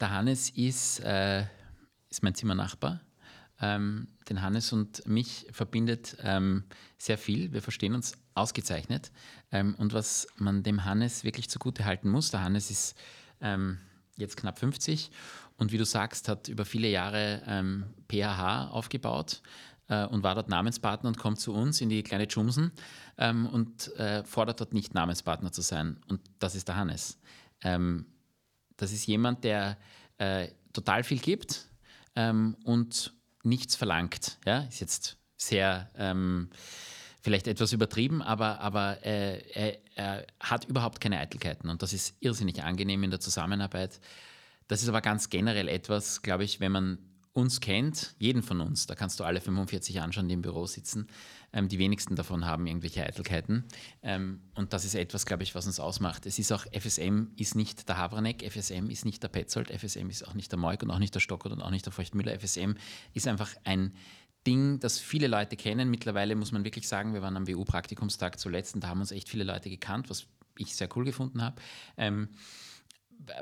Der 0.00 0.10
Hannes 0.10 0.50
ist, 0.50 1.00
äh, 1.00 1.44
ist 2.08 2.22
mein 2.22 2.34
Zimmernachbar. 2.34 3.00
Ähm, 3.60 4.08
den 4.28 4.40
Hannes 4.40 4.72
und 4.72 5.06
mich 5.06 5.46
verbindet 5.52 6.16
ähm, 6.22 6.64
sehr 6.96 7.18
viel. 7.18 7.52
Wir 7.52 7.60
verstehen 7.60 7.94
uns 7.94 8.16
ausgezeichnet. 8.34 9.12
Ähm, 9.52 9.74
und 9.74 9.92
was 9.92 10.26
man 10.36 10.62
dem 10.62 10.84
Hannes 10.84 11.24
wirklich 11.24 11.50
zugute 11.50 11.84
halten 11.84 12.08
muss, 12.08 12.30
der 12.30 12.42
Hannes 12.42 12.70
ist 12.70 12.96
ähm, 13.42 13.78
jetzt 14.16 14.36
knapp 14.38 14.58
50 14.58 15.10
und 15.60 15.72
wie 15.72 15.78
du 15.78 15.84
sagst, 15.84 16.26
hat 16.28 16.48
über 16.48 16.64
viele 16.64 16.88
Jahre 16.88 17.42
ähm, 17.46 17.84
PHH 18.10 18.70
aufgebaut 18.70 19.42
äh, 19.88 20.06
und 20.06 20.22
war 20.22 20.34
dort 20.34 20.48
Namenspartner 20.48 21.08
und 21.08 21.18
kommt 21.18 21.38
zu 21.38 21.52
uns 21.52 21.82
in 21.82 21.90
die 21.90 22.02
kleine 22.02 22.26
Jumsen 22.26 22.72
ähm, 23.18 23.46
und 23.46 23.94
äh, 23.98 24.24
fordert 24.24 24.60
dort 24.60 24.72
nicht 24.72 24.94
Namenspartner 24.94 25.52
zu 25.52 25.60
sein. 25.60 25.98
Und 26.08 26.22
das 26.38 26.54
ist 26.54 26.66
der 26.66 26.76
Hannes. 26.76 27.20
Ähm, 27.60 28.06
das 28.78 28.90
ist 28.90 29.06
jemand, 29.06 29.44
der 29.44 29.76
äh, 30.16 30.48
total 30.72 31.04
viel 31.04 31.18
gibt 31.18 31.66
ähm, 32.16 32.56
und 32.64 33.12
nichts 33.42 33.76
verlangt. 33.76 34.38
Ja? 34.46 34.60
Ist 34.60 34.80
jetzt 34.80 35.18
sehr 35.36 35.90
ähm, 35.94 36.48
vielleicht 37.20 37.46
etwas 37.48 37.74
übertrieben, 37.74 38.22
aber, 38.22 38.60
aber 38.60 39.04
äh, 39.04 39.42
er, 39.52 39.78
er, 39.94 40.26
hat 40.40 40.64
überhaupt 40.64 41.02
keine 41.02 41.18
Eitelkeiten 41.18 41.68
und 41.68 41.82
das 41.82 41.92
ist 41.92 42.16
irrsinnig 42.20 42.62
angenehm 42.62 43.02
in 43.04 43.10
der 43.10 43.20
Zusammenarbeit. 43.20 44.00
Das 44.70 44.84
ist 44.84 44.88
aber 44.88 45.00
ganz 45.00 45.30
generell 45.30 45.66
etwas, 45.66 46.22
glaube 46.22 46.44
ich, 46.44 46.60
wenn 46.60 46.70
man 46.70 46.98
uns 47.32 47.60
kennt, 47.60 48.14
jeden 48.20 48.40
von 48.40 48.60
uns, 48.60 48.86
da 48.86 48.94
kannst 48.94 49.18
du 49.18 49.24
alle 49.24 49.40
45 49.40 50.00
anschauen, 50.00 50.28
die 50.28 50.34
im 50.34 50.42
Büro 50.42 50.64
sitzen, 50.66 51.08
ähm, 51.52 51.68
die 51.68 51.80
wenigsten 51.80 52.14
davon 52.14 52.44
haben 52.44 52.68
irgendwelche 52.68 53.04
Eitelkeiten. 53.04 53.64
Ähm, 54.04 54.40
und 54.54 54.72
das 54.72 54.84
ist 54.84 54.94
etwas, 54.94 55.26
glaube 55.26 55.42
ich, 55.42 55.56
was 55.56 55.66
uns 55.66 55.80
ausmacht. 55.80 56.24
Es 56.24 56.38
ist 56.38 56.52
auch, 56.52 56.66
FSM 56.72 57.32
ist 57.36 57.56
nicht 57.56 57.88
der 57.88 57.96
Habranek, 57.96 58.48
FSM 58.48 58.90
ist 58.90 59.04
nicht 59.04 59.24
der 59.24 59.28
Petzold, 59.28 59.72
FSM 59.72 60.08
ist 60.08 60.22
auch 60.28 60.34
nicht 60.34 60.52
der 60.52 60.58
Moik 60.60 60.84
und 60.84 60.92
auch 60.92 61.00
nicht 61.00 61.16
der 61.16 61.20
Stockert 61.20 61.50
und 61.50 61.62
auch 61.62 61.70
nicht 61.70 61.86
der 61.86 61.92
Feuchtmüller. 61.92 62.38
FSM 62.38 62.74
ist 63.12 63.26
einfach 63.26 63.50
ein 63.64 63.92
Ding, 64.46 64.78
das 64.78 65.00
viele 65.00 65.26
Leute 65.26 65.56
kennen. 65.56 65.90
Mittlerweile 65.90 66.36
muss 66.36 66.52
man 66.52 66.62
wirklich 66.62 66.86
sagen, 66.86 67.12
wir 67.12 67.22
waren 67.22 67.36
am 67.36 67.48
WU-Praktikumstag 67.48 68.38
zuletzt 68.38 68.76
und 68.76 68.84
da 68.84 68.88
haben 68.88 69.00
uns 69.00 69.10
echt 69.10 69.28
viele 69.28 69.42
Leute 69.42 69.68
gekannt, 69.68 70.10
was 70.10 70.28
ich 70.58 70.76
sehr 70.76 70.88
cool 70.94 71.04
gefunden 71.04 71.42
habe. 71.42 71.60
Ähm, 71.96 72.28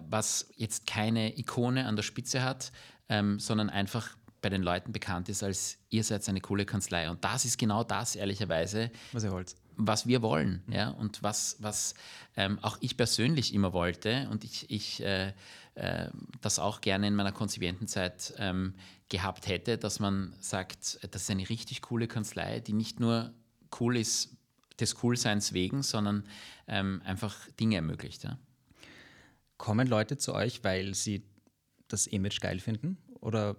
was 0.09 0.49
jetzt 0.57 0.87
keine 0.87 1.39
Ikone 1.39 1.87
an 1.87 1.97
der 1.97 2.03
Spitze 2.03 2.43
hat, 2.43 2.73
ähm, 3.09 3.39
sondern 3.39 3.71
einfach 3.71 4.17
bei 4.41 4.49
den 4.49 4.63
Leuten 4.63 4.93
bekannt 4.93 5.29
ist 5.29 5.43
als 5.43 5.79
ihr 5.89 6.05
seid 6.05 6.29
eine 6.29 6.41
coole 6.41 6.65
Kanzlei. 6.65 7.11
Und 7.11 7.25
das 7.25 7.45
ist 7.45 7.59
genau 7.59 7.85
das, 7.85 8.17
ehrlicherweise, 8.17 8.91
was, 9.13 9.25
ihr 9.25 9.33
wollt. 9.33 9.57
was 9.77 10.07
wir 10.07 10.23
wollen. 10.23 10.63
Mhm. 10.67 10.73
Ja? 10.73 10.91
Und 10.91 11.23
was, 11.23 11.57
was 11.61 11.95
ähm, 12.37 12.59
auch 12.63 12.79
ich 12.81 12.97
persönlich 12.97 13.53
immer 13.55 13.73
wollte 13.73 14.29
und 14.31 14.45
ich, 14.45 14.71
ich 14.71 15.03
äh, 15.03 15.33
äh, 15.75 16.11
das 16.41 16.59
auch 16.59 16.81
gerne 16.81 17.09
in 17.09 17.15
meiner 17.15 17.33
Konzipientenzeit 17.33 18.35
ähm, 18.39 18.75
gehabt 19.09 19.49
hätte, 19.49 19.79
dass 19.79 20.01
man 20.01 20.35
sagt, 20.41 20.99
das 21.11 21.23
ist 21.23 21.31
eine 21.31 21.49
richtig 21.49 21.83
coole 21.83 22.07
Kanzlei, 22.07 22.61
die 22.61 22.75
nicht 22.75 23.01
nur 23.01 23.33
cool 23.81 23.97
ist 23.97 24.37
des 24.79 24.95
Coolseins 24.95 25.53
wegen, 25.53 25.83
sondern 25.83 26.25
ähm, 26.69 27.03
einfach 27.05 27.35
Dinge 27.59 27.77
ermöglicht. 27.77 28.25
Ja? 28.25 28.39
Kommen 29.59 29.87
Leute 29.89 30.17
zu 30.17 30.35
euch, 30.35 30.65
weil 30.65 30.95
sie 30.95 31.23
das 31.89 32.07
Image 32.07 32.41
geil 32.41 32.61
finden? 32.61 32.97
Oder 33.21 33.57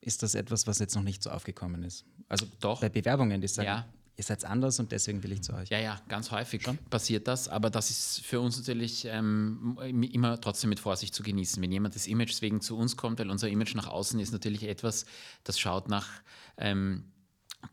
ist 0.00 0.22
das 0.22 0.34
etwas, 0.34 0.66
was 0.66 0.78
jetzt 0.78 0.94
noch 0.94 1.02
nicht 1.02 1.22
so 1.22 1.30
aufgekommen 1.30 1.82
ist? 1.82 2.04
Also 2.28 2.46
Doch. 2.60 2.80
bei 2.80 2.88
Bewerbungen, 2.88 3.40
die 3.40 3.48
sagen, 3.48 3.66
ja. 3.66 3.86
ihr 4.16 4.24
seid 4.24 4.44
anders 4.44 4.78
und 4.80 4.92
deswegen 4.92 5.22
will 5.22 5.32
ich 5.32 5.42
zu 5.42 5.54
euch. 5.54 5.70
Ja, 5.70 5.78
ja, 5.78 6.00
ganz 6.08 6.30
häufig 6.30 6.62
Schon? 6.62 6.76
passiert 6.90 7.28
das, 7.28 7.48
aber 7.48 7.70
das 7.70 7.90
ist 7.90 8.20
für 8.20 8.40
uns 8.40 8.58
natürlich 8.58 9.06
ähm, 9.06 9.78
immer 10.12 10.40
trotzdem 10.40 10.70
mit 10.70 10.80
Vorsicht 10.80 11.14
zu 11.14 11.22
genießen. 11.22 11.62
Wenn 11.62 11.72
jemand 11.72 11.94
des 11.94 12.06
Images 12.06 12.42
wegen 12.42 12.60
zu 12.60 12.76
uns 12.76 12.96
kommt, 12.96 13.18
weil 13.18 13.30
unser 13.30 13.48
Image 13.48 13.74
nach 13.74 13.86
außen 13.86 14.18
ist 14.20 14.32
natürlich 14.32 14.64
etwas, 14.64 15.06
das 15.44 15.58
schaut 15.58 15.88
nach 15.88 16.08
ähm, 16.56 17.11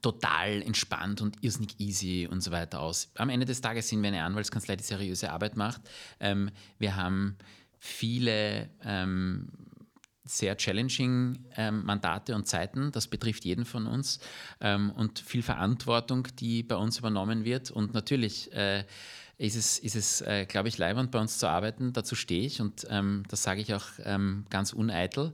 total 0.01 0.61
entspannt 0.61 1.21
und 1.21 1.43
irrsinnig 1.43 1.79
easy 1.79 2.27
und 2.29 2.41
so 2.41 2.51
weiter 2.51 2.79
aus. 2.79 3.11
Am 3.15 3.29
Ende 3.29 3.45
des 3.45 3.61
Tages 3.61 3.89
sind 3.89 4.01
wir 4.01 4.09
eine 4.09 4.23
Anwaltskanzlei, 4.23 4.75
die 4.75 4.83
seriöse 4.83 5.31
Arbeit 5.31 5.57
macht. 5.57 5.81
Ähm, 6.19 6.51
wir 6.77 6.95
haben 6.95 7.37
viele 7.79 8.69
ähm, 8.83 9.49
sehr 10.23 10.55
challenging 10.57 11.43
ähm, 11.57 11.83
Mandate 11.85 12.35
und 12.35 12.47
Zeiten. 12.47 12.91
Das 12.91 13.07
betrifft 13.07 13.45
jeden 13.45 13.65
von 13.65 13.87
uns 13.87 14.19
ähm, 14.61 14.91
und 14.91 15.19
viel 15.19 15.41
Verantwortung, 15.41 16.27
die 16.39 16.63
bei 16.63 16.75
uns 16.75 16.99
übernommen 16.99 17.43
wird. 17.43 17.71
Und 17.71 17.93
natürlich 17.93 18.53
äh, 18.53 18.85
ist 19.37 19.55
es, 19.55 19.79
ist 19.79 19.95
es 19.95 20.21
äh, 20.21 20.45
glaube 20.45 20.69
ich, 20.69 20.77
leibend 20.77 21.11
bei 21.11 21.19
uns 21.19 21.39
zu 21.39 21.47
arbeiten. 21.47 21.93
Dazu 21.93 22.15
stehe 22.15 22.45
ich 22.45 22.61
und 22.61 22.85
ähm, 22.89 23.23
das 23.27 23.41
sage 23.43 23.61
ich 23.61 23.73
auch 23.73 23.87
ähm, 24.03 24.45
ganz 24.49 24.73
uneitel. 24.73 25.33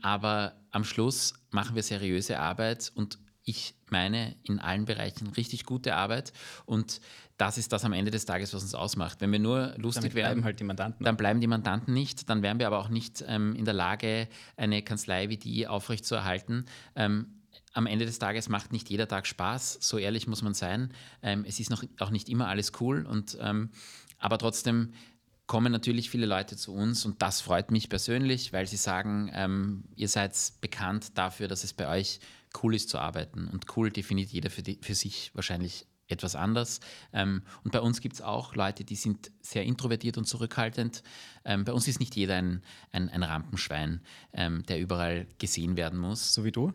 Aber 0.00 0.56
am 0.72 0.82
Schluss 0.82 1.34
machen 1.52 1.76
wir 1.76 1.84
seriöse 1.84 2.40
Arbeit 2.40 2.90
und 2.96 3.20
ich 3.44 3.74
meine 3.90 4.36
in 4.44 4.58
allen 4.58 4.84
Bereichen 4.84 5.28
richtig 5.28 5.64
gute 5.64 5.96
Arbeit 5.96 6.32
und 6.64 7.00
das 7.36 7.58
ist 7.58 7.72
das 7.72 7.84
am 7.84 7.92
Ende 7.92 8.10
des 8.10 8.24
Tages, 8.24 8.54
was 8.54 8.62
uns 8.62 8.74
ausmacht. 8.74 9.20
Wenn 9.20 9.32
wir 9.32 9.40
nur 9.40 9.74
lustig 9.76 10.14
wären, 10.14 10.34
bleiben 10.34 10.44
halt 10.44 10.60
die 10.60 10.64
Mandanten. 10.64 11.04
dann 11.04 11.16
bleiben 11.16 11.40
die 11.40 11.46
Mandanten 11.48 11.92
nicht, 11.92 12.30
dann 12.30 12.42
wären 12.42 12.58
wir 12.58 12.68
aber 12.68 12.78
auch 12.78 12.88
nicht 12.88 13.24
ähm, 13.26 13.56
in 13.56 13.64
der 13.64 13.74
Lage, 13.74 14.28
eine 14.56 14.82
Kanzlei 14.82 15.28
wie 15.28 15.38
die 15.38 15.66
aufrechtzuerhalten. 15.66 16.66
Ähm, 16.94 17.42
am 17.74 17.86
Ende 17.86 18.06
des 18.06 18.18
Tages 18.18 18.48
macht 18.48 18.72
nicht 18.72 18.90
jeder 18.90 19.08
Tag 19.08 19.26
Spaß, 19.26 19.78
so 19.80 19.98
ehrlich 19.98 20.26
muss 20.26 20.42
man 20.42 20.54
sein. 20.54 20.92
Ähm, 21.22 21.44
es 21.46 21.58
ist 21.58 21.70
noch, 21.70 21.82
auch 21.98 22.10
nicht 22.10 22.28
immer 22.28 22.48
alles 22.48 22.72
cool, 22.80 23.06
und, 23.06 23.36
ähm, 23.40 23.70
aber 24.18 24.38
trotzdem 24.38 24.92
kommen 25.46 25.72
natürlich 25.72 26.10
viele 26.10 26.26
Leute 26.26 26.56
zu 26.56 26.72
uns 26.72 27.04
und 27.04 27.20
das 27.20 27.40
freut 27.40 27.70
mich 27.70 27.88
persönlich, 27.88 28.52
weil 28.52 28.66
sie 28.66 28.76
sagen, 28.76 29.30
ähm, 29.34 29.84
ihr 29.96 30.08
seid 30.08 30.34
bekannt 30.60 31.18
dafür, 31.18 31.48
dass 31.48 31.64
es 31.64 31.72
bei 31.72 31.88
euch 31.88 32.20
cool 32.62 32.74
ist 32.74 32.88
zu 32.88 32.98
arbeiten. 32.98 33.48
Und 33.48 33.76
cool 33.76 33.90
definiert 33.90 34.30
jeder 34.30 34.50
für, 34.50 34.62
die, 34.62 34.78
für 34.80 34.94
sich 34.94 35.30
wahrscheinlich 35.34 35.86
etwas 36.08 36.36
anders. 36.36 36.80
Ähm, 37.12 37.42
und 37.64 37.72
bei 37.72 37.80
uns 37.80 38.00
gibt 38.00 38.14
es 38.14 38.22
auch 38.22 38.54
Leute, 38.54 38.84
die 38.84 38.96
sind 38.96 39.32
sehr 39.40 39.64
introvertiert 39.64 40.18
und 40.18 40.26
zurückhaltend. 40.26 41.02
Ähm, 41.44 41.64
bei 41.64 41.72
uns 41.72 41.88
ist 41.88 42.00
nicht 42.00 42.14
jeder 42.14 42.36
ein, 42.36 42.62
ein, 42.92 43.08
ein 43.08 43.22
Rampenschwein, 43.22 44.00
ähm, 44.32 44.62
der 44.66 44.80
überall 44.80 45.26
gesehen 45.38 45.76
werden 45.76 45.98
muss. 45.98 46.34
So 46.34 46.44
wie 46.44 46.52
du? 46.52 46.72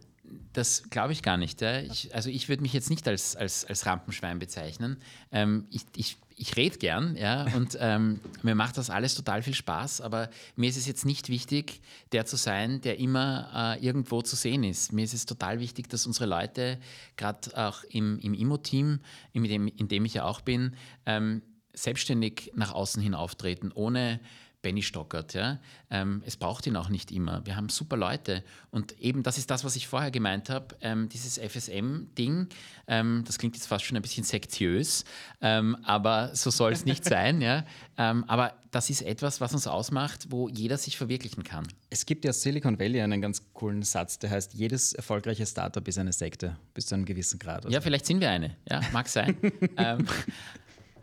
Das 0.54 0.90
glaube 0.90 1.14
ich 1.14 1.22
gar 1.22 1.38
nicht. 1.38 1.62
Ja. 1.62 1.80
Ich, 1.82 2.14
also 2.14 2.30
ich 2.30 2.50
würde 2.50 2.62
mich 2.62 2.74
jetzt 2.74 2.90
nicht 2.90 3.08
als, 3.08 3.36
als, 3.36 3.64
als 3.64 3.86
Rampenschwein 3.86 4.40
bezeichnen. 4.40 4.98
Ähm, 5.32 5.68
ich, 5.70 5.84
ich, 5.96 6.18
ich 6.40 6.56
rede 6.56 6.78
gern, 6.78 7.18
ja, 7.18 7.48
und 7.56 7.78
ähm, 7.82 8.20
mir 8.44 8.54
macht 8.54 8.78
das 8.78 8.92
alles 8.92 9.16
total 9.16 9.42
viel 9.42 9.56
Spaß, 9.56 10.02
aber 10.02 10.30
mir 10.56 10.70
ist 10.70 10.78
es 10.78 10.86
jetzt 10.86 11.04
nicht 11.04 11.30
wichtig, 11.30 11.82
der 12.12 12.28
zu 12.28 12.36
sein, 12.36 12.80
der 12.82 13.00
immer 13.00 13.76
äh, 13.76 13.84
irgendwo 13.84 14.22
zu 14.22 14.36
sehen 14.36 14.64
ist. 14.64 14.94
Mir 14.94 15.04
ist 15.04 15.16
es 15.16 15.26
total 15.26 15.60
wichtig, 15.60 15.90
dass 15.90 16.06
unsere 16.06 16.28
Leute, 16.28 16.78
gerade 17.16 17.58
auch 17.58 17.84
im, 17.86 18.20
im 18.20 18.36
Immo-Team, 18.36 19.00
in 19.34 19.44
dem, 19.44 19.68
in 19.68 19.88
dem 19.88 20.06
ich 20.06 20.14
ja 20.14 20.26
auch 20.26 20.42
bin, 20.42 20.76
ähm, 21.08 21.42
selbstständig 21.74 22.52
nach 22.56 22.72
außen 22.72 23.02
hin 23.02 23.16
auftreten, 23.16 23.72
ohne 23.74 24.20
Benny 24.68 24.84
Stockert. 24.84 25.34
Ja? 25.34 25.60
Ähm, 25.90 26.22
es 26.26 26.36
braucht 26.36 26.68
ihn 26.68 26.76
auch 26.76 26.90
nicht 26.90 27.10
immer. 27.14 27.46
Wir 27.46 27.56
haben 27.56 27.70
super 27.70 27.96
Leute. 27.96 28.44
Und 28.70 29.00
eben 29.00 29.24
das 29.24 29.38
ist 29.38 29.50
das, 29.50 29.64
was 29.64 29.78
ich 29.78 29.88
vorher 29.88 30.12
gemeint 30.12 30.50
habe, 30.50 30.76
ähm, 30.82 31.08
dieses 31.08 31.38
FSM-Ding, 31.38 32.50
ähm, 32.88 33.24
das 33.26 33.38
klingt 33.38 33.56
jetzt 33.56 33.68
fast 33.68 33.86
schon 33.86 33.96
ein 33.96 34.02
bisschen 34.02 34.26
sektiös, 34.26 35.06
ähm, 35.40 35.78
aber 35.84 36.36
so 36.36 36.50
soll 36.50 36.74
es 36.74 36.84
nicht 36.84 37.06
sein. 37.16 37.40
Ja? 37.40 37.64
Ähm, 37.98 38.26
aber 38.28 38.56
das 38.72 38.90
ist 38.90 39.04
etwas, 39.04 39.40
was 39.40 39.54
uns 39.54 39.68
ausmacht, 39.68 40.28
wo 40.32 40.50
jeder 40.50 40.78
sich 40.78 40.98
verwirklichen 40.98 41.46
kann. 41.46 41.66
Es 41.90 42.06
gibt 42.06 42.26
ja 42.26 42.34
Silicon 42.34 42.78
Valley 42.78 43.00
einen 43.00 43.22
ganz 43.22 43.42
coolen 43.54 43.84
Satz, 43.84 44.20
der 44.20 44.32
heißt, 44.32 44.54
jedes 44.54 44.92
erfolgreiche 44.92 45.46
Startup 45.46 45.88
ist 45.88 45.98
eine 45.98 46.12
Sekte, 46.12 46.58
bis 46.74 46.88
zu 46.88 46.96
einem 46.96 47.06
gewissen 47.06 47.40
Grad. 47.40 47.64
Also. 47.64 47.70
Ja, 47.70 47.80
vielleicht 47.80 48.06
sind 48.06 48.20
wir 48.20 48.30
eine. 48.30 48.58
Ja, 48.70 48.82
mag 48.92 49.08
sein. 49.08 49.38
ähm, 49.78 50.06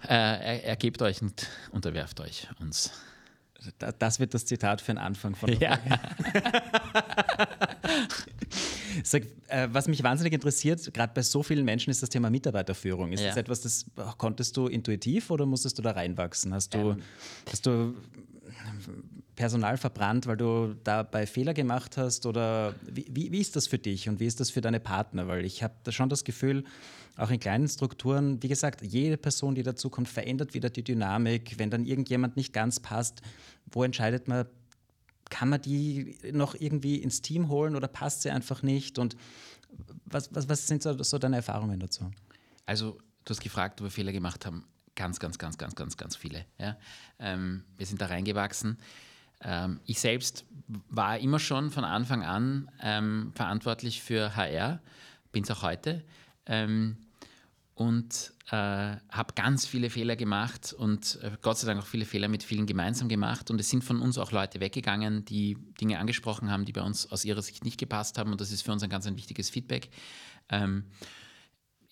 äh, 0.06 0.60
ergebt 0.64 1.00
euch 1.00 1.22
und 1.22 1.48
unterwerft 1.72 2.20
euch 2.20 2.46
uns. 2.60 2.92
Das 3.98 4.20
wird 4.20 4.34
das 4.34 4.44
Zitat 4.46 4.80
für 4.80 4.92
den 4.92 4.98
Anfang 4.98 5.34
von 5.34 5.50
der 5.50 5.58
ja. 5.58 5.78
Sag, 9.02 9.24
äh, 9.48 9.68
was 9.70 9.88
mich 9.88 10.02
wahnsinnig 10.02 10.32
interessiert, 10.32 10.92
gerade 10.94 11.12
bei 11.14 11.22
so 11.22 11.42
vielen 11.42 11.64
Menschen, 11.64 11.90
ist 11.90 12.02
das 12.02 12.08
Thema 12.10 12.30
Mitarbeiterführung. 12.30 13.12
Ist 13.12 13.20
ja. 13.20 13.28
das 13.28 13.36
etwas, 13.36 13.60
das 13.62 13.86
konntest 14.18 14.56
du 14.56 14.68
intuitiv 14.68 15.30
oder 15.30 15.46
musstest 15.46 15.78
du 15.78 15.82
da 15.82 15.90
reinwachsen? 15.92 16.54
Hast 16.54 16.74
du, 16.74 16.90
ähm. 16.92 17.02
hast 17.50 17.66
du 17.66 17.94
Personal 19.36 19.76
verbrannt, 19.76 20.26
weil 20.26 20.36
du 20.36 20.74
dabei 20.84 21.26
Fehler 21.26 21.54
gemacht 21.54 21.96
hast? 21.96 22.26
Oder 22.26 22.74
wie, 22.86 23.06
wie, 23.10 23.32
wie 23.32 23.40
ist 23.40 23.56
das 23.56 23.66
für 23.66 23.78
dich 23.78 24.08
und 24.08 24.20
wie 24.20 24.26
ist 24.26 24.40
das 24.40 24.50
für 24.50 24.60
deine 24.60 24.80
Partner? 24.80 25.28
Weil 25.28 25.44
ich 25.44 25.62
habe 25.62 25.92
schon 25.92 26.08
das 26.08 26.24
Gefühl, 26.24 26.64
auch 27.16 27.30
in 27.30 27.38
kleinen 27.38 27.68
Strukturen, 27.68 28.42
wie 28.42 28.48
gesagt, 28.48 28.82
jede 28.82 29.16
Person, 29.16 29.54
die 29.54 29.62
dazukommt, 29.62 30.08
verändert 30.08 30.54
wieder 30.54 30.70
die 30.70 30.82
Dynamik. 30.82 31.58
Wenn 31.58 31.70
dann 31.70 31.84
irgendjemand 31.84 32.36
nicht 32.36 32.52
ganz 32.52 32.80
passt, 32.80 33.22
wo 33.70 33.84
entscheidet 33.84 34.28
man, 34.28 34.46
kann 35.30 35.48
man 35.48 35.60
die 35.60 36.16
noch 36.32 36.54
irgendwie 36.54 36.96
ins 36.96 37.22
Team 37.22 37.48
holen 37.48 37.76
oder 37.76 37.88
passt 37.88 38.22
sie 38.22 38.30
einfach 38.30 38.62
nicht? 38.62 38.98
Und 38.98 39.16
was, 40.04 40.34
was, 40.34 40.48
was 40.48 40.66
sind 40.66 40.82
so, 40.82 41.00
so 41.02 41.18
deine 41.18 41.36
Erfahrungen 41.36 41.80
dazu? 41.80 42.10
Also, 42.66 42.98
du 43.24 43.30
hast 43.30 43.40
gefragt, 43.40 43.80
ob 43.80 43.86
wir 43.86 43.90
Fehler 43.90 44.12
gemacht 44.12 44.46
haben. 44.46 44.64
Ganz, 44.96 45.18
ganz, 45.18 45.38
ganz, 45.38 45.58
ganz, 45.58 45.74
ganz, 45.74 45.96
ganz 45.96 46.16
viele. 46.16 46.44
Ja? 46.58 46.76
Ähm, 47.18 47.64
wir 47.76 47.86
sind 47.86 48.00
da 48.00 48.06
reingewachsen. 48.06 48.78
Ähm, 49.44 49.80
ich 49.84 50.00
selbst 50.00 50.44
war 50.88 51.18
immer 51.18 51.38
schon 51.38 51.70
von 51.70 51.84
Anfang 51.84 52.22
an 52.22 52.70
ähm, 52.80 53.32
verantwortlich 53.34 54.02
für 54.02 54.34
HR, 54.34 54.80
bin 55.32 55.44
es 55.44 55.50
auch 55.50 55.62
heute. 55.62 56.02
Ähm, 56.46 56.96
und 57.74 58.32
äh, 58.50 58.54
habe 59.10 59.34
ganz 59.34 59.66
viele 59.66 59.90
Fehler 59.90 60.14
gemacht 60.14 60.72
und 60.72 61.18
äh, 61.22 61.32
Gott 61.42 61.58
sei 61.58 61.66
Dank 61.66 61.82
auch 61.82 61.86
viele 61.86 62.04
Fehler 62.04 62.28
mit 62.28 62.44
vielen 62.44 62.66
gemeinsam 62.66 63.08
gemacht. 63.08 63.50
Und 63.50 63.60
es 63.60 63.68
sind 63.68 63.82
von 63.82 64.00
uns 64.00 64.16
auch 64.16 64.30
Leute 64.30 64.60
weggegangen, 64.60 65.24
die 65.24 65.56
Dinge 65.80 65.98
angesprochen 65.98 66.50
haben, 66.50 66.64
die 66.64 66.72
bei 66.72 66.82
uns 66.82 67.10
aus 67.10 67.24
ihrer 67.24 67.42
Sicht 67.42 67.64
nicht 67.64 67.78
gepasst 67.78 68.16
haben. 68.16 68.30
Und 68.30 68.40
das 68.40 68.52
ist 68.52 68.62
für 68.62 68.70
uns 68.70 68.84
ein 68.84 68.90
ganz 68.90 69.06
ein 69.06 69.16
wichtiges 69.16 69.50
Feedback. 69.50 69.90
Ähm, 70.50 70.84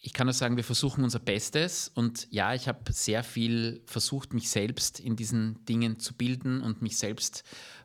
ich 0.05 0.13
kann 0.13 0.27
nur 0.27 0.35
sagen, 0.35 0.57
wir 0.57 0.65
versuchen 0.65 1.05
unser 1.05 1.21
Bestes. 1.21 1.91
Und 1.95 2.27
ja, 2.31 2.55
ich 2.55 2.67
habe 2.67 2.93
sehr 2.93 3.23
viel 3.23 3.83
versucht, 3.87 4.35
mich 4.35 4.51
selbst 4.51 4.99
in 4.99 5.15
diesen 5.15 5.65
Dingen 5.65 6.01
zu 6.01 6.13
bilden 6.15 6.61
und 6.61 6.83
mich 6.83 6.99
selbst 6.99 7.45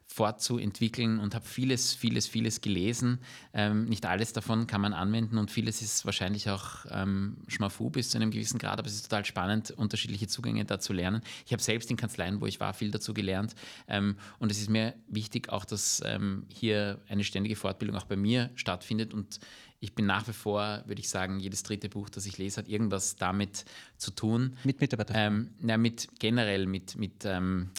fortzuentwickeln 0.10 1.20
und 1.20 1.36
habe 1.36 1.46
vieles, 1.46 1.94
vieles, 1.94 2.28
vieles 2.28 2.62
gelesen. 2.62 3.20
Ähm, 3.54 3.86
nicht 3.86 4.06
alles 4.06 4.32
davon 4.32 4.66
kann 4.66 4.80
man 4.80 4.94
anwenden 4.94 5.38
und 5.38 5.52
vieles 5.52 5.82
ist 5.82 6.06
wahrscheinlich 6.06 6.50
auch 6.50 6.86
ähm, 6.90 7.38
Schmafu 7.50 7.90
bis 7.90 8.10
zu 8.10 8.18
einem 8.18 8.32
gewissen 8.32 8.58
Grad, 8.58 8.80
aber 8.80 8.88
es 8.88 8.96
ist 8.96 9.10
total 9.10 9.26
spannend, 9.26 9.72
unterschiedliche 9.72 10.28
Zugänge 10.28 10.64
da 10.64 10.80
zu 10.80 10.94
lernen. 10.94 11.22
Ich 11.46 11.52
habe 11.52 11.62
selbst 11.62 11.92
in 11.92 11.98
Kanzleien, 11.98 12.40
wo 12.40 12.46
ich 12.46 12.62
war, 12.62 12.74
viel 12.74 12.90
dazu 12.90 13.14
gelernt 13.14 13.54
ähm, 13.90 14.16
und 14.40 14.50
es 14.50 14.60
ist 14.60 14.70
mir 14.70 14.94
wichtig 15.10 15.50
auch, 15.50 15.66
dass 15.66 16.02
ähm, 16.06 16.46
hier 16.54 17.02
eine 17.10 17.26
ständige 17.26 17.58
Fortbildung 17.58 17.98
auch 17.98 18.06
bei 18.06 18.16
mir 18.16 18.50
stattfindet 18.56 19.14
und 19.14 19.42
ich 19.80 19.94
bin 19.94 20.06
nach 20.06 20.28
wie 20.28 20.34
vor, 20.34 20.84
würde 20.86 21.00
ich 21.00 21.10
sagen, 21.10 21.40
jedes 21.40 21.64
dritte 21.64 21.90
Buch, 21.90 22.10
das 22.10 22.26
ich 22.26 22.38
lese, 22.38 22.58
hat 22.58 22.68
irgendwas 22.68 23.16
damit 23.16 23.66
zu 23.98 24.12
tun. 24.12 24.58
Mit 24.64 24.82
Mitarbeitern? 24.82 25.16
Ähm, 25.62 25.70
ja, 25.70 25.78
mit 25.78 26.08
generell 26.20 26.66
mit, 26.66 26.96
mit 26.96 27.26
ähm, 27.26 27.70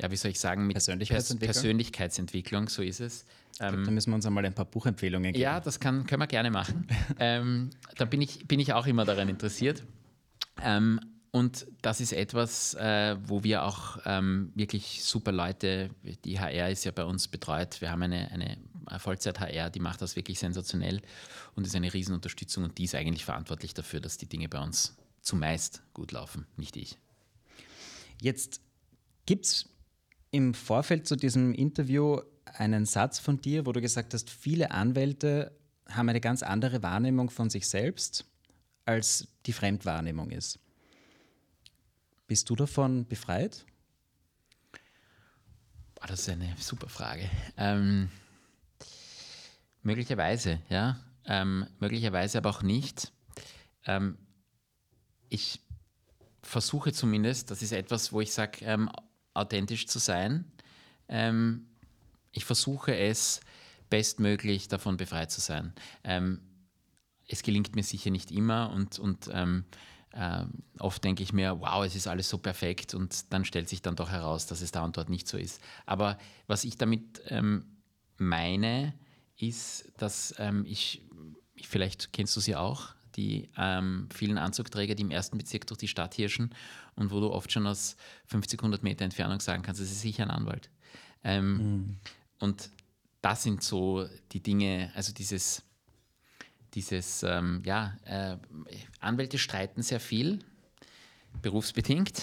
ja, 0.00 0.10
wie 0.10 0.16
soll 0.16 0.30
ich 0.30 0.40
sagen, 0.40 0.66
mit 0.66 0.74
Persönlichkeitsentwicklung, 0.74 1.52
Persönlichkeitsentwicklung 1.52 2.68
so 2.68 2.82
ist 2.82 3.00
es. 3.00 3.24
Ähm, 3.60 3.84
da 3.84 3.90
müssen 3.90 4.10
wir 4.10 4.14
uns 4.14 4.26
einmal 4.26 4.44
ein 4.46 4.54
paar 4.54 4.64
Buchempfehlungen 4.64 5.32
geben. 5.32 5.42
Ja, 5.42 5.60
das 5.60 5.78
kann, 5.78 6.06
können 6.06 6.22
wir 6.22 6.26
gerne 6.26 6.50
machen. 6.50 6.86
ähm, 7.18 7.70
da 7.96 8.06
bin 8.06 8.22
ich, 8.22 8.48
bin 8.48 8.58
ich 8.58 8.72
auch 8.72 8.86
immer 8.86 9.04
daran 9.04 9.28
interessiert. 9.28 9.84
Ähm, 10.62 11.00
und 11.30 11.66
das 11.80 12.00
ist 12.00 12.12
etwas, 12.12 12.74
äh, 12.74 13.16
wo 13.24 13.42
wir 13.42 13.64
auch 13.64 13.98
ähm, 14.04 14.52
wirklich 14.54 15.02
super 15.02 15.32
Leute, 15.32 15.90
die 16.24 16.38
HR 16.38 16.70
ist 16.70 16.84
ja 16.84 16.92
bei 16.92 17.04
uns 17.04 17.28
betreut, 17.28 17.80
wir 17.80 17.90
haben 17.90 18.02
eine, 18.02 18.30
eine 18.30 18.58
Vollzeit-HR, 18.98 19.70
die 19.70 19.80
macht 19.80 20.02
das 20.02 20.16
wirklich 20.16 20.38
sensationell 20.38 21.00
und 21.54 21.66
ist 21.66 21.74
eine 21.74 21.92
Riesenunterstützung 21.92 22.64
und 22.64 22.78
die 22.78 22.84
ist 22.84 22.94
eigentlich 22.94 23.24
verantwortlich 23.24 23.74
dafür, 23.74 24.00
dass 24.00 24.18
die 24.18 24.28
Dinge 24.28 24.48
bei 24.48 24.60
uns 24.60 24.96
zumeist 25.20 25.82
gut 25.94 26.12
laufen, 26.12 26.46
nicht 26.56 26.76
ich. 26.76 26.98
Jetzt 28.20 28.60
gibt 29.26 29.46
es 29.46 29.68
im 30.30 30.54
Vorfeld 30.54 31.06
zu 31.06 31.16
diesem 31.16 31.54
Interview 31.54 32.20
einen 32.44 32.86
Satz 32.86 33.18
von 33.18 33.40
dir, 33.40 33.66
wo 33.66 33.72
du 33.72 33.80
gesagt 33.80 34.14
hast, 34.14 34.30
viele 34.30 34.70
Anwälte 34.70 35.56
haben 35.88 36.08
eine 36.08 36.20
ganz 36.20 36.42
andere 36.42 36.82
Wahrnehmung 36.82 37.30
von 37.30 37.50
sich 37.50 37.68
selbst, 37.68 38.24
als 38.84 39.28
die 39.46 39.52
Fremdwahrnehmung 39.52 40.30
ist. 40.30 40.58
Bist 42.26 42.48
du 42.50 42.56
davon 42.56 43.06
befreit? 43.06 43.64
das 46.06 46.20
ist 46.20 46.30
eine 46.30 46.54
super 46.58 46.88
Frage. 46.88 47.30
Ähm, 47.56 48.10
möglicherweise, 49.82 50.60
ja. 50.68 50.98
Ähm, 51.24 51.66
möglicherweise 51.78 52.38
aber 52.38 52.50
auch 52.50 52.62
nicht. 52.62 53.12
Ähm, 53.86 54.18
ich 55.28 55.60
versuche 56.42 56.92
zumindest, 56.92 57.50
das 57.50 57.62
ist 57.62 57.72
etwas, 57.72 58.12
wo 58.12 58.20
ich 58.20 58.32
sage, 58.32 58.64
ähm, 58.64 58.90
authentisch 59.34 59.86
zu 59.86 59.98
sein. 59.98 60.50
Ähm, 61.08 61.68
ich 62.32 62.44
versuche 62.44 62.96
es 62.96 63.40
bestmöglich 63.88 64.68
davon 64.68 64.96
befreit 64.96 65.30
zu 65.30 65.40
sein. 65.40 65.72
Ähm, 66.02 66.40
es 67.28 67.42
gelingt 67.42 67.76
mir 67.76 67.84
sicher 67.84 68.10
nicht 68.10 68.30
immer 68.32 68.72
und, 68.72 68.98
und 68.98 69.30
ähm, 69.32 69.64
äh, 70.10 70.44
oft 70.78 71.04
denke 71.04 71.22
ich 71.22 71.32
mir, 71.32 71.60
wow, 71.60 71.84
es 71.84 71.94
ist 71.94 72.08
alles 72.08 72.28
so 72.28 72.38
perfekt 72.38 72.94
und 72.94 73.32
dann 73.32 73.44
stellt 73.44 73.68
sich 73.68 73.80
dann 73.80 73.96
doch 73.96 74.10
heraus, 74.10 74.46
dass 74.46 74.60
es 74.60 74.72
da 74.72 74.82
und 74.84 74.96
dort 74.96 75.08
nicht 75.08 75.28
so 75.28 75.38
ist. 75.38 75.62
Aber 75.86 76.18
was 76.46 76.64
ich 76.64 76.76
damit 76.76 77.22
meine, 78.18 78.94
ist, 79.42 79.92
dass 79.96 80.34
ähm, 80.38 80.64
ich, 80.66 81.02
vielleicht 81.62 82.12
kennst 82.12 82.36
du 82.36 82.40
sie 82.40 82.56
auch, 82.56 82.94
die 83.16 83.50
ähm, 83.56 84.08
vielen 84.12 84.38
Anzugträger, 84.38 84.94
die 84.94 85.02
im 85.02 85.10
ersten 85.10 85.36
Bezirk 85.36 85.66
durch 85.66 85.78
die 85.78 85.88
Stadt 85.88 86.14
hirschen 86.14 86.54
und 86.94 87.10
wo 87.10 87.20
du 87.20 87.30
oft 87.30 87.52
schon 87.52 87.66
aus 87.66 87.96
50, 88.26 88.60
100 88.60 88.82
Meter 88.82 89.04
Entfernung 89.04 89.40
sagen 89.40 89.62
kannst, 89.62 89.80
es 89.80 89.90
ist 89.90 90.00
sicher 90.00 90.22
ein 90.22 90.30
Anwalt. 90.30 90.70
Ähm, 91.24 91.56
mhm. 91.56 91.96
Und 92.38 92.70
das 93.20 93.42
sind 93.42 93.62
so 93.62 94.06
die 94.32 94.40
Dinge, 94.40 94.90
also 94.94 95.12
dieses, 95.12 95.62
dieses 96.74 97.22
ähm, 97.22 97.62
ja, 97.64 97.96
äh, 98.04 98.36
Anwälte 99.00 99.38
streiten 99.38 99.82
sehr 99.82 100.00
viel, 100.00 100.40
berufsbedingt. 101.40 102.22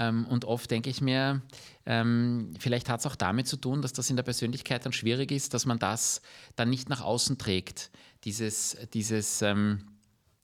Ähm, 0.00 0.26
und 0.26 0.46
oft 0.46 0.70
denke 0.70 0.88
ich 0.88 1.02
mir, 1.02 1.42
ähm, 1.84 2.54
vielleicht 2.58 2.88
hat 2.88 3.00
es 3.00 3.06
auch 3.06 3.16
damit 3.16 3.46
zu 3.46 3.58
tun, 3.58 3.82
dass 3.82 3.92
das 3.92 4.08
in 4.08 4.16
der 4.16 4.22
Persönlichkeit 4.22 4.86
dann 4.86 4.94
schwierig 4.94 5.30
ist, 5.30 5.52
dass 5.52 5.66
man 5.66 5.78
das 5.78 6.22
dann 6.56 6.70
nicht 6.70 6.88
nach 6.88 7.02
außen 7.02 7.36
trägt. 7.36 7.90
Dieses, 8.24 8.78
dieses 8.94 9.42
ähm, 9.42 9.84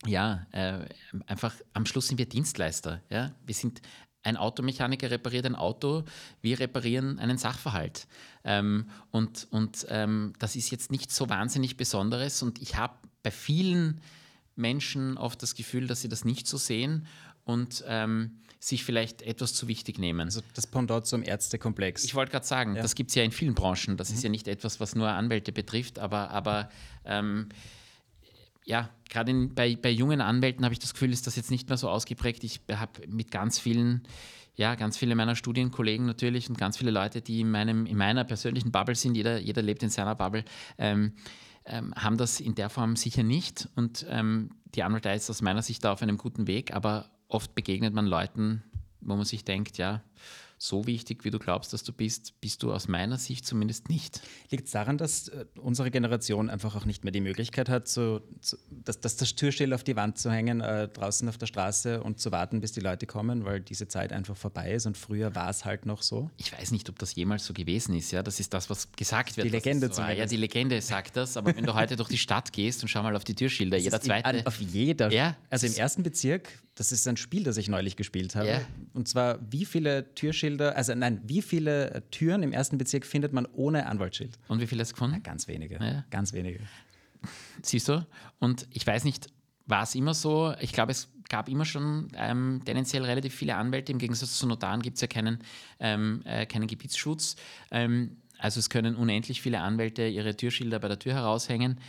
ja, 0.05 0.47
äh, 0.53 0.81
einfach 1.27 1.55
am 1.73 1.87
Schluss 1.87 2.09
sind 2.09 2.19
wir 2.19 2.29
Dienstleister. 2.29 3.01
Ja? 3.09 3.33
Wir 3.47 3.55
sind 3.55 3.81
ein 4.23 4.37
Automechaniker 4.37 5.11
repariert 5.11 5.47
ein 5.47 5.55
Auto, 5.55 6.05
wir 6.43 6.61
reparieren 6.61 7.19
einen 7.19 7.39
Sachverhalt. 7.39 8.07
Ähm, 8.45 8.91
und 9.11 9.47
und 9.51 9.87
ähm, 9.89 10.35
das 10.39 10.55
ist 10.55 10.71
jetzt 10.71 10.91
nicht 10.91 11.11
so 11.11 11.31
wahnsinnig 11.31 11.79
Besonderes. 11.79 12.43
Und 12.43 12.61
ich 12.61 12.77
habe 12.77 12.95
bei 13.23 13.31
vielen 13.31 14.03
Menschen 14.57 15.17
oft 15.17 15.43
das 15.43 15.55
Gefühl, 15.55 15.87
dass 15.87 16.01
sie 16.01 16.09
das 16.09 16.25
nicht 16.25 16.47
so 16.47 16.57
sehen 16.57 17.07
und 17.45 17.85
ähm, 17.87 18.39
sich 18.59 18.85
vielleicht 18.85 19.23
etwas 19.23 19.55
zu 19.55 19.69
wichtig 19.69 19.99
nehmen. 19.99 20.23
Also 20.23 20.41
das 20.55 20.67
Pendant 20.67 21.07
zum 21.07 21.23
Ärztekomplex. 21.23 22.05
Ich 22.05 22.15
wollte 22.15 22.33
gerade 22.33 22.47
sagen, 22.47 22.75
ja. 22.75 22.83
das 22.83 22.95
gibt 22.95 23.11
es 23.11 23.15
ja 23.15 23.23
in 23.23 23.31
vielen 23.31 23.55
Branchen. 23.55 23.97
Das 23.97 24.11
mhm. 24.11 24.17
ist 24.17 24.23
ja 24.25 24.31
nicht 24.31 24.49
etwas, 24.49 24.81
was 24.81 24.95
nur 24.95 25.09
Anwälte 25.09 25.53
betrifft, 25.53 25.99
aber, 25.99 26.31
aber 26.31 26.71
ähm, 27.05 27.49
ja, 28.65 28.91
gerade 29.09 29.33
bei, 29.49 29.77
bei 29.77 29.91
jungen 29.91 30.21
Anwälten 30.21 30.65
habe 30.65 30.73
ich 30.73 30.81
das 30.81 30.93
Gefühl, 30.93 31.13
ist 31.13 31.27
das 31.27 31.37
jetzt 31.37 31.51
nicht 31.51 31.69
mehr 31.69 31.79
so 31.79 31.89
ausgeprägt. 31.89 32.43
Ich 32.43 32.61
habe 32.73 33.07
mit 33.07 33.31
ganz 33.31 33.61
vielen, 33.61 34.03
ja, 34.57 34.75
ganz 34.75 34.99
viele 34.99 35.15
meiner 35.15 35.37
Studienkollegen 35.37 36.05
natürlich 36.05 36.49
und 36.49 36.59
ganz 36.59 36.77
viele 36.77 36.91
Leute, 36.91 37.21
die 37.23 37.43
in, 37.43 37.51
meinem, 37.51 37.87
in 37.87 37.97
meiner 37.97 38.25
persönlichen 38.25 38.73
Bubble 38.73 38.97
sind, 38.97 39.15
jeder, 39.15 39.39
jeder 39.39 39.63
lebt 39.63 39.85
in 39.85 39.91
seiner 39.91 40.17
Bubble, 40.17 40.45
ähm, 40.79 41.13
ähm, 41.67 41.95
haben 41.95 42.17
das 42.17 42.41
in 42.41 42.55
der 42.55 42.71
Form 42.71 42.97
sicher 42.97 43.23
nicht. 43.23 43.69
Und 43.77 44.07
ähm, 44.09 44.51
die 44.75 44.83
Anwältei 44.83 45.15
ist 45.15 45.31
aus 45.31 45.43
meiner 45.43 45.63
Sicht 45.63 45.85
da 45.85 45.93
auf 45.93 46.03
einem 46.03 46.19
guten 46.19 46.47
Weg, 46.47 46.75
aber 46.75 47.11
oft 47.29 47.55
begegnet 47.55 47.95
man 47.95 48.07
Leuten, 48.07 48.63
wo 49.01 49.17
man 49.17 49.25
sich 49.25 49.45
denkt, 49.45 49.79
ja, 49.79 50.03
so 50.59 50.87
wichtig, 50.87 51.25
wie 51.25 51.31
du 51.31 51.39
glaubst, 51.39 51.73
dass 51.73 51.83
du 51.83 51.93
bist, 51.93 52.41
bist 52.41 52.63
du 52.63 52.73
aus 52.73 52.89
meiner 52.89 53.19
Sicht 53.19 53.47
zumindest 53.47 53.89
nicht. 53.89 54.21
Liegt 54.51 54.67
es 54.67 54.71
daran, 54.73 54.97
dass 54.97 55.29
äh, 55.29 55.45
unsere 55.59 55.91
Generation 55.91 56.49
einfach 56.49 56.75
auch 56.77 56.87
nicht 56.87 57.05
mehr 57.05 57.13
die 57.13 57.21
Möglichkeit 57.21 57.69
hat, 57.69 57.89
so, 57.89 58.23
so 58.41 58.57
dass, 58.71 59.01
dass, 59.01 59.17
das 59.17 59.35
Türschild 59.35 59.73
auf 59.75 59.85
die 59.85 59.97
Wand 59.97 60.19
zu 60.19 60.31
hängen, 60.31 60.61
äh, 60.61 60.89
draußen 60.89 61.29
auf 61.29 61.37
der 61.37 61.47
Straße 61.47 62.03
und 62.03 62.21
zu 62.21 62.33
warten, 62.33 62.61
bis 62.61 62.73
die 62.73 62.81
Leute 62.81 63.07
kommen, 63.07 63.45
weil 63.45 63.61
diese 63.61 63.87
Zeit 63.89 64.13
einfach 64.13 64.37
vorbei 64.37 64.73
ist 64.73 64.87
und 64.87 64.97
früher 64.97 65.35
war 65.35 65.51
es 65.51 65.65
halt 65.65 65.85
noch 65.85 66.03
so? 66.03 66.31
Ich 66.39 66.53
weiß 66.53 66.71
nicht, 66.71 66.89
ob 66.89 66.99
das 66.99 67.15
jemals 67.15 67.45
so 67.45 67.53
gewesen 67.53 67.95
ist. 67.95 68.11
Ja? 68.13 68.23
Das 68.23 68.41
ist 68.41 68.55
das, 68.55 68.71
was 68.71 68.91
gesagt 68.93 69.37
wird. 69.37 69.47
Die 69.47 69.51
Legende 69.51 69.93
so 69.93 70.03
Ja, 70.03 70.27
die 70.27 70.37
Legende 70.37 70.81
sagt 70.81 71.17
das, 71.17 71.37
aber 71.37 71.55
wenn 71.55 71.65
du 71.65 71.75
heute 71.75 71.97
durch 71.97 72.09
die 72.09 72.19
Stadt 72.19 72.53
gehst 72.53 72.83
und 72.83 72.89
schau 72.89 73.03
mal 73.03 73.15
auf 73.15 73.25
die 73.25 73.35
Türschilder, 73.35 73.77
das 73.77 73.85
jeder 73.85 74.01
zweite. 74.01 74.47
Auf 74.47 74.61
jeder. 74.61 75.13
Ja, 75.13 75.37
also 75.51 75.67
im 75.67 75.75
ersten 75.75 76.03
Bezirk 76.03 76.51
das 76.77 76.93
ist 76.93 77.09
ein 77.09 77.17
Spiel, 77.17 77.43
das 77.43 77.57
ich 77.57 77.69
neulich 77.69 77.97
gespielt 77.97 78.37
habe. 78.37 78.47
Yeah. 78.47 78.61
Und 78.93 79.09
zwar, 79.09 79.39
wie 79.51 79.65
viele 79.65 80.15
Türschilder, 80.15 80.77
also 80.77 80.95
nein, 80.95 81.21
wie 81.25 81.43
viele 81.43 82.05
Türen 82.11 82.43
im 82.43 82.53
ersten 82.53 82.79
Bezirk 82.79 83.07
findet 83.07 83.33
man 83.33 83.47
ohne 83.47 83.87
Anwaltsschild? 83.87 84.39
Und 84.47 84.61
wie 84.61 84.67
viele 84.67 84.83
hast 84.83 84.91
du 84.91 84.95
gefunden? 84.95 85.17
Ja, 85.17 85.21
ganz 85.21 85.49
wenige. 85.49 85.83
Ja. 85.83 86.05
Ganz 86.11 86.35
wenige. 86.35 86.61
Siehst 87.63 87.89
du? 87.89 88.07
Und 88.39 88.69
ich 88.71 88.87
weiß 88.87 89.05
nicht, 89.05 89.29
war 89.65 89.83
es 89.83 89.95
immer 89.95 90.13
so? 90.13 90.55
Ich 90.61 90.73
glaube, 90.73 90.93
es 90.93 91.09
gab 91.31 91.49
immer 91.49 91.65
schon 91.65 92.09
ähm, 92.15 92.61
tendenziell 92.65 93.05
relativ 93.05 93.35
viele 93.35 93.57
Anwälte. 93.57 93.91
Im 93.91 93.99
Gegensatz 93.99 94.39
zu 94.39 94.47
Notaren 94.47 94.83
gibt 94.83 94.97
es 94.97 95.01
ja 95.01 95.09
keinen, 95.09 95.39
ähm, 95.81 96.23
äh, 96.27 96.45
keinen 96.45 96.67
Gebietsschutz. 96.67 97.37
Ähm, 97.71 98.19
also 98.39 98.61
es 98.61 98.69
können 98.69 98.97
unendlich 98.97 99.41
viele 99.41 99.61
Anwälte 99.61 100.07
ihre 100.07 100.37
Türschilder 100.37 100.79
bei 100.79 100.89
der 100.89 100.99
Tür 100.99 101.15
heraushängen. 101.15 101.81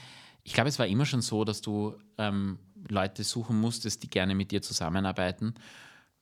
Ich 0.44 0.54
glaube, 0.54 0.70
es 0.70 0.80
war 0.80 0.88
immer 0.88 1.06
schon 1.06 1.22
so, 1.22 1.44
dass 1.44 1.60
du 1.60 1.98
ähm, 2.18 2.58
Leute 2.88 3.24
suchen 3.24 3.60
musstest, 3.60 4.04
die 4.04 4.10
gerne 4.10 4.36
mit 4.36 4.52
dir 4.52 4.62
zusammenarbeiten. 4.62 5.56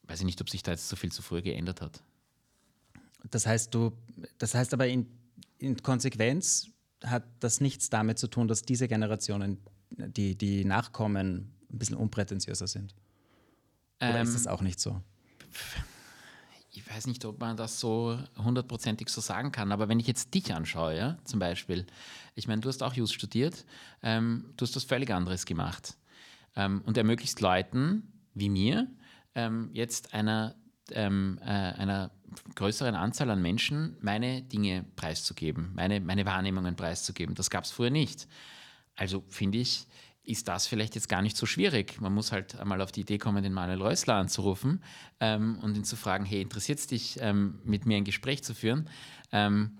Weiß 0.03 0.19
ich 0.19 0.25
nicht, 0.25 0.41
ob 0.41 0.49
sich 0.49 0.63
da 0.63 0.71
jetzt 0.71 0.87
so 0.87 0.95
viel 0.95 1.11
zu 1.11 1.21
früh 1.21 1.41
geändert 1.41 1.81
hat. 1.81 2.01
Das 3.31 3.45
heißt, 3.45 3.73
du, 3.73 3.91
das 4.37 4.53
heißt 4.53 4.73
aber 4.73 4.87
in, 4.87 5.07
in 5.57 5.81
Konsequenz 5.81 6.67
hat 7.03 7.23
das 7.39 7.61
nichts 7.61 7.89
damit 7.89 8.19
zu 8.19 8.27
tun, 8.27 8.47
dass 8.47 8.63
diese 8.63 8.87
Generationen, 8.87 9.57
die, 9.89 10.35
die 10.35 10.65
Nachkommen, 10.65 11.51
ein 11.71 11.79
bisschen 11.79 11.97
unprätentiöser 11.97 12.67
sind. 12.67 12.95
Oder 13.99 14.19
ähm, 14.19 14.27
ist 14.27 14.35
das 14.35 14.47
auch 14.47 14.61
nicht 14.61 14.79
so? 14.79 15.01
Ich 16.71 16.89
weiß 16.89 17.07
nicht, 17.07 17.23
ob 17.25 17.39
man 17.39 17.57
das 17.57 17.79
so 17.79 18.19
hundertprozentig 18.37 19.09
so 19.09 19.21
sagen 19.21 19.51
kann, 19.51 19.71
aber 19.71 19.87
wenn 19.87 19.99
ich 19.99 20.07
jetzt 20.07 20.33
dich 20.33 20.53
anschaue, 20.53 20.95
ja, 20.95 21.17
zum 21.23 21.39
Beispiel, 21.39 21.85
ich 22.35 22.47
meine, 22.47 22.61
du 22.61 22.69
hast 22.69 22.83
auch 22.83 22.93
Just 22.93 23.13
studiert, 23.13 23.65
ähm, 24.03 24.45
du 24.57 24.65
hast 24.65 24.75
was 24.75 24.83
völlig 24.83 25.11
anderes 25.11 25.45
gemacht 25.45 25.95
ähm, 26.55 26.81
und 26.85 26.97
ermöglicht 26.97 27.39
Leuten 27.41 28.11
wie 28.33 28.49
mir 28.49 28.87
ähm, 29.33 29.69
jetzt 29.73 30.13
einer, 30.13 30.55
ähm, 30.91 31.39
äh, 31.41 31.45
einer 31.45 32.11
größeren 32.55 32.95
Anzahl 32.95 33.29
an 33.29 33.41
Menschen 33.41 33.97
meine 34.01 34.41
Dinge 34.41 34.85
preiszugeben, 34.95 35.71
meine, 35.73 36.01
meine 36.01 36.25
Wahrnehmungen 36.25 36.75
preiszugeben. 36.75 37.35
Das 37.35 37.49
gab 37.49 37.63
es 37.63 37.71
früher 37.71 37.89
nicht. 37.89 38.27
Also 38.95 39.23
finde 39.29 39.57
ich, 39.57 39.87
ist 40.23 40.47
das 40.47 40.67
vielleicht 40.67 40.95
jetzt 40.95 41.07
gar 41.07 41.21
nicht 41.21 41.37
so 41.37 41.45
schwierig. 41.45 42.01
Man 42.01 42.13
muss 42.13 42.31
halt 42.31 42.59
einmal 42.59 42.81
auf 42.81 42.91
die 42.91 43.01
Idee 43.01 43.17
kommen, 43.17 43.43
den 43.43 43.53
Manuel 43.53 43.81
Reusler 43.81 44.15
anzurufen 44.15 44.83
ähm, 45.19 45.59
und 45.61 45.77
ihn 45.77 45.83
zu 45.83 45.95
fragen, 45.95 46.25
hey, 46.25 46.41
interessiert 46.41 46.79
es 46.79 46.87
dich, 46.87 47.17
ähm, 47.21 47.59
mit 47.63 47.85
mir 47.85 47.97
ein 47.97 48.03
Gespräch 48.03 48.43
zu 48.43 48.53
führen? 48.53 48.89
Ähm, 49.31 49.77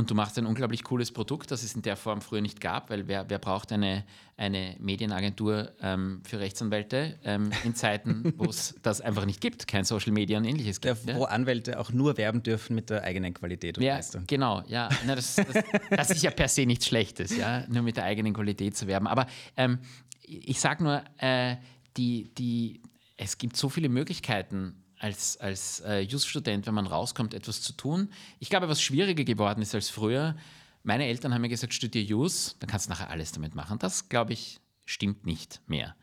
und 0.00 0.10
du 0.10 0.14
machst 0.14 0.38
ein 0.38 0.46
unglaublich 0.46 0.82
cooles 0.82 1.12
Produkt, 1.12 1.50
das 1.50 1.62
es 1.62 1.74
in 1.74 1.82
der 1.82 1.94
Form 1.94 2.22
früher 2.22 2.40
nicht 2.40 2.60
gab, 2.60 2.88
weil 2.88 3.06
wer, 3.06 3.28
wer 3.28 3.38
braucht 3.38 3.70
eine, 3.70 4.04
eine 4.38 4.74
Medienagentur 4.80 5.72
ähm, 5.82 6.22
für 6.24 6.40
Rechtsanwälte 6.40 7.18
ähm, 7.22 7.50
in 7.64 7.74
Zeiten, 7.74 8.32
wo 8.38 8.46
es 8.46 8.74
das 8.82 9.02
einfach 9.02 9.26
nicht 9.26 9.42
gibt, 9.42 9.68
kein 9.68 9.84
Social 9.84 10.12
Media 10.12 10.38
und 10.38 10.46
ähnliches 10.46 10.80
gibt. 10.80 11.06
Ja, 11.06 11.16
wo 11.16 11.24
ja. 11.24 11.28
Anwälte 11.28 11.78
auch 11.78 11.92
nur 11.92 12.16
werben 12.16 12.42
dürfen 12.42 12.74
mit 12.74 12.88
der 12.88 13.04
eigenen 13.04 13.34
Qualität 13.34 13.76
und 13.76 13.84
ja, 13.84 13.96
Leistung. 13.96 14.24
Genau, 14.26 14.62
ja. 14.68 14.88
Na, 15.06 15.14
das, 15.14 15.36
das, 15.36 15.64
das, 15.90 16.10
ist 16.10 16.22
ja 16.22 16.30
per 16.30 16.48
se 16.48 16.64
nichts 16.64 16.86
Schlechtes, 16.86 17.36
ja, 17.36 17.66
nur 17.68 17.82
mit 17.82 17.98
der 17.98 18.04
eigenen 18.04 18.32
Qualität 18.32 18.76
zu 18.76 18.86
werben. 18.86 19.06
Aber 19.06 19.26
ähm, 19.58 19.80
ich 20.22 20.60
sage 20.60 20.82
nur, 20.82 21.04
äh, 21.18 21.56
die, 21.98 22.32
die, 22.34 22.80
es 23.18 23.36
gibt 23.36 23.54
so 23.54 23.68
viele 23.68 23.90
Möglichkeiten, 23.90 24.82
als, 25.00 25.38
als 25.38 25.80
äh, 25.80 26.00
Just-Student, 26.00 26.66
wenn 26.66 26.74
man 26.74 26.86
rauskommt, 26.86 27.32
etwas 27.34 27.62
zu 27.62 27.72
tun. 27.72 28.10
Ich 28.38 28.50
glaube, 28.50 28.68
was 28.68 28.82
schwieriger 28.82 29.24
geworden 29.24 29.62
ist 29.62 29.74
als 29.74 29.88
früher. 29.88 30.36
Meine 30.82 31.06
Eltern 31.06 31.34
haben 31.34 31.40
mir 31.40 31.48
gesagt, 31.48 31.74
studiere 31.74 32.04
Jus, 32.04 32.56
dann 32.60 32.68
kannst 32.68 32.86
du 32.86 32.90
nachher 32.90 33.10
alles 33.10 33.32
damit 33.32 33.54
machen. 33.54 33.78
Das, 33.78 34.08
glaube 34.10 34.34
ich, 34.34 34.60
stimmt 34.84 35.24
nicht 35.24 35.62
mehr. 35.66 35.96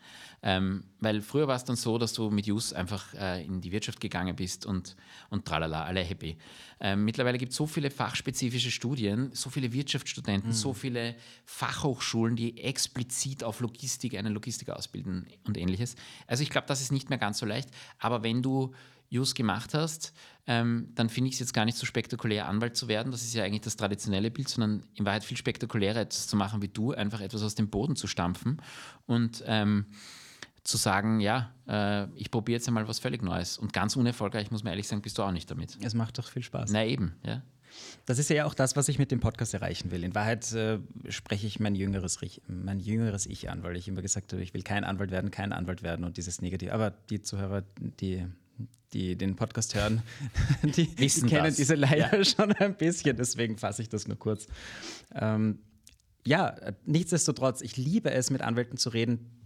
Ähm, 0.43 0.83
weil 0.99 1.21
früher 1.21 1.47
war 1.47 1.55
es 1.55 1.63
dann 1.63 1.75
so, 1.75 1.97
dass 1.97 2.13
du 2.13 2.29
mit 2.29 2.45
Jus 2.45 2.71
einfach 2.71 3.13
äh, 3.15 3.43
in 3.43 3.59
die 3.59 3.71
Wirtschaft 3.71 3.99
gegangen 3.99 4.35
bist 4.35 4.65
und, 4.65 4.95
und 5.29 5.45
tralala, 5.45 5.83
alle 5.83 6.01
happy. 6.01 6.37
Ähm, 6.79 7.05
mittlerweile 7.05 7.39
gibt 7.39 7.51
es 7.51 7.57
so 7.57 7.65
viele 7.65 7.89
fachspezifische 7.89 8.69
Studien, 8.69 9.31
so 9.33 9.49
viele 9.49 9.73
Wirtschaftsstudenten, 9.73 10.51
mhm. 10.51 10.53
so 10.53 10.73
viele 10.73 11.15
Fachhochschulen, 11.45 12.35
die 12.35 12.61
explizit 12.63 13.43
auf 13.43 13.61
Logistik, 13.61 14.15
einen 14.15 14.33
Logistiker 14.33 14.77
ausbilden 14.77 15.27
und 15.45 15.57
ähnliches. 15.57 15.95
Also 16.27 16.43
ich 16.43 16.51
glaube, 16.51 16.67
das 16.67 16.81
ist 16.81 16.91
nicht 16.91 17.09
mehr 17.09 17.17
ganz 17.17 17.39
so 17.39 17.45
leicht. 17.45 17.69
Aber 17.97 18.21
wenn 18.21 18.43
du 18.43 18.73
Jus 19.09 19.33
gemacht 19.35 19.73
hast, 19.73 20.13
ähm, 20.45 20.89
dann 20.93 21.09
finde 21.09 21.29
ich 21.29 21.35
es 21.35 21.39
jetzt 21.39 21.53
gar 21.53 21.65
nicht 21.65 21.77
so 21.77 21.85
spektakulär, 21.85 22.47
Anwalt 22.47 22.75
zu 22.75 22.87
werden. 22.87 23.11
Das 23.11 23.23
ist 23.23 23.33
ja 23.33 23.43
eigentlich 23.43 23.61
das 23.61 23.77
traditionelle 23.77 24.31
Bild, 24.31 24.49
sondern 24.49 24.83
in 24.95 25.05
Wahrheit 25.05 25.23
viel 25.23 25.37
spektakulärer 25.37 26.01
etwas 26.01 26.27
zu 26.27 26.35
machen 26.35 26.61
wie 26.61 26.67
du, 26.67 26.91
einfach 26.91 27.21
etwas 27.21 27.41
aus 27.41 27.55
dem 27.55 27.69
Boden 27.69 27.95
zu 27.95 28.07
stampfen 28.07 28.61
und 29.05 29.43
ähm, 29.47 29.85
zu 30.67 30.75
sagen, 30.75 31.21
ja, 31.21 31.53
äh, 31.67 32.07
ich 32.15 32.29
probiere 32.29 32.57
jetzt 32.57 32.67
einmal 32.67 32.87
was 32.87 32.99
völlig 32.99 33.23
Neues. 33.23 33.57
Und 33.57 33.71
ganz 33.71 33.95
unerfolgreich, 33.95 34.51
muss 34.51 34.63
man 34.63 34.71
ehrlich 34.71 34.87
sagen, 34.87 35.01
bist 35.01 35.17
du 35.17 35.23
auch 35.23 35.31
nicht 35.31 35.49
damit. 35.49 35.77
Es 35.81 35.93
macht 35.93 36.17
doch 36.17 36.27
viel 36.27 36.43
Spaß. 36.43 36.71
Na 36.71 36.85
eben, 36.85 37.15
ja. 37.25 37.41
Das 38.05 38.19
ist 38.19 38.29
ja 38.29 38.45
auch 38.45 38.53
das, 38.53 38.75
was 38.75 38.89
ich 38.89 38.99
mit 38.99 39.11
dem 39.11 39.19
Podcast 39.19 39.53
erreichen 39.53 39.91
will. 39.91 40.03
In 40.03 40.13
Wahrheit 40.13 40.51
äh, 40.53 40.79
spreche 41.09 41.47
ich 41.47 41.59
mein 41.59 41.75
jüngeres, 41.75 42.19
mein 42.47 42.79
jüngeres 42.79 43.25
Ich 43.27 43.49
an, 43.49 43.63
weil 43.63 43.77
ich 43.77 43.87
immer 43.87 44.01
gesagt 44.01 44.33
habe, 44.33 44.41
ich 44.41 44.53
will 44.53 44.63
kein 44.63 44.83
Anwalt 44.83 45.11
werden, 45.11 45.31
kein 45.31 45.53
Anwalt 45.53 45.83
werden 45.83 46.03
und 46.03 46.17
dieses 46.17 46.41
Negativ. 46.41 46.71
Aber 46.71 46.91
die 46.91 47.21
Zuhörer, 47.21 47.63
die 47.79 48.25
die 48.93 49.17
den 49.17 49.35
Podcast 49.35 49.75
hören, 49.75 50.01
die 50.63 50.97
Wissen 50.97 51.27
kennen 51.27 51.45
das. 51.45 51.57
diese 51.57 51.75
Leier 51.75 52.17
ja. 52.17 52.23
schon 52.23 52.53
ein 52.53 52.75
bisschen, 52.75 53.15
deswegen 53.17 53.57
fasse 53.57 53.81
ich 53.81 53.89
das 53.89 54.07
nur 54.07 54.17
kurz. 54.17 54.47
Ähm, 55.13 55.59
ja, 56.25 56.55
nichtsdestotrotz, 56.85 57.61
ich 57.61 57.77
liebe 57.77 58.11
es, 58.11 58.31
mit 58.31 58.41
Anwälten 58.41 58.77
zu 58.77 58.89
reden, 58.89 59.36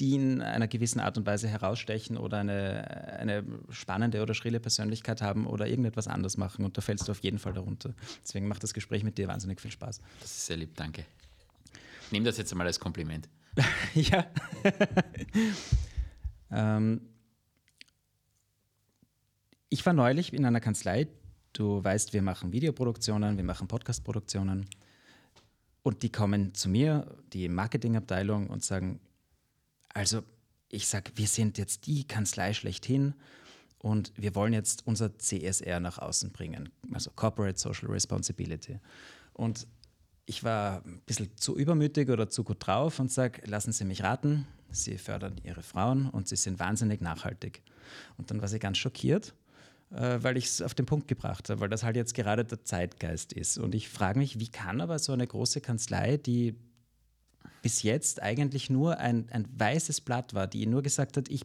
die 0.00 0.14
in 0.14 0.40
einer 0.40 0.66
gewissen 0.66 0.98
Art 0.98 1.18
und 1.18 1.26
Weise 1.26 1.46
herausstechen 1.46 2.16
oder 2.16 2.38
eine, 2.38 3.18
eine 3.18 3.44
spannende 3.68 4.22
oder 4.22 4.32
schrille 4.32 4.58
Persönlichkeit 4.58 5.20
haben 5.20 5.46
oder 5.46 5.66
irgendetwas 5.66 6.08
anders 6.08 6.38
machen. 6.38 6.64
Und 6.64 6.78
da 6.78 6.80
fällst 6.80 7.06
du 7.06 7.12
auf 7.12 7.20
jeden 7.20 7.38
Fall 7.38 7.52
darunter. 7.52 7.94
Deswegen 8.22 8.48
macht 8.48 8.62
das 8.62 8.72
Gespräch 8.72 9.04
mit 9.04 9.18
dir 9.18 9.28
wahnsinnig 9.28 9.60
viel 9.60 9.70
Spaß. 9.70 10.00
Das 10.20 10.30
ist 10.30 10.46
sehr 10.46 10.56
lieb, 10.56 10.74
danke. 10.74 11.04
Ich 12.06 12.12
nehme 12.12 12.24
das 12.24 12.38
jetzt 12.38 12.50
einmal 12.50 12.66
als 12.66 12.80
Kompliment. 12.80 13.28
ja. 13.94 14.26
ähm, 16.50 17.02
ich 19.68 19.84
war 19.84 19.92
neulich 19.92 20.32
in 20.32 20.46
einer 20.46 20.60
Kanzlei. 20.60 21.08
Du 21.52 21.84
weißt, 21.84 22.14
wir 22.14 22.22
machen 22.22 22.52
Videoproduktionen, 22.52 23.36
wir 23.36 23.44
machen 23.44 23.68
Podcastproduktionen. 23.68 24.66
Und 25.82 26.02
die 26.02 26.10
kommen 26.10 26.54
zu 26.54 26.68
mir, 26.68 27.18
die 27.32 27.48
Marketingabteilung, 27.48 28.48
und 28.48 28.64
sagen, 28.64 29.00
also 29.94 30.22
ich 30.68 30.86
sage, 30.86 31.12
wir 31.16 31.26
sind 31.26 31.58
jetzt 31.58 31.86
die 31.86 32.06
Kanzlei 32.06 32.52
schlechthin 32.52 33.14
und 33.78 34.12
wir 34.16 34.34
wollen 34.34 34.52
jetzt 34.52 34.86
unser 34.86 35.18
CSR 35.18 35.80
nach 35.80 35.98
außen 35.98 36.30
bringen, 36.32 36.70
also 36.92 37.10
Corporate 37.10 37.58
Social 37.58 37.88
Responsibility. 37.88 38.78
Und 39.32 39.66
ich 40.26 40.44
war 40.44 40.84
ein 40.84 41.00
bisschen 41.06 41.36
zu 41.36 41.56
übermütig 41.56 42.08
oder 42.08 42.30
zu 42.30 42.44
gut 42.44 42.64
drauf 42.64 43.00
und 43.00 43.10
sage, 43.10 43.42
lassen 43.46 43.72
Sie 43.72 43.84
mich 43.84 44.02
raten, 44.02 44.46
Sie 44.70 44.96
fördern 44.98 45.40
Ihre 45.42 45.62
Frauen 45.62 46.08
und 46.08 46.28
Sie 46.28 46.36
sind 46.36 46.60
wahnsinnig 46.60 47.00
nachhaltig. 47.00 47.62
Und 48.16 48.30
dann 48.30 48.40
war 48.40 48.48
sie 48.48 48.58
ganz 48.58 48.78
schockiert, 48.78 49.34
äh, 49.90 50.18
weil 50.20 50.36
ich 50.36 50.46
es 50.46 50.62
auf 50.62 50.74
den 50.74 50.86
Punkt 50.86 51.08
gebracht 51.08 51.50
habe, 51.50 51.60
weil 51.60 51.68
das 51.68 51.82
halt 51.82 51.96
jetzt 51.96 52.14
gerade 52.14 52.44
der 52.44 52.64
Zeitgeist 52.64 53.32
ist. 53.32 53.58
Und 53.58 53.74
ich 53.74 53.88
frage 53.88 54.18
mich, 54.18 54.38
wie 54.38 54.48
kann 54.48 54.80
aber 54.80 54.98
so 54.98 55.12
eine 55.12 55.26
große 55.26 55.60
Kanzlei, 55.60 56.16
die 56.16 56.54
bis 57.62 57.82
jetzt 57.82 58.22
eigentlich 58.22 58.70
nur 58.70 58.98
ein, 58.98 59.28
ein 59.30 59.46
weißes 59.58 60.00
Blatt 60.00 60.34
war, 60.34 60.46
die 60.46 60.66
nur 60.66 60.82
gesagt 60.82 61.16
hat, 61.16 61.28
ich 61.28 61.44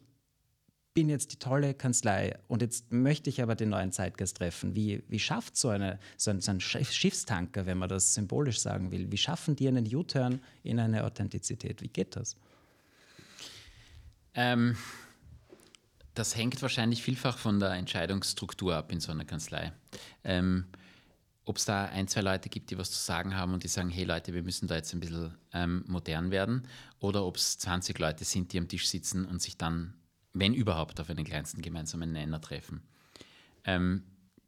bin 0.94 1.10
jetzt 1.10 1.34
die 1.34 1.40
tolle 1.40 1.74
Kanzlei 1.74 2.38
und 2.48 2.62
jetzt 2.62 2.92
möchte 2.92 3.30
ich 3.30 3.42
aber 3.44 3.56
den 3.56 3.70
neuen 3.70 3.92
Zeitgeist 3.92 4.38
treffen. 4.38 4.76
Wie, 4.76 5.04
wie 5.10 5.20
schafft 5.20 5.58
so, 5.58 5.68
eine, 5.68 6.00
so, 6.16 6.32
ein, 6.32 6.40
so 6.40 6.52
ein 6.52 6.62
Schiffstanker, 6.62 7.66
wenn 7.66 7.78
man 7.78 7.90
das 7.90 8.14
symbolisch 8.14 8.60
sagen 8.62 8.92
will, 8.92 9.12
wie 9.12 9.18
schaffen 9.18 9.58
die 9.58 9.68
einen 9.68 9.94
U-Turn 9.94 10.40
in 10.64 10.80
eine 10.80 11.04
Authentizität? 11.04 11.82
Wie 11.82 11.90
geht 11.90 12.16
das? 12.16 12.38
Ähm, 14.36 14.78
das 16.14 16.38
hängt 16.38 16.62
wahrscheinlich 16.62 17.04
vielfach 17.04 17.38
von 17.38 17.60
der 17.60 17.72
Entscheidungsstruktur 17.72 18.74
ab 18.74 18.90
in 18.94 19.02
so 19.02 19.12
einer 19.12 19.26
Kanzlei. 19.26 19.74
Ähm, 20.24 20.66
ob 21.46 21.58
es 21.58 21.66
da 21.66 21.86
ein, 21.86 22.08
zwei 22.08 22.22
Leute 22.22 22.50
gibt, 22.50 22.72
die 22.72 22.78
was 22.78 22.92
zu 22.92 23.00
sagen 23.00 23.36
haben 23.36 23.54
und 23.54 23.64
die 23.64 23.68
sagen, 23.68 23.90
hey 23.90 24.04
Leute, 24.04 24.34
wir 24.34 24.44
müssen 24.44 24.68
da 24.68 24.76
jetzt 24.76 24.94
ein 24.94 25.00
bisschen 25.00 25.36
ähm, 25.54 25.86
modern 25.88 26.32
werden, 26.32 26.68
oder 27.00 27.24
ob 27.24 27.38
es 27.38 27.58
20 27.60 27.98
Leute 28.00 28.26
sind, 28.26 28.52
die 28.52 28.58
am 28.58 28.68
Tisch 28.68 28.88
sitzen 28.88 29.26
und 29.26 29.42
sich 29.42 29.58
dann, 29.58 29.94
wenn 30.34 30.54
überhaupt, 30.54 31.00
auf 31.00 31.10
einen 31.10 31.24
kleinsten 31.24 31.62
gemeinsamen 31.62 32.12
Nenner 32.12 32.42
treffen. 32.42 32.82
Ähm, 33.64 34.04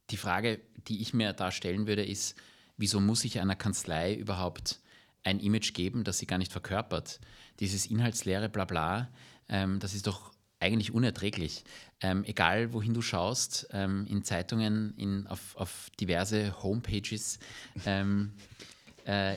die 0.09 0.17
Frage, 0.17 0.59
die 0.87 1.01
ich 1.01 1.13
mir 1.13 1.33
da 1.33 1.51
stellen 1.51 1.85
würde, 1.85 2.03
ist, 2.03 2.35
wieso 2.77 2.99
muss 2.99 3.23
ich 3.25 3.39
einer 3.39 3.55
Kanzlei 3.55 4.15
überhaupt 4.15 4.79
ein 5.23 5.39
Image 5.39 5.73
geben, 5.73 6.03
das 6.03 6.17
sie 6.17 6.27
gar 6.27 6.37
nicht 6.37 6.51
verkörpert? 6.51 7.19
Dieses 7.59 7.85
inhaltsleere 7.85 8.49
Blabla, 8.49 9.09
ähm, 9.49 9.79
das 9.79 9.93
ist 9.93 10.07
doch 10.07 10.31
eigentlich 10.59 10.93
unerträglich. 10.93 11.63
Ähm, 12.01 12.23
egal, 12.25 12.73
wohin 12.73 12.93
du 12.93 13.01
schaust, 13.01 13.67
ähm, 13.71 14.05
in 14.07 14.23
Zeitungen, 14.23 14.93
in, 14.97 15.27
auf, 15.27 15.55
auf 15.55 15.89
diverse 15.99 16.61
Homepages, 16.63 17.39
ähm, 17.85 18.33
äh, 19.05 19.35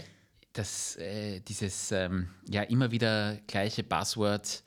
dass 0.53 0.97
äh, 0.97 1.41
dieses 1.41 1.93
ähm, 1.93 2.29
ja 2.49 2.63
immer 2.63 2.91
wieder 2.91 3.39
gleiche 3.47 3.83
Buzzword 3.83 4.63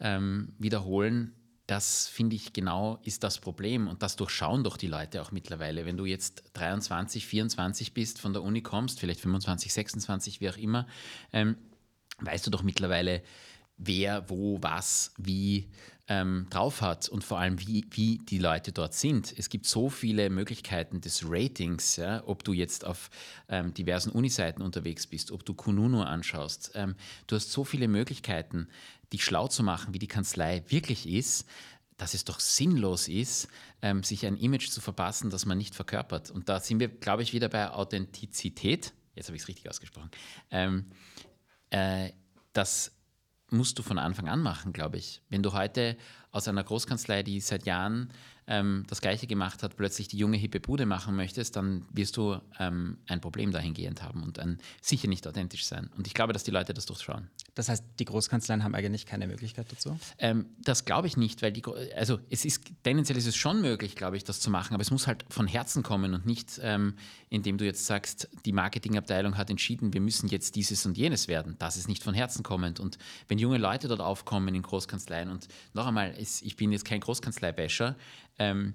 ähm, 0.00 0.54
wiederholen, 0.58 1.34
das 1.66 2.08
finde 2.08 2.36
ich 2.36 2.52
genau 2.52 2.98
ist 3.02 3.22
das 3.22 3.38
Problem 3.38 3.86
und 3.86 4.02
das 4.02 4.16
durchschauen 4.16 4.64
doch 4.64 4.76
die 4.76 4.88
Leute 4.88 5.22
auch 5.22 5.30
mittlerweile. 5.30 5.86
Wenn 5.86 5.96
du 5.96 6.04
jetzt 6.04 6.42
23, 6.54 7.26
24 7.26 7.94
bist, 7.94 8.20
von 8.20 8.32
der 8.32 8.42
Uni 8.42 8.62
kommst, 8.62 9.00
vielleicht 9.00 9.20
25, 9.20 9.72
26, 9.72 10.40
wie 10.40 10.50
auch 10.50 10.56
immer, 10.56 10.86
ähm, 11.32 11.56
weißt 12.18 12.46
du 12.46 12.50
doch 12.50 12.62
mittlerweile, 12.62 13.22
wer, 13.84 14.28
wo, 14.28 14.58
was, 14.60 15.12
wie 15.18 15.68
ähm, 16.08 16.46
drauf 16.50 16.80
hat 16.80 17.08
und 17.08 17.24
vor 17.24 17.38
allem, 17.38 17.60
wie, 17.60 17.86
wie 17.90 18.18
die 18.18 18.38
Leute 18.38 18.72
dort 18.72 18.94
sind. 18.94 19.32
Es 19.36 19.48
gibt 19.48 19.66
so 19.66 19.88
viele 19.88 20.30
Möglichkeiten 20.30 21.00
des 21.00 21.24
Ratings, 21.26 21.96
ja, 21.96 22.22
ob 22.26 22.44
du 22.44 22.52
jetzt 22.52 22.84
auf 22.84 23.10
ähm, 23.48 23.72
diversen 23.72 24.10
Uniseiten 24.10 24.62
unterwegs 24.62 25.06
bist, 25.06 25.30
ob 25.30 25.44
du 25.44 25.54
Kununu 25.54 26.02
anschaust. 26.02 26.72
Ähm, 26.74 26.96
du 27.26 27.36
hast 27.36 27.52
so 27.52 27.64
viele 27.64 27.88
Möglichkeiten, 27.88 28.68
dich 29.12 29.24
schlau 29.24 29.48
zu 29.48 29.62
machen, 29.62 29.94
wie 29.94 29.98
die 29.98 30.08
Kanzlei 30.08 30.64
wirklich 30.68 31.08
ist 31.08 31.46
dass 32.02 32.14
es 32.14 32.24
doch 32.24 32.40
sinnlos 32.40 33.06
ist, 33.06 33.46
ähm, 33.80 34.02
sich 34.02 34.26
ein 34.26 34.36
Image 34.36 34.70
zu 34.70 34.80
verpassen, 34.80 35.30
das 35.30 35.46
man 35.46 35.56
nicht 35.56 35.76
verkörpert. 35.76 36.32
Und 36.32 36.48
da 36.48 36.58
sind 36.58 36.80
wir, 36.80 36.88
glaube 36.88 37.22
ich, 37.22 37.32
wieder 37.32 37.48
bei 37.48 37.70
Authentizität. 37.70 38.92
Jetzt 39.14 39.28
habe 39.28 39.36
ich 39.36 39.42
es 39.42 39.48
richtig 39.48 39.70
ausgesprochen. 39.70 40.10
Ähm, 40.50 40.86
äh, 41.70 42.10
dass 42.52 42.90
musst 43.52 43.78
du 43.78 43.82
von 43.82 43.98
Anfang 43.98 44.28
an 44.28 44.40
machen, 44.40 44.72
glaube 44.72 44.96
ich. 44.96 45.22
Wenn 45.28 45.42
du 45.42 45.52
heute 45.52 45.96
aus 46.30 46.48
einer 46.48 46.64
Großkanzlei, 46.64 47.22
die 47.22 47.40
seit 47.40 47.66
Jahren 47.66 48.10
ähm, 48.46 48.84
das 48.88 49.00
Gleiche 49.00 49.26
gemacht 49.26 49.62
hat, 49.62 49.76
plötzlich 49.76 50.08
die 50.08 50.16
junge 50.18 50.36
hippe 50.36 50.60
Bude 50.60 50.86
machen 50.86 51.14
möchtest, 51.14 51.56
dann 51.56 51.86
wirst 51.92 52.16
du 52.16 52.40
ähm, 52.58 52.98
ein 53.06 53.20
Problem 53.20 53.52
dahingehend 53.52 54.02
haben 54.02 54.22
und 54.22 54.38
ein, 54.38 54.58
sicher 54.80 55.08
nicht 55.08 55.26
authentisch 55.26 55.66
sein. 55.66 55.90
Und 55.96 56.06
ich 56.06 56.14
glaube, 56.14 56.32
dass 56.32 56.44
die 56.44 56.50
Leute 56.50 56.74
das 56.74 56.86
durchschauen. 56.86 57.30
Das 57.54 57.68
heißt, 57.68 57.84
die 57.98 58.04
Großkanzleien 58.06 58.64
haben 58.64 58.74
eigentlich 58.74 59.04
keine 59.04 59.26
Möglichkeit 59.26 59.70
dazu? 59.70 59.98
Ähm, 60.18 60.46
das 60.58 60.84
glaube 60.84 61.06
ich 61.06 61.16
nicht, 61.16 61.42
weil 61.42 61.52
die, 61.52 61.62
also 61.94 62.18
es 62.30 62.44
ist, 62.44 62.64
tendenziell 62.82 63.18
ist 63.18 63.26
es 63.26 63.36
schon 63.36 63.60
möglich, 63.60 63.94
glaube 63.94 64.16
ich, 64.16 64.24
das 64.24 64.40
zu 64.40 64.50
machen, 64.50 64.72
aber 64.72 64.80
es 64.80 64.90
muss 64.90 65.06
halt 65.06 65.24
von 65.28 65.46
Herzen 65.46 65.82
kommen 65.82 66.14
und 66.14 66.24
nicht, 66.24 66.58
ähm, 66.62 66.94
indem 67.28 67.58
du 67.58 67.66
jetzt 67.66 67.84
sagst, 67.84 68.28
die 68.46 68.52
Marketingabteilung 68.52 69.36
hat 69.36 69.50
entschieden, 69.50 69.92
wir 69.92 70.00
müssen 70.00 70.28
jetzt 70.28 70.56
dieses 70.56 70.86
und 70.86 70.96
jenes 70.96 71.28
werden. 71.28 71.56
Das 71.58 71.76
ist 71.76 71.88
nicht 71.88 72.02
von 72.02 72.14
Herzen 72.14 72.42
kommend. 72.42 72.80
Und 72.80 72.96
wenn 73.28 73.38
junge 73.38 73.58
Leute 73.58 73.88
dort 73.88 74.00
aufkommen 74.00 74.54
in 74.54 74.62
Großkanzleien 74.62 75.28
und 75.28 75.48
noch 75.74 75.86
einmal, 75.86 76.14
ich 76.18 76.56
bin 76.56 76.72
jetzt 76.72 76.84
kein 76.84 77.00
Großkanzlei-Basher, 77.00 77.96
ähm, 78.38 78.74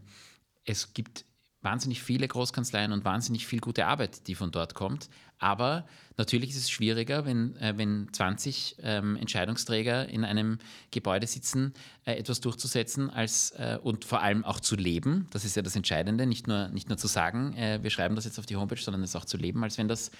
es 0.65 0.93
gibt 0.93 1.25
wahnsinnig 1.61 2.01
viele 2.01 2.27
Großkanzleien 2.27 2.91
und 2.91 3.03
wahnsinnig 3.03 3.47
viel 3.47 3.59
gute 3.59 3.87
Arbeit, 3.87 4.27
die 4.27 4.35
von 4.35 4.51
dort 4.51 4.73
kommt. 4.73 5.09
Aber 5.39 5.85
natürlich 6.17 6.49
ist 6.49 6.57
es 6.57 6.69
schwieriger, 6.69 7.25
wenn, 7.25 7.55
äh, 7.57 7.73
wenn 7.77 8.07
20 8.11 8.77
ähm, 8.81 9.15
Entscheidungsträger 9.17 10.09
in 10.09 10.23
einem 10.23 10.57
Gebäude 10.91 11.27
sitzen, 11.27 11.73
äh, 12.05 12.13
etwas 12.13 12.41
durchzusetzen 12.41 13.09
als, 13.09 13.51
äh, 13.51 13.77
und 13.81 14.05
vor 14.05 14.21
allem 14.21 14.43
auch 14.43 14.59
zu 14.59 14.75
leben. 14.75 15.27
Das 15.31 15.45
ist 15.45 15.55
ja 15.55 15.61
das 15.61 15.75
Entscheidende, 15.75 16.25
nicht 16.25 16.47
nur, 16.47 16.69
nicht 16.69 16.89
nur 16.89 16.97
zu 16.97 17.07
sagen, 17.07 17.53
äh, 17.53 17.79
wir 17.83 17.91
schreiben 17.91 18.15
das 18.15 18.25
jetzt 18.25 18.39
auf 18.39 18.45
die 18.45 18.55
Homepage, 18.55 18.81
sondern 18.81 19.03
es 19.03 19.15
auch 19.15 19.25
zu 19.25 19.37
leben, 19.37 19.63
als 19.63 19.77
wenn 19.77 19.87
das 19.87 20.11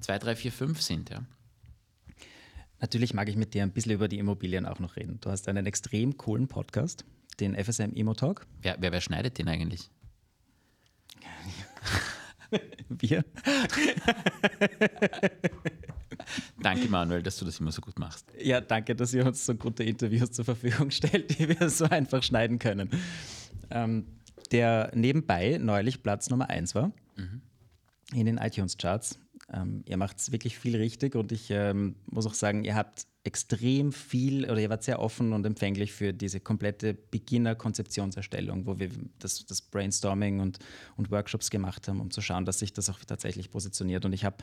zwei, 0.00 0.18
drei, 0.18 0.34
vier, 0.34 0.52
fünf 0.52 0.80
sind. 0.80 1.10
Ja. 1.10 1.22
Natürlich 2.80 3.14
mag 3.14 3.28
ich 3.28 3.36
mit 3.36 3.54
dir 3.54 3.62
ein 3.62 3.72
bisschen 3.72 3.92
über 3.92 4.08
die 4.08 4.18
Immobilien 4.18 4.66
auch 4.66 4.78
noch 4.78 4.96
reden. 4.96 5.18
Du 5.20 5.30
hast 5.30 5.48
einen 5.48 5.66
extrem 5.66 6.16
coolen 6.16 6.48
Podcast, 6.48 7.04
den 7.40 7.54
FSM 7.54 7.92
Immo 7.94 8.14
Talk. 8.14 8.46
Wer, 8.62 8.76
wer, 8.80 8.92
wer 8.92 9.00
schneidet 9.00 9.38
den 9.38 9.48
eigentlich? 9.48 9.90
Wir. 12.88 13.24
danke, 16.62 16.88
Manuel, 16.88 17.22
dass 17.22 17.38
du 17.38 17.44
das 17.44 17.60
immer 17.60 17.72
so 17.72 17.80
gut 17.80 17.98
machst. 17.98 18.26
Ja, 18.40 18.60
danke, 18.60 18.94
dass 18.94 19.14
ihr 19.14 19.26
uns 19.26 19.44
so 19.44 19.54
gute 19.54 19.84
Interviews 19.84 20.32
zur 20.32 20.44
Verfügung 20.44 20.90
stellt, 20.90 21.38
die 21.38 21.48
wir 21.48 21.70
so 21.70 21.84
einfach 21.84 22.22
schneiden 22.22 22.58
können. 22.58 22.90
Ähm, 23.70 24.06
der 24.52 24.90
nebenbei 24.94 25.58
neulich 25.60 26.02
Platz 26.02 26.30
Nummer 26.30 26.50
1 26.50 26.74
war 26.74 26.92
mhm. 27.16 27.42
in 28.12 28.26
den 28.26 28.38
iTunes-Charts. 28.38 29.18
Ähm, 29.52 29.82
ihr 29.86 29.96
macht 29.96 30.18
es 30.18 30.32
wirklich 30.32 30.58
viel 30.58 30.76
richtig 30.76 31.16
und 31.16 31.32
ich 31.32 31.50
ähm, 31.50 31.96
muss 32.06 32.26
auch 32.26 32.34
sagen, 32.34 32.64
ihr 32.64 32.74
habt 32.74 33.06
extrem 33.24 33.90
viel 33.90 34.44
oder 34.44 34.60
ihr 34.60 34.68
wart 34.68 34.84
sehr 34.84 35.00
offen 35.00 35.32
und 35.32 35.46
empfänglich 35.46 35.92
für 35.92 36.12
diese 36.12 36.40
komplette 36.40 36.92
Beginner-Konzeptionserstellung, 36.92 38.66
wo 38.66 38.78
wir 38.78 38.90
das, 39.18 39.46
das 39.46 39.62
Brainstorming 39.62 40.40
und, 40.40 40.58
und, 40.96 41.10
Workshops 41.10 41.48
gemacht 41.48 41.88
haben, 41.88 42.00
um 42.00 42.10
zu 42.10 42.20
schauen, 42.20 42.44
dass 42.44 42.58
sich 42.58 42.74
das 42.74 42.90
auch 42.90 43.02
tatsächlich 43.04 43.50
positioniert. 43.50 44.04
Und 44.04 44.12
ich 44.12 44.26
habe 44.26 44.36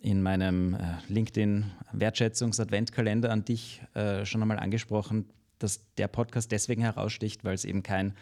in 0.00 0.22
meinem 0.22 0.72
äh, 0.74 0.78
LinkedIn-Wertschätzungs-Adventkalender 1.08 3.30
an 3.30 3.44
dich 3.44 3.82
äh, 3.92 4.24
schon 4.24 4.40
einmal 4.40 4.58
angesprochen, 4.58 5.26
dass 5.58 5.94
der 5.96 6.08
Podcast 6.08 6.50
deswegen 6.52 6.80
heraussticht, 6.80 7.44
weil 7.44 7.54
es 7.54 7.66
eben 7.66 7.82
kein 7.82 8.14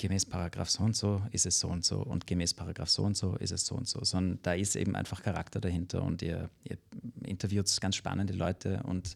gemäß 0.00 0.26
Paragraph 0.26 0.70
so 0.70 0.82
und 0.82 0.96
so 0.96 1.22
ist 1.30 1.46
es 1.46 1.60
so 1.60 1.68
und 1.68 1.84
so 1.84 1.98
und 1.98 2.26
gemäß 2.26 2.54
Paragraph 2.54 2.88
so 2.88 3.02
und 3.02 3.16
so 3.16 3.36
ist 3.36 3.52
es 3.52 3.66
so 3.66 3.74
und 3.74 3.86
so, 3.86 4.02
sondern 4.02 4.38
da 4.42 4.54
ist 4.54 4.74
eben 4.74 4.96
einfach 4.96 5.22
Charakter 5.22 5.60
dahinter 5.60 6.02
und 6.02 6.22
ihr, 6.22 6.50
ihr 6.64 6.78
interviewt 7.22 7.70
ganz 7.80 7.96
spannende 7.96 8.32
Leute 8.32 8.82
und 8.84 9.14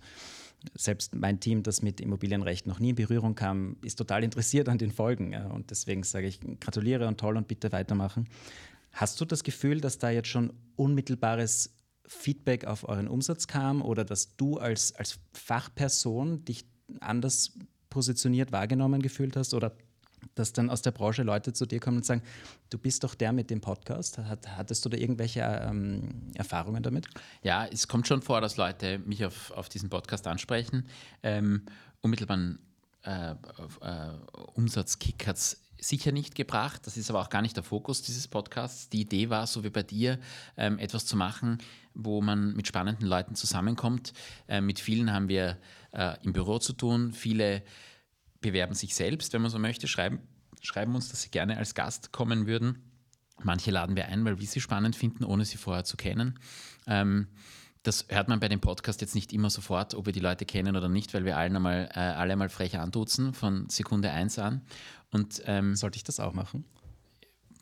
selbst 0.74 1.14
mein 1.14 1.40
Team, 1.40 1.62
das 1.62 1.82
mit 1.82 2.00
Immobilienrecht 2.00 2.66
noch 2.66 2.78
nie 2.78 2.90
in 2.90 2.96
Berührung 2.96 3.34
kam, 3.34 3.76
ist 3.82 3.96
total 3.96 4.24
interessiert 4.24 4.68
an 4.68 4.78
den 4.78 4.90
Folgen. 4.90 5.32
Ja. 5.32 5.46
Und 5.48 5.70
deswegen 5.70 6.02
sage 6.02 6.26
ich, 6.26 6.40
gratuliere 6.60 7.06
und 7.06 7.18
toll 7.18 7.36
und 7.36 7.48
bitte 7.48 7.70
weitermachen. 7.72 8.28
Hast 8.92 9.20
du 9.20 9.24
das 9.24 9.42
Gefühl, 9.42 9.80
dass 9.80 9.98
da 9.98 10.10
jetzt 10.10 10.28
schon 10.28 10.52
unmittelbares 10.76 11.74
Feedback 12.06 12.64
auf 12.64 12.88
euren 12.88 13.08
Umsatz 13.08 13.46
kam 13.46 13.82
oder 13.82 14.04
dass 14.04 14.36
du 14.36 14.58
als, 14.58 14.94
als 14.94 15.18
Fachperson 15.32 16.44
dich 16.44 16.64
anders 17.00 17.52
positioniert 17.90 18.52
wahrgenommen 18.52 19.02
gefühlt 19.02 19.36
hast 19.36 19.54
oder 19.54 19.76
dass 20.34 20.52
dann 20.52 20.70
aus 20.70 20.82
der 20.82 20.90
Branche 20.90 21.22
Leute 21.22 21.52
zu 21.52 21.66
dir 21.66 21.80
kommen 21.80 21.98
und 21.98 22.04
sagen, 22.04 22.22
du 22.70 22.78
bist 22.78 23.04
doch 23.04 23.14
der 23.14 23.32
mit 23.32 23.50
dem 23.50 23.60
Podcast. 23.60 24.18
Hat, 24.18 24.56
hattest 24.56 24.84
du 24.84 24.88
da 24.88 24.96
irgendwelche 24.96 25.40
ähm, 25.40 26.30
Erfahrungen 26.34 26.82
damit? 26.82 27.06
Ja, 27.42 27.66
es 27.66 27.88
kommt 27.88 28.08
schon 28.08 28.22
vor, 28.22 28.40
dass 28.40 28.56
Leute 28.56 28.98
mich 29.00 29.24
auf, 29.24 29.50
auf 29.52 29.68
diesen 29.68 29.90
Podcast 29.90 30.26
ansprechen. 30.26 30.86
Ähm, 31.22 31.62
unmittelbaren 32.00 32.58
äh, 33.02 33.32
äh, 33.32 33.34
Umsatzkick 34.54 35.26
hat 35.26 35.36
es 35.36 35.60
sicher 35.78 36.12
nicht 36.12 36.34
gebracht. 36.34 36.86
Das 36.86 36.96
ist 36.96 37.10
aber 37.10 37.20
auch 37.20 37.28
gar 37.28 37.42
nicht 37.42 37.56
der 37.56 37.62
Fokus 37.62 38.02
dieses 38.02 38.28
Podcasts. 38.28 38.88
Die 38.88 39.02
Idee 39.02 39.30
war, 39.30 39.46
so 39.46 39.64
wie 39.64 39.70
bei 39.70 39.82
dir, 39.82 40.18
ähm, 40.56 40.78
etwas 40.78 41.06
zu 41.06 41.16
machen, 41.16 41.58
wo 41.94 42.20
man 42.20 42.54
mit 42.54 42.66
spannenden 42.66 43.06
Leuten 43.06 43.34
zusammenkommt. 43.34 44.12
Äh, 44.48 44.60
mit 44.60 44.80
vielen 44.80 45.12
haben 45.12 45.28
wir 45.28 45.58
äh, 45.92 46.16
im 46.22 46.32
Büro 46.32 46.58
zu 46.58 46.72
tun. 46.72 47.12
Viele 47.12 47.62
bewerben 48.44 48.74
sich 48.74 48.94
selbst, 48.94 49.32
wenn 49.32 49.42
man 49.42 49.50
so 49.50 49.58
möchte, 49.58 49.88
schreiben, 49.88 50.20
schreiben 50.60 50.94
uns, 50.94 51.08
dass 51.08 51.22
sie 51.22 51.30
gerne 51.30 51.56
als 51.56 51.74
Gast 51.74 52.12
kommen 52.12 52.46
würden. 52.46 52.78
Manche 53.42 53.70
laden 53.70 53.96
wir 53.96 54.06
ein, 54.06 54.24
weil 54.24 54.38
wir 54.38 54.46
sie 54.46 54.60
spannend 54.60 54.94
finden, 54.94 55.24
ohne 55.24 55.44
sie 55.44 55.56
vorher 55.56 55.84
zu 55.84 55.96
kennen. 55.96 56.38
Ähm, 56.86 57.28
das 57.82 58.06
hört 58.08 58.28
man 58.28 58.40
bei 58.40 58.48
dem 58.48 58.60
Podcast 58.60 59.00
jetzt 59.00 59.14
nicht 59.14 59.32
immer 59.32 59.50
sofort, 59.50 59.94
ob 59.94 60.06
wir 60.06 60.12
die 60.12 60.20
Leute 60.20 60.44
kennen 60.44 60.76
oder 60.76 60.88
nicht, 60.88 61.12
weil 61.14 61.24
wir 61.24 61.36
allen 61.36 61.56
einmal, 61.56 61.88
äh, 61.94 61.98
alle 61.98 62.32
einmal 62.32 62.48
frech 62.48 62.78
anduzen 62.78 63.34
von 63.34 63.68
Sekunde 63.68 64.10
1 64.10 64.38
an. 64.38 64.62
Und, 65.10 65.42
ähm, 65.46 65.74
Sollte 65.74 65.96
ich 65.96 66.04
das 66.04 66.20
auch 66.20 66.32
machen? 66.32 66.64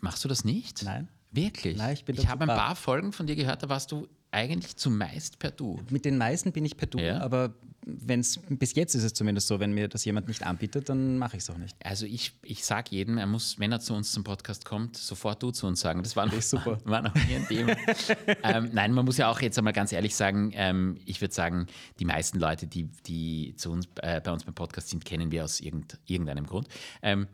Machst 0.01 0.25
du 0.25 0.29
das 0.29 0.45
nicht? 0.45 0.83
Nein. 0.83 1.09
Wirklich? 1.31 1.79
Nein, 1.79 1.95
ich 1.95 2.05
bin 2.05 2.17
Ich 2.17 2.29
habe 2.29 2.43
ein 2.43 2.49
paar 2.49 2.77
Folgen 2.77 3.13
von 3.13 3.27
dir 3.27 3.37
gehört, 3.37 3.63
da 3.63 3.69
warst 3.69 3.91
du 3.93 4.09
eigentlich 4.33 4.77
zumeist 4.77 5.39
per 5.39 5.51
Du. 5.51 5.81
Mit 5.91 6.05
den 6.05 6.19
meisten 6.19 6.53
bin 6.53 6.65
ich 6.65 6.77
per 6.77 6.89
Du, 6.89 6.99
ja. 6.99 7.21
aber 7.21 7.55
wenn 7.85 8.21
es 8.21 8.39
bis 8.49 8.75
jetzt 8.75 8.95
ist 8.95 9.03
es 9.03 9.13
zumindest 9.13 9.49
so, 9.49 9.59
wenn 9.59 9.73
mir 9.73 9.89
das 9.89 10.05
jemand 10.05 10.29
nicht 10.29 10.47
anbietet, 10.47 10.89
dann 10.89 11.19
mache 11.19 11.37
ich 11.37 11.43
es 11.43 11.51
auch 11.51 11.59
nicht. 11.59 11.77
Also 11.85 12.07
ich, 12.07 12.33
ich 12.43 12.65
sage 12.65 12.91
jedem, 12.91 13.19
er 13.19 13.27
muss, 13.27 13.59
wenn 13.59 13.73
er 13.73 13.81
zu 13.81 13.95
uns 13.95 14.13
zum 14.13 14.23
Podcast 14.23 14.65
kommt, 14.65 14.97
sofort 14.97 15.43
du 15.43 15.51
zu 15.51 15.67
uns 15.67 15.81
sagen. 15.81 16.03
Das 16.03 16.15
war 16.15 16.27
noch, 16.27 16.41
super. 16.41 16.79
War, 16.85 16.85
war 16.85 17.03
noch 17.03 17.15
nie 17.15 17.35
ein 17.35 17.49
Thema. 17.49 17.77
ähm, 18.45 18.71
nein, 18.73 18.93
man 18.93 19.05
muss 19.05 19.17
ja 19.17 19.29
auch 19.29 19.41
jetzt 19.41 19.59
einmal 19.59 19.73
ganz 19.73 19.93
ehrlich 19.93 20.15
sagen, 20.15 20.53
ähm, 20.55 20.97
ich 21.05 21.21
würde 21.21 21.35
sagen, 21.35 21.67
die 21.99 22.05
meisten 22.05 22.39
Leute, 22.39 22.67
die, 22.67 22.85
die 23.07 23.55
zu 23.57 23.73
uns, 23.73 23.89
äh, 24.01 24.21
bei 24.21 24.33
uns 24.33 24.45
beim 24.45 24.55
Podcast 24.55 24.89
sind, 24.89 25.05
kennen 25.05 25.33
wir 25.33 25.45
aus 25.45 25.61
irgend, 25.61 25.99
irgendeinem 26.07 26.47
Grund. 26.47 26.69
Ähm, 27.03 27.27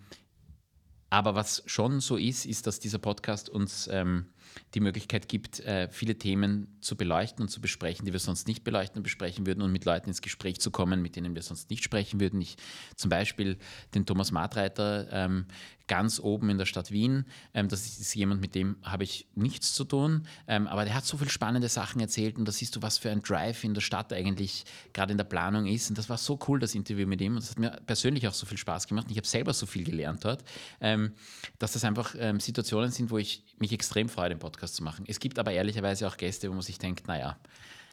aber 1.10 1.34
was 1.34 1.62
schon 1.66 2.00
so 2.00 2.16
ist, 2.16 2.46
ist, 2.46 2.66
dass 2.66 2.80
dieser 2.80 2.98
Podcast 2.98 3.48
uns 3.48 3.88
ähm, 3.90 4.26
die 4.74 4.80
Möglichkeit 4.80 5.28
gibt, 5.28 5.60
äh, 5.60 5.88
viele 5.90 6.16
Themen 6.16 6.68
zu 6.80 6.96
beleuchten 6.96 7.42
und 7.42 7.48
zu 7.48 7.60
besprechen, 7.60 8.04
die 8.04 8.12
wir 8.12 8.20
sonst 8.20 8.46
nicht 8.46 8.64
beleuchten 8.64 8.98
und 8.98 9.02
besprechen 9.02 9.46
würden 9.46 9.62
und 9.62 9.72
mit 9.72 9.84
Leuten 9.84 10.08
ins 10.08 10.22
Gespräch 10.22 10.60
zu 10.60 10.70
kommen, 10.70 11.02
mit 11.02 11.16
denen 11.16 11.34
wir 11.34 11.42
sonst 11.42 11.70
nicht 11.70 11.82
sprechen 11.82 12.20
würden. 12.20 12.40
Ich 12.40 12.56
zum 12.96 13.08
Beispiel 13.08 13.58
den 13.94 14.06
Thomas 14.06 14.32
Martreiter 14.32 15.08
ähm, 15.10 15.46
ganz 15.88 16.20
oben 16.20 16.50
in 16.50 16.58
der 16.58 16.66
Stadt 16.66 16.92
Wien. 16.92 17.24
Ähm, 17.54 17.68
das 17.68 17.98
ist 17.98 18.14
jemand, 18.14 18.40
mit 18.40 18.54
dem 18.54 18.76
habe 18.82 19.04
ich 19.04 19.26
nichts 19.34 19.74
zu 19.74 19.84
tun, 19.84 20.26
ähm, 20.46 20.66
aber 20.68 20.84
der 20.84 20.94
hat 20.94 21.04
so 21.04 21.16
viele 21.16 21.30
spannende 21.30 21.68
Sachen 21.68 22.00
erzählt 22.00 22.36
und 22.36 22.46
da 22.46 22.52
siehst 22.52 22.76
du, 22.76 22.82
was 22.82 22.98
für 22.98 23.10
ein 23.10 23.22
Drive 23.22 23.64
in 23.64 23.74
der 23.74 23.80
Stadt 23.80 24.12
eigentlich 24.12 24.64
gerade 24.92 25.12
in 25.12 25.18
der 25.18 25.24
Planung 25.24 25.66
ist. 25.66 25.88
Und 25.88 25.98
das 25.98 26.08
war 26.08 26.18
so 26.18 26.38
cool, 26.46 26.60
das 26.60 26.74
Interview 26.74 27.06
mit 27.06 27.20
ihm 27.20 27.34
und 27.34 27.42
das 27.42 27.50
hat 27.50 27.58
mir 27.58 27.70
persönlich 27.86 28.28
auch 28.28 28.34
so 28.34 28.46
viel 28.46 28.58
Spaß 28.58 28.86
gemacht. 28.86 29.06
Ich 29.10 29.16
habe 29.16 29.26
selber 29.26 29.54
so 29.54 29.66
viel 29.66 29.84
gelernt 29.84 30.24
dort, 30.24 30.44
dass 31.58 31.72
das 31.72 31.84
einfach 31.84 32.14
Situationen 32.38 32.90
sind, 32.90 33.10
wo 33.10 33.18
ich 33.18 33.44
mich 33.58 33.72
extrem 33.72 34.08
freue, 34.08 34.30
den 34.38 34.40
Podcast 34.40 34.76
zu 34.76 34.82
machen. 34.82 35.04
Es 35.08 35.20
gibt 35.20 35.38
aber 35.38 35.52
ehrlicherweise 35.52 36.06
auch 36.06 36.16
Gäste, 36.16 36.48
wo 36.48 36.54
man 36.54 36.62
sich 36.62 36.78
denkt, 36.78 37.08
naja, 37.08 37.36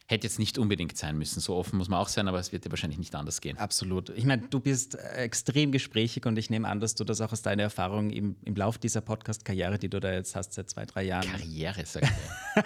hätte 0.08 0.28
jetzt 0.28 0.38
nicht 0.38 0.60
unbedingt 0.60 0.96
sein 0.98 1.18
müssen. 1.18 1.39
So 1.39 1.56
offen 1.56 1.78
muss 1.78 1.89
man 1.89 2.00
auch 2.00 2.10
sein, 2.10 2.28
aber 2.28 2.39
es 2.39 2.52
wird 2.52 2.64
dir 2.64 2.70
wahrscheinlich 2.70 3.00
nicht 3.00 3.16
anders 3.16 3.41
gehen. 3.41 3.58
Absolut. 3.58 4.10
Ich 4.10 4.26
meine, 4.26 4.43
du 4.48 4.60
bist 4.60 4.96
extrem 4.96 5.72
gesprächig 5.72 6.28
und 6.28 6.38
ich 6.38 6.52
nehme 6.52 6.68
an, 6.68 6.80
dass 6.80 6.93
du 6.93 7.04
das 7.04 7.22
auch 7.22 7.32
aus 7.32 7.41
deiner 7.41 7.64
Erfahrung 7.64 8.12
im, 8.12 8.36
im 8.43 8.56
Lauf 8.56 8.78
dieser 8.78 9.02
Podcast-Karriere, 9.02 9.80
die 9.80 9.89
du 9.89 10.00
da 10.00 10.12
jetzt 10.12 10.36
hast, 10.36 10.54
seit 10.54 10.70
zwei, 10.70 10.86
drei 10.86 11.04
Jahren. 11.04 11.28
Karriere, 11.28 11.86
sagt 11.86 12.08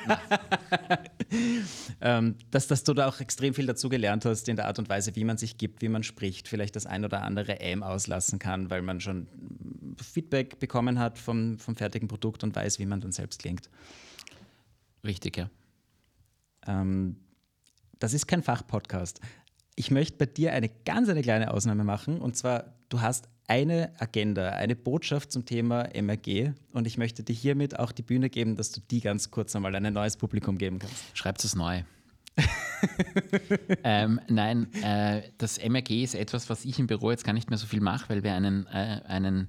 er. 0.08 0.20
ähm, 2.02 2.36
dass, 2.52 2.68
dass 2.68 2.84
du 2.84 2.94
da 2.94 3.08
auch 3.08 3.22
extrem 3.22 3.54
viel 3.54 3.68
dazu 3.68 3.88
gelernt 3.88 4.26
hast 4.26 4.50
in 4.50 4.58
der 4.58 4.68
Art 4.68 4.78
und 4.78 4.90
Weise, 4.90 5.16
wie 5.16 5.24
man 5.24 5.38
sich 5.38 5.58
gibt, 5.58 5.82
wie 5.82 5.90
man 5.90 6.04
spricht, 6.04 6.50
vielleicht 6.50 6.76
das 6.76 6.86
ein 6.86 7.06
oder 7.06 7.22
andere 7.22 7.62
M 7.62 7.84
auslassen 7.84 8.40
kann, 8.40 8.70
weil 8.70 8.82
man 8.82 9.00
schon 9.00 9.28
Feedback 10.04 10.60
bekommen 10.60 11.00
hat 11.00 11.18
vom, 11.18 11.58
vom 11.58 11.76
fertigen 11.76 12.08
Produkt 12.08 12.44
und 12.44 12.56
weiß, 12.56 12.80
wie 12.80 12.86
man 12.86 13.02
dann 13.02 13.12
selbst 13.12 13.40
klingt. 13.42 13.70
Richtig, 15.04 15.38
ja. 15.38 15.50
Ähm, 16.68 17.18
das 18.00 18.14
ist 18.14 18.28
kein 18.28 18.44
Fachpodcast. 18.44 19.20
Ich 19.76 19.92
möchte 19.92 20.18
bei 20.18 20.26
dir 20.26 20.54
eine 20.54 20.70
ganz 20.86 21.10
eine 21.10 21.22
kleine 21.22 21.54
Ausnahme 21.54 21.84
machen 21.84 22.20
und 22.20 22.36
zwar, 22.36 22.74
du 22.90 23.02
hast 23.02 23.30
eine 23.48 23.92
Agenda, 24.00 24.50
eine 24.50 24.76
Botschaft 24.76 25.32
zum 25.32 25.46
Thema 25.46 25.90
MRG 25.94 26.52
und 26.74 26.86
ich 26.86 26.98
möchte 26.98 27.24
dir 27.24 27.34
hiermit 27.34 27.80
auch 27.80 27.92
die 27.92 28.04
Bühne 28.04 28.30
geben, 28.30 28.56
dass 28.56 28.72
du 28.72 28.82
die 28.82 29.02
ganz 29.02 29.32
kurz 29.32 29.56
einmal 29.56 29.76
an 29.76 29.86
ein 29.86 29.94
neues 29.94 30.18
Publikum 30.18 30.58
geben 30.58 30.80
kannst. 30.80 31.18
Schreibt 31.18 31.44
es 31.44 31.56
neu. 31.56 31.84
ähm, 33.84 34.20
nein, 34.28 34.74
äh, 34.84 35.24
das 35.38 35.58
MRG 35.58 36.04
ist 36.04 36.16
etwas, 36.16 36.50
was 36.50 36.66
ich 36.66 36.80
im 36.80 36.88
Büro 36.88 37.12
jetzt 37.12 37.24
gar 37.24 37.34
nicht 37.34 37.50
mehr 37.50 37.58
so 37.58 37.68
viel 37.68 37.82
mache, 37.82 38.10
weil 38.10 38.24
wir 38.24 38.34
einen, 38.34 38.66
äh, 38.68 39.02
einen 39.08 39.48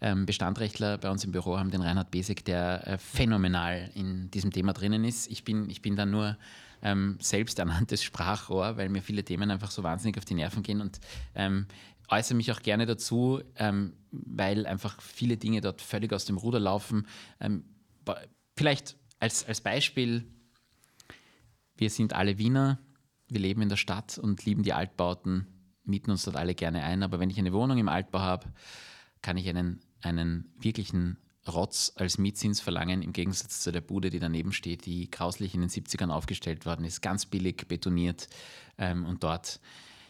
ähm, 0.00 0.26
Bestandrechtler 0.26 0.98
bei 0.98 1.10
uns 1.10 1.24
im 1.24 1.32
Büro 1.32 1.58
haben, 1.58 1.70
den 1.70 1.82
Reinhard 1.82 2.10
Besek, 2.10 2.44
der 2.44 2.86
äh, 2.86 2.98
phänomenal 2.98 3.90
in 3.94 4.30
diesem 4.30 4.52
Thema 4.52 4.72
drinnen 4.72 5.04
ist. 5.04 5.30
Ich 5.30 5.44
bin, 5.44 5.68
ich 5.70 5.82
bin 5.82 5.96
da 5.96 6.06
nur 6.06 6.36
ähm, 6.82 7.18
selbst 7.20 7.58
ernanntes 7.58 8.02
Sprachrohr, 8.02 8.76
weil 8.76 8.88
mir 8.88 9.02
viele 9.02 9.24
Themen 9.24 9.50
einfach 9.50 9.70
so 9.70 9.82
wahnsinnig 9.82 10.16
auf 10.18 10.24
die 10.24 10.34
Nerven 10.34 10.62
gehen 10.62 10.80
und 10.80 11.00
ähm, 11.34 11.66
äußere 12.08 12.36
mich 12.36 12.50
auch 12.52 12.62
gerne 12.62 12.86
dazu, 12.86 13.40
ähm, 13.56 13.94
weil 14.10 14.66
einfach 14.66 15.00
viele 15.00 15.36
Dinge 15.36 15.60
dort 15.60 15.80
völlig 15.80 16.12
aus 16.12 16.24
dem 16.24 16.36
Ruder 16.36 16.60
laufen. 16.60 17.06
Ähm, 17.40 17.64
vielleicht 18.56 18.96
als, 19.20 19.46
als 19.46 19.60
Beispiel, 19.60 20.24
wir 21.80 21.90
sind 21.90 22.12
alle 22.12 22.38
Wiener, 22.38 22.78
wir 23.28 23.40
leben 23.40 23.62
in 23.62 23.70
der 23.70 23.76
Stadt 23.76 24.18
und 24.18 24.44
lieben 24.44 24.62
die 24.62 24.74
Altbauten, 24.74 25.46
mieten 25.84 26.10
uns 26.10 26.24
dort 26.24 26.36
alle 26.36 26.54
gerne 26.54 26.82
ein, 26.84 27.02
aber 27.02 27.18
wenn 27.18 27.30
ich 27.30 27.38
eine 27.38 27.54
Wohnung 27.54 27.78
im 27.78 27.88
Altbau 27.88 28.20
habe, 28.20 28.52
kann 29.22 29.38
ich 29.38 29.48
einen, 29.48 29.80
einen 30.02 30.52
wirklichen 30.58 31.16
Rotz 31.48 31.92
als 31.96 32.18
Mietzins 32.18 32.60
verlangen, 32.60 33.00
im 33.00 33.14
Gegensatz 33.14 33.60
zu 33.60 33.72
der 33.72 33.80
Bude, 33.80 34.10
die 34.10 34.18
daneben 34.18 34.52
steht, 34.52 34.84
die 34.84 35.10
grauslich 35.10 35.54
in 35.54 35.62
den 35.62 35.70
70ern 35.70 36.10
aufgestellt 36.10 36.66
worden 36.66 36.84
ist, 36.84 37.00
ganz 37.00 37.24
billig 37.24 37.66
betoniert 37.66 38.28
ähm, 38.76 39.06
und 39.06 39.24
dort 39.24 39.58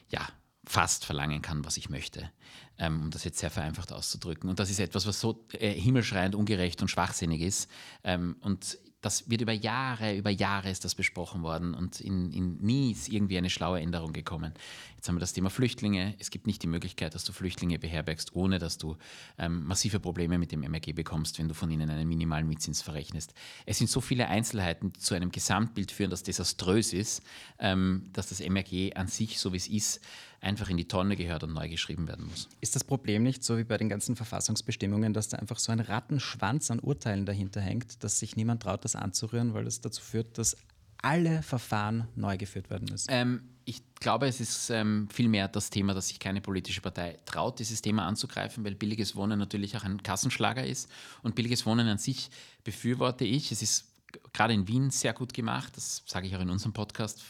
ja 0.08 0.28
fast 0.64 1.04
verlangen 1.04 1.40
kann, 1.40 1.64
was 1.64 1.76
ich 1.76 1.88
möchte, 1.88 2.30
ähm, 2.78 3.00
um 3.00 3.10
das 3.10 3.22
jetzt 3.22 3.38
sehr 3.38 3.50
vereinfacht 3.50 3.92
auszudrücken. 3.92 4.50
Und 4.50 4.58
das 4.58 4.70
ist 4.70 4.80
etwas, 4.80 5.06
was 5.06 5.20
so 5.20 5.46
äh, 5.52 5.72
himmelschreiend 5.72 6.34
ungerecht 6.34 6.82
und 6.82 6.88
schwachsinnig 6.88 7.40
ist. 7.42 7.70
Ähm, 8.02 8.36
und 8.40 8.76
das 9.00 9.30
wird 9.30 9.40
über 9.40 9.52
Jahre, 9.52 10.16
über 10.16 10.30
Jahre 10.30 10.70
ist 10.70 10.84
das 10.84 10.94
besprochen 10.94 11.42
worden 11.42 11.74
und 11.74 12.00
in, 12.00 12.32
in, 12.32 12.56
nie 12.58 12.92
ist 12.92 13.08
irgendwie 13.08 13.38
eine 13.38 13.48
schlaue 13.48 13.80
Änderung 13.80 14.12
gekommen. 14.12 14.52
Jetzt 14.96 15.08
haben 15.08 15.16
wir 15.16 15.20
das 15.20 15.32
Thema 15.32 15.48
Flüchtlinge. 15.48 16.14
Es 16.18 16.30
gibt 16.30 16.46
nicht 16.46 16.62
die 16.62 16.66
Möglichkeit, 16.66 17.14
dass 17.14 17.24
du 17.24 17.32
Flüchtlinge 17.32 17.78
beherbergst, 17.78 18.36
ohne 18.36 18.58
dass 18.58 18.76
du 18.76 18.96
ähm, 19.38 19.64
massive 19.64 20.00
Probleme 20.00 20.38
mit 20.38 20.52
dem 20.52 20.60
MRG 20.60 20.92
bekommst, 20.92 21.38
wenn 21.38 21.48
du 21.48 21.54
von 21.54 21.70
ihnen 21.70 21.88
einen 21.88 22.06
minimalen 22.06 22.46
Mietzins 22.46 22.82
verrechnest. 22.82 23.32
Es 23.64 23.78
sind 23.78 23.88
so 23.88 24.02
viele 24.02 24.28
Einzelheiten, 24.28 24.92
die 24.92 25.00
zu 25.00 25.14
einem 25.14 25.30
Gesamtbild 25.30 25.92
führen, 25.92 26.10
das 26.10 26.22
desaströs 26.22 26.92
ist, 26.92 27.22
ähm, 27.58 28.10
dass 28.12 28.28
das 28.28 28.40
MRG 28.40 28.94
an 28.94 29.06
sich, 29.06 29.38
so 29.38 29.54
wie 29.54 29.56
es 29.56 29.68
ist, 29.68 30.00
einfach 30.40 30.68
in 30.70 30.76
die 30.76 30.88
Tonne 30.88 31.16
gehört 31.16 31.44
und 31.44 31.52
neu 31.52 31.68
geschrieben 31.68 32.08
werden 32.08 32.26
muss. 32.26 32.48
Ist 32.60 32.74
das 32.74 32.84
Problem 32.84 33.22
nicht 33.22 33.44
so 33.44 33.58
wie 33.58 33.64
bei 33.64 33.76
den 33.76 33.88
ganzen 33.88 34.16
Verfassungsbestimmungen, 34.16 35.12
dass 35.12 35.28
da 35.28 35.38
einfach 35.38 35.58
so 35.58 35.72
ein 35.72 35.80
Rattenschwanz 35.80 36.70
an 36.70 36.80
Urteilen 36.80 37.26
dahinter 37.26 37.60
hängt, 37.60 38.02
dass 38.02 38.18
sich 38.18 38.36
niemand 38.36 38.62
traut, 38.62 38.84
das 38.84 38.96
anzurühren, 38.96 39.54
weil 39.54 39.64
das 39.64 39.80
dazu 39.80 40.02
führt, 40.02 40.38
dass 40.38 40.56
alle 41.02 41.42
Verfahren 41.42 42.08
neu 42.14 42.36
geführt 42.36 42.70
werden 42.70 42.88
müssen? 42.90 43.08
Ähm, 43.10 43.42
ich 43.64 43.82
glaube, 44.00 44.26
es 44.26 44.40
ist 44.40 44.70
ähm, 44.70 45.08
vielmehr 45.12 45.46
das 45.48 45.70
Thema, 45.70 45.94
dass 45.94 46.08
sich 46.08 46.18
keine 46.18 46.40
politische 46.40 46.80
Partei 46.80 47.18
traut, 47.24 47.58
dieses 47.58 47.82
Thema 47.82 48.06
anzugreifen, 48.06 48.64
weil 48.64 48.74
billiges 48.74 49.14
Wohnen 49.16 49.38
natürlich 49.38 49.76
auch 49.76 49.84
ein 49.84 50.02
Kassenschlager 50.02 50.66
ist. 50.66 50.90
Und 51.22 51.34
billiges 51.34 51.66
Wohnen 51.66 51.86
an 51.86 51.98
sich 51.98 52.30
befürworte 52.64 53.24
ich. 53.24 53.52
Es 53.52 53.62
ist 53.62 53.89
gerade 54.32 54.54
in 54.54 54.68
Wien 54.68 54.90
sehr 54.90 55.12
gut 55.12 55.34
gemacht. 55.34 55.76
Das 55.76 56.02
sage 56.06 56.26
ich 56.26 56.36
auch 56.36 56.40
in 56.40 56.50
unserem 56.50 56.72
Podcast 56.72 57.22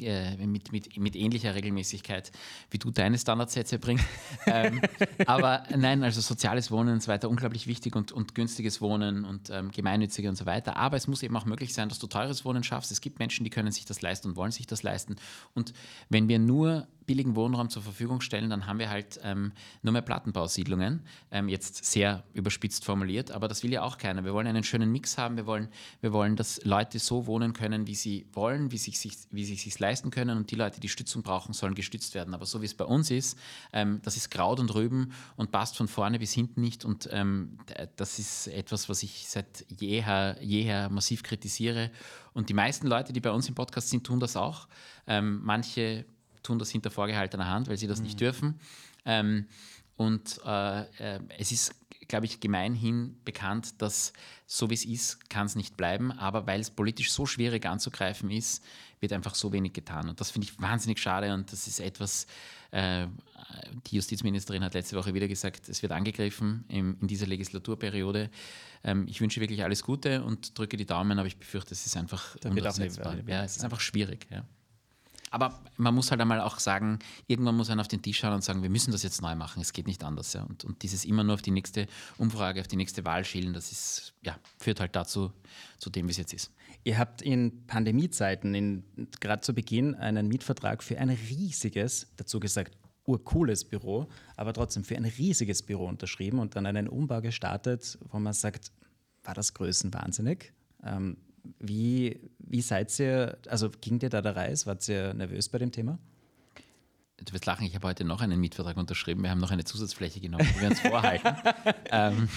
äh, 0.00 0.36
mit, 0.46 0.72
mit, 0.72 0.96
mit 0.96 1.16
ähnlicher 1.16 1.54
Regelmäßigkeit, 1.54 2.32
wie 2.70 2.78
du 2.78 2.90
deine 2.90 3.18
Standardsätze 3.18 3.78
bringst. 3.78 4.04
ähm, 4.46 4.80
aber 5.26 5.64
nein, 5.76 6.02
also 6.02 6.20
soziales 6.20 6.70
Wohnen 6.70 6.94
und 6.94 7.02
so 7.02 7.08
weiter, 7.08 7.28
unglaublich 7.28 7.66
wichtig 7.66 7.96
und, 7.96 8.12
und 8.12 8.34
günstiges 8.34 8.80
Wohnen 8.80 9.24
und 9.24 9.50
ähm, 9.50 9.70
gemeinnützige 9.70 10.28
und 10.28 10.36
so 10.36 10.46
weiter. 10.46 10.76
Aber 10.76 10.96
es 10.96 11.08
muss 11.08 11.22
eben 11.22 11.36
auch 11.36 11.46
möglich 11.46 11.74
sein, 11.74 11.88
dass 11.88 11.98
du 11.98 12.06
teures 12.06 12.44
Wohnen 12.44 12.62
schaffst. 12.62 12.90
Es 12.90 13.00
gibt 13.00 13.18
Menschen, 13.18 13.44
die 13.44 13.50
können 13.50 13.72
sich 13.72 13.84
das 13.84 14.02
leisten 14.02 14.28
und 14.28 14.36
wollen 14.36 14.52
sich 14.52 14.66
das 14.66 14.82
leisten. 14.82 15.16
Und 15.54 15.72
wenn 16.08 16.28
wir 16.28 16.38
nur 16.38 16.86
billigen 17.06 17.36
Wohnraum 17.36 17.70
zur 17.70 17.82
Verfügung 17.82 18.20
stellen, 18.20 18.50
dann 18.50 18.66
haben 18.66 18.78
wir 18.78 18.90
halt 18.90 19.20
ähm, 19.22 19.52
nur 19.82 19.92
mehr 19.92 20.02
Plattenbausiedlungen. 20.02 21.02
Ähm, 21.30 21.48
jetzt 21.48 21.84
sehr 21.84 22.24
überspitzt 22.34 22.84
formuliert, 22.84 23.30
aber 23.30 23.48
das 23.48 23.62
will 23.62 23.72
ja 23.72 23.82
auch 23.82 23.98
keiner. 23.98 24.24
Wir 24.24 24.34
wollen 24.34 24.46
einen 24.46 24.64
schönen 24.64 24.90
Mix 24.90 25.16
haben. 25.16 25.36
Wir 25.36 25.46
wollen, 25.46 25.68
wir 26.00 26.12
wollen, 26.12 26.36
dass 26.36 26.62
Leute 26.64 26.98
so 26.98 27.26
wohnen 27.26 27.52
können, 27.52 27.86
wie 27.86 27.94
sie 27.94 28.26
wollen, 28.32 28.72
wie 28.72 28.78
sie 28.78 28.90
sich, 28.90 29.16
wie 29.30 29.44
sie 29.44 29.54
sich 29.54 29.78
leisten 29.78 30.10
können 30.10 30.36
und 30.36 30.50
die 30.50 30.56
Leute, 30.56 30.80
die 30.80 30.88
Stützung 30.88 31.22
brauchen, 31.22 31.52
sollen 31.52 31.74
gestützt 31.74 32.14
werden. 32.14 32.34
Aber 32.34 32.46
so 32.46 32.60
wie 32.60 32.66
es 32.66 32.74
bei 32.74 32.84
uns 32.84 33.10
ist, 33.10 33.38
ähm, 33.72 34.00
das 34.02 34.16
ist 34.16 34.30
Kraut 34.30 34.60
und 34.60 34.74
Rüben 34.74 35.12
und 35.36 35.52
passt 35.52 35.76
von 35.76 35.88
vorne 35.88 36.18
bis 36.18 36.32
hinten 36.32 36.60
nicht 36.60 36.84
und 36.84 37.08
ähm, 37.12 37.58
das 37.96 38.18
ist 38.18 38.48
etwas, 38.48 38.88
was 38.88 39.02
ich 39.02 39.28
seit 39.28 39.64
jeher, 39.68 40.36
jeher 40.40 40.88
massiv 40.90 41.22
kritisiere. 41.22 41.90
Und 42.32 42.48
die 42.48 42.54
meisten 42.54 42.86
Leute, 42.86 43.12
die 43.12 43.20
bei 43.20 43.30
uns 43.30 43.48
im 43.48 43.54
Podcast 43.54 43.88
sind, 43.88 44.04
tun 44.04 44.20
das 44.20 44.36
auch. 44.36 44.68
Ähm, 45.06 45.40
manche 45.42 46.04
tun 46.46 46.58
das 46.58 46.70
hinter 46.70 46.90
vorgehaltener 46.90 47.48
Hand, 47.48 47.68
weil 47.68 47.76
sie 47.76 47.86
das 47.86 47.98
mhm. 47.98 48.04
nicht 48.04 48.20
dürfen. 48.20 48.60
Ähm, 49.04 49.46
und 49.96 50.40
äh, 50.44 50.80
äh, 50.80 51.20
es 51.38 51.52
ist, 51.52 51.74
glaube 52.08 52.26
ich, 52.26 52.40
gemeinhin 52.40 53.16
bekannt, 53.24 53.80
dass 53.80 54.12
so 54.46 54.70
wie 54.70 54.74
es 54.74 54.84
ist, 54.84 55.28
kann 55.30 55.46
es 55.46 55.56
nicht 55.56 55.76
bleiben. 55.76 56.12
Aber 56.12 56.46
weil 56.46 56.60
es 56.60 56.70
politisch 56.70 57.10
so 57.10 57.26
schwierig 57.26 57.66
anzugreifen 57.66 58.30
ist, 58.30 58.62
wird 59.00 59.12
einfach 59.12 59.34
so 59.34 59.52
wenig 59.52 59.72
getan. 59.72 60.08
Und 60.08 60.20
das 60.20 60.30
finde 60.30 60.48
ich 60.48 60.60
wahnsinnig 60.60 60.98
schade 60.98 61.32
und 61.34 61.50
das 61.52 61.66
ist 61.66 61.80
etwas, 61.80 62.26
äh, 62.70 63.06
die 63.86 63.96
Justizministerin 63.96 64.62
hat 64.64 64.74
letzte 64.74 64.96
Woche 64.96 65.14
wieder 65.14 65.28
gesagt, 65.28 65.68
es 65.68 65.82
wird 65.82 65.92
angegriffen 65.92 66.64
im, 66.68 66.96
in 67.00 67.06
dieser 67.06 67.26
Legislaturperiode. 67.26 68.30
Ähm, 68.84 69.06
ich 69.08 69.20
wünsche 69.20 69.40
wirklich 69.40 69.64
alles 69.64 69.82
Gute 69.82 70.24
und 70.24 70.58
drücke 70.58 70.76
die 70.76 70.86
Daumen, 70.86 71.18
aber 71.18 71.28
ich 71.28 71.36
befürchte, 71.36 71.72
es 71.72 71.86
ist 71.86 71.96
einfach 71.96 72.36
unumsetzbar. 72.44 73.16
Ja, 73.26 73.44
es 73.44 73.56
ist 73.56 73.64
einfach 73.64 73.80
schwierig. 73.80 74.26
Ja. 74.30 74.44
Aber 75.30 75.60
man 75.76 75.94
muss 75.94 76.10
halt 76.10 76.20
einmal 76.20 76.40
auch 76.40 76.58
sagen, 76.58 77.00
irgendwann 77.26 77.56
muss 77.56 77.68
man 77.68 77.80
auf 77.80 77.88
den 77.88 78.00
Tisch 78.00 78.18
schauen 78.18 78.34
und 78.34 78.44
sagen, 78.44 78.62
wir 78.62 78.70
müssen 78.70 78.92
das 78.92 79.02
jetzt 79.02 79.20
neu 79.22 79.34
machen, 79.34 79.60
es 79.60 79.72
geht 79.72 79.86
nicht 79.86 80.04
anders. 80.04 80.32
Ja. 80.32 80.42
Und, 80.44 80.64
und 80.64 80.82
dieses 80.82 81.04
immer 81.04 81.24
nur 81.24 81.34
auf 81.34 81.42
die 81.42 81.50
nächste 81.50 81.88
Umfrage, 82.16 82.60
auf 82.60 82.68
die 82.68 82.76
nächste 82.76 83.04
Wahl 83.04 83.24
schielen, 83.24 83.52
das 83.52 83.72
ist, 83.72 84.14
ja, 84.22 84.38
führt 84.58 84.80
halt 84.80 84.94
dazu, 84.94 85.32
zu 85.78 85.90
dem, 85.90 86.06
wie 86.06 86.12
es 86.12 86.16
jetzt 86.18 86.32
ist. 86.32 86.52
Ihr 86.84 86.98
habt 86.98 87.22
in 87.22 87.66
Pandemiezeiten, 87.66 88.84
gerade 89.18 89.42
zu 89.42 89.52
Beginn, 89.52 89.96
einen 89.96 90.28
Mietvertrag 90.28 90.84
für 90.84 90.98
ein 90.98 91.10
riesiges, 91.10 92.06
dazu 92.16 92.38
gesagt 92.38 92.76
urcooles 93.06 93.64
Büro, 93.64 94.08
aber 94.36 94.52
trotzdem 94.52 94.84
für 94.84 94.96
ein 94.96 95.04
riesiges 95.04 95.62
Büro 95.62 95.86
unterschrieben 95.86 96.38
und 96.38 96.56
dann 96.56 96.66
einen 96.66 96.88
Umbau 96.88 97.20
gestartet, 97.20 97.98
wo 98.10 98.18
man 98.18 98.32
sagt, 98.32 98.72
war 99.24 99.34
das 99.34 99.54
größenwahnsinnig? 99.54 100.52
Ähm, 100.84 101.16
wie, 101.58 102.20
wie 102.46 102.62
seid 102.62 102.98
ihr, 102.98 103.38
also 103.48 103.70
ging 103.80 103.98
dir 103.98 104.08
da 104.08 104.22
der 104.22 104.36
Reis? 104.36 104.66
Wart 104.66 104.86
ihr 104.88 105.14
nervös 105.14 105.48
bei 105.48 105.58
dem 105.58 105.72
Thema? 105.72 105.98
Du 107.18 107.32
wirst 107.32 107.46
lachen, 107.46 107.64
ich 107.64 107.74
habe 107.74 107.88
heute 107.88 108.04
noch 108.04 108.20
einen 108.20 108.38
Mietvertrag 108.38 108.76
unterschrieben. 108.76 109.22
Wir 109.22 109.30
haben 109.30 109.40
noch 109.40 109.50
eine 109.50 109.64
Zusatzfläche 109.64 110.20
genommen, 110.20 110.46
die 110.54 110.60
wir 110.60 110.68
uns 110.68 110.80
vorhalten. 110.80 111.34
ähm, 111.90 112.28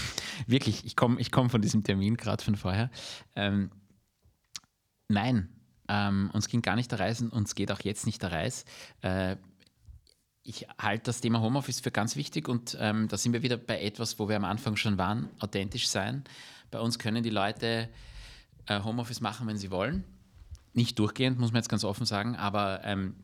wirklich, 0.48 0.86
ich 0.86 0.96
komme 0.96 1.20
ich 1.20 1.32
komm 1.32 1.50
von 1.50 1.62
diesem 1.62 1.84
Termin 1.84 2.16
gerade 2.16 2.44
von 2.44 2.56
vorher. 2.56 2.90
Ähm, 3.36 3.72
nein, 5.10 5.50
ähm, 5.90 6.30
uns 6.34 6.48
ging 6.48 6.62
gar 6.62 6.78
nicht 6.78 6.92
der 6.92 7.02
Reis 7.02 7.22
und 7.22 7.34
uns 7.34 7.56
geht 7.56 7.72
auch 7.72 7.82
jetzt 7.82 8.06
nicht 8.06 8.22
der 8.22 8.32
Reis. 8.32 8.64
Äh, 9.02 9.36
ich 10.44 10.66
halte 10.80 11.04
das 11.06 11.20
Thema 11.20 11.42
Homeoffice 11.42 11.82
für 11.82 11.92
ganz 11.92 12.16
wichtig 12.16 12.48
und 12.48 12.78
ähm, 12.80 13.10
da 13.10 13.18
sind 13.18 13.34
wir 13.34 13.44
wieder 13.44 13.58
bei 13.58 13.82
etwas, 13.82 14.18
wo 14.18 14.30
wir 14.30 14.38
am 14.38 14.46
Anfang 14.46 14.78
schon 14.78 14.98
waren, 14.98 15.30
authentisch 15.40 15.90
sein. 15.90 16.24
Bei 16.72 16.80
uns 16.80 17.00
können 17.00 17.22
die 17.22 17.30
Leute 17.30 17.90
äh, 18.68 18.82
Homeoffice 18.84 19.22
machen, 19.22 19.48
wenn 19.48 19.58
sie 19.58 19.72
wollen. 19.72 20.04
Nicht 20.74 21.00
durchgehend, 21.00 21.40
muss 21.40 21.52
man 21.52 21.62
jetzt 21.62 21.70
ganz 21.70 21.84
offen 21.84 22.06
sagen, 22.06 22.36
aber 22.36 22.82
ähm, 22.84 23.16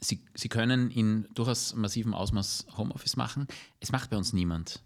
sie, 0.00 0.20
sie 0.34 0.48
können 0.48 0.90
in 0.90 1.26
durchaus 1.34 1.74
massivem 1.74 2.14
Ausmaß 2.14 2.66
Homeoffice 2.76 3.16
machen. 3.16 3.46
Es 3.80 3.92
macht 3.92 4.10
bei 4.10 4.16
uns 4.16 4.32
niemand 4.32 4.82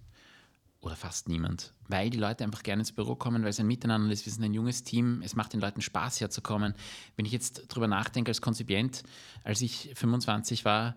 oder 0.80 0.96
fast 0.96 1.28
niemand, 1.28 1.72
weil 1.88 2.10
die 2.10 2.18
Leute 2.18 2.44
einfach 2.44 2.62
gerne 2.62 2.80
ins 2.80 2.92
Büro 2.92 3.14
kommen, 3.14 3.42
weil 3.42 3.50
es 3.50 3.60
ein 3.60 3.66
Miteinander 3.66 4.12
ist. 4.12 4.26
Wir 4.26 4.32
sind 4.32 4.44
ein 4.44 4.52
junges 4.52 4.82
Team, 4.82 5.22
es 5.22 5.34
macht 5.34 5.54
den 5.54 5.60
Leuten 5.60 5.80
Spaß 5.80 6.20
herzukommen. 6.20 6.74
Wenn 7.16 7.24
ich 7.24 7.32
jetzt 7.32 7.64
darüber 7.68 7.88
nachdenke 7.88 8.30
als 8.30 8.42
Konzipient, 8.42 9.02
als 9.44 9.62
ich 9.62 9.92
25 9.94 10.64
war, 10.64 10.94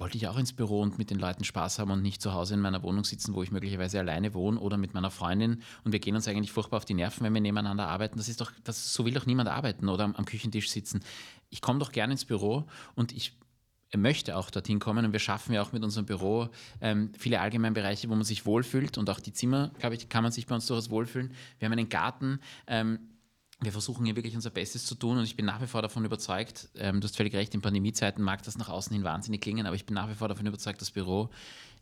wollte 0.00 0.16
ich 0.16 0.26
auch 0.26 0.38
ins 0.38 0.52
Büro 0.52 0.80
und 0.80 0.98
mit 0.98 1.10
den 1.10 1.18
Leuten 1.18 1.44
Spaß 1.44 1.78
haben 1.78 1.90
und 1.90 2.02
nicht 2.02 2.22
zu 2.22 2.32
Hause 2.32 2.54
in 2.54 2.60
meiner 2.60 2.82
Wohnung 2.82 3.04
sitzen, 3.04 3.34
wo 3.34 3.42
ich 3.42 3.52
möglicherweise 3.52 3.98
alleine 3.98 4.34
wohne 4.34 4.58
oder 4.58 4.76
mit 4.76 4.94
meiner 4.94 5.10
Freundin 5.10 5.62
und 5.84 5.92
wir 5.92 6.00
gehen 6.00 6.14
uns 6.14 6.26
eigentlich 6.26 6.52
furchtbar 6.52 6.78
auf 6.78 6.84
die 6.84 6.94
Nerven, 6.94 7.24
wenn 7.24 7.34
wir 7.34 7.40
nebeneinander 7.40 7.86
arbeiten. 7.86 8.16
Das 8.16 8.28
ist 8.28 8.40
doch, 8.40 8.50
das, 8.64 8.92
so 8.92 9.04
will 9.04 9.14
doch 9.14 9.26
niemand 9.26 9.48
arbeiten 9.48 9.88
oder 9.88 10.04
am, 10.04 10.16
am 10.16 10.24
Küchentisch 10.24 10.70
sitzen. 10.70 11.00
Ich 11.50 11.60
komme 11.60 11.78
doch 11.78 11.92
gerne 11.92 12.14
ins 12.14 12.24
Büro 12.24 12.66
und 12.94 13.12
ich 13.12 13.36
möchte 13.96 14.36
auch 14.36 14.50
dorthin 14.50 14.78
kommen 14.78 15.04
und 15.04 15.12
wir 15.12 15.20
schaffen 15.20 15.52
ja 15.52 15.62
auch 15.62 15.72
mit 15.72 15.82
unserem 15.82 16.06
Büro 16.06 16.48
ähm, 16.80 17.12
viele 17.18 17.40
Allgemeinbereiche, 17.40 18.08
wo 18.08 18.14
man 18.14 18.24
sich 18.24 18.46
wohlfühlt 18.46 18.98
und 18.98 19.10
auch 19.10 19.20
die 19.20 19.32
Zimmer, 19.32 19.72
glaube 19.78 19.96
ich, 19.96 20.08
kann 20.08 20.22
man 20.22 20.32
sich 20.32 20.46
bei 20.46 20.54
uns 20.54 20.66
durchaus 20.66 20.90
wohlfühlen. 20.90 21.34
Wir 21.58 21.66
haben 21.66 21.72
einen 21.72 21.88
Garten, 21.88 22.40
ähm, 22.66 23.00
wir 23.60 23.72
versuchen 23.72 24.06
hier 24.06 24.16
wirklich 24.16 24.34
unser 24.34 24.50
Bestes 24.50 24.86
zu 24.86 24.94
tun 24.94 25.18
und 25.18 25.24
ich 25.24 25.36
bin 25.36 25.44
nach 25.44 25.60
wie 25.60 25.66
vor 25.66 25.82
davon 25.82 26.04
überzeugt, 26.04 26.68
ähm, 26.76 27.00
du 27.00 27.04
hast 27.06 27.16
völlig 27.16 27.34
recht, 27.34 27.54
in 27.54 27.60
Pandemiezeiten 27.60 28.24
mag 28.24 28.42
das 28.42 28.56
nach 28.56 28.68
außen 28.68 28.92
hin 28.92 29.04
wahnsinnig 29.04 29.40
klingen, 29.40 29.66
aber 29.66 29.76
ich 29.76 29.84
bin 29.84 29.94
nach 29.94 30.08
wie 30.08 30.14
vor 30.14 30.28
davon 30.28 30.46
überzeugt, 30.46 30.80
das 30.80 30.90
Büro 30.90 31.28